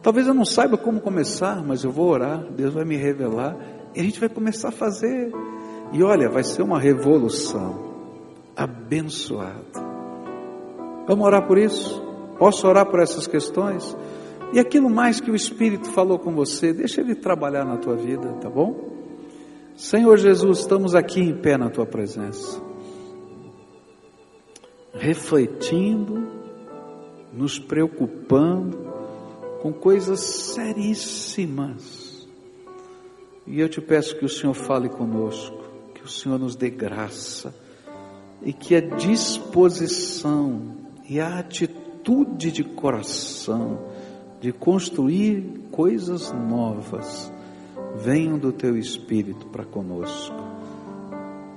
Talvez 0.01 0.25
eu 0.25 0.33
não 0.33 0.43
saiba 0.43 0.79
como 0.79 0.99
começar, 0.99 1.63
mas 1.63 1.83
eu 1.83 1.91
vou 1.91 2.07
orar, 2.07 2.43
Deus 2.51 2.73
vai 2.73 2.83
me 2.85 2.95
revelar 2.97 3.55
e 3.93 3.99
a 3.99 4.03
gente 4.03 4.19
vai 4.19 4.27
começar 4.27 4.69
a 4.69 4.71
fazer. 4.71 5.31
E 5.93 6.01
olha, 6.01 6.27
vai 6.27 6.43
ser 6.43 6.63
uma 6.63 6.79
revolução 6.79 7.85
abençoada. 8.55 9.85
Vamos 11.07 11.23
orar 11.23 11.45
por 11.45 11.59
isso? 11.59 12.03
Posso 12.39 12.67
orar 12.67 12.87
por 12.87 12.99
essas 12.99 13.27
questões? 13.27 13.95
E 14.51 14.59
aquilo 14.59 14.89
mais 14.89 15.21
que 15.21 15.29
o 15.29 15.35
Espírito 15.35 15.87
falou 15.91 16.17
com 16.17 16.33
você, 16.33 16.73
deixa 16.73 16.99
ele 16.99 17.13
trabalhar 17.13 17.63
na 17.63 17.77
tua 17.77 17.95
vida, 17.95 18.27
tá 18.41 18.49
bom? 18.49 18.95
Senhor 19.75 20.17
Jesus, 20.17 20.59
estamos 20.59 20.95
aqui 20.95 21.19
em 21.19 21.35
pé 21.35 21.57
na 21.57 21.69
tua 21.69 21.85
presença, 21.85 22.61
refletindo, 24.93 26.25
nos 27.33 27.59
preocupando 27.59 28.89
com 29.61 29.73
coisas 29.73 30.21
seríssimas. 30.21 32.25
E 33.45 33.59
eu 33.59 33.67
te 33.67 33.81
peço 33.81 34.17
que 34.17 34.23
o 34.23 34.29
Senhor 34.29 34.53
fale 34.53 34.87
conosco, 34.87 35.69
que 35.93 36.05
o 36.05 36.07
Senhor 36.07 36.39
nos 36.39 36.55
dê 36.55 36.69
graça 36.69 37.53
e 38.41 38.53
que 38.53 38.75
a 38.75 38.79
disposição 38.79 40.73
e 41.09 41.19
a 41.19 41.37
atitude 41.37 42.49
de 42.49 42.63
coração 42.63 43.89
de 44.39 44.53
construir 44.53 45.67
coisas 45.69 46.31
novas 46.31 47.34
venham 47.97 48.37
do 48.37 48.51
teu 48.51 48.77
Espírito 48.77 49.47
para 49.47 49.65
conosco. 49.65 50.35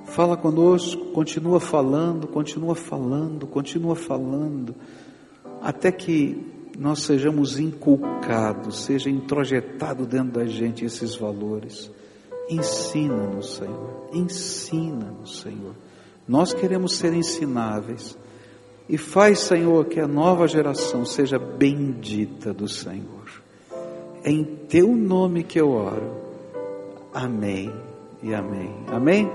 Fala 0.05 0.37
conosco, 0.37 1.07
continua 1.13 1.61
falando, 1.61 2.27
continua 2.27 2.75
falando, 2.75 3.47
continua 3.47 3.95
falando, 3.95 4.75
até 5.61 5.93
que 5.93 6.47
nós 6.79 7.01
sejamos 7.01 7.59
inculcados, 7.59 8.85
seja 8.85 9.11
introjetado 9.11 10.07
dentro 10.07 10.41
da 10.41 10.47
gente 10.47 10.85
esses 10.85 11.15
valores. 11.15 11.91
Ensina-nos, 12.49 13.57
Senhor, 13.57 14.09
ensina-nos, 14.13 15.41
Senhor. 15.41 15.75
Nós 16.27 16.55
queremos 16.55 16.97
ser 16.97 17.13
ensináveis. 17.13 18.17
E 18.89 18.97
faz, 18.97 19.41
Senhor, 19.41 19.85
que 19.87 20.01
a 20.01 20.09
nova 20.09 20.49
geração 20.49 21.05
seja 21.05 21.39
bendita 21.39 22.55
do 22.55 22.67
Senhor. 22.67 23.43
É 24.23 24.31
em 24.31 24.45
teu 24.45 24.89
nome 24.97 25.43
que 25.43 25.61
eu 25.61 25.71
oro. 25.71 26.28
Amém 27.13 27.73
e 28.23 28.35
amém. 28.35 28.75
Amém? 28.89 29.31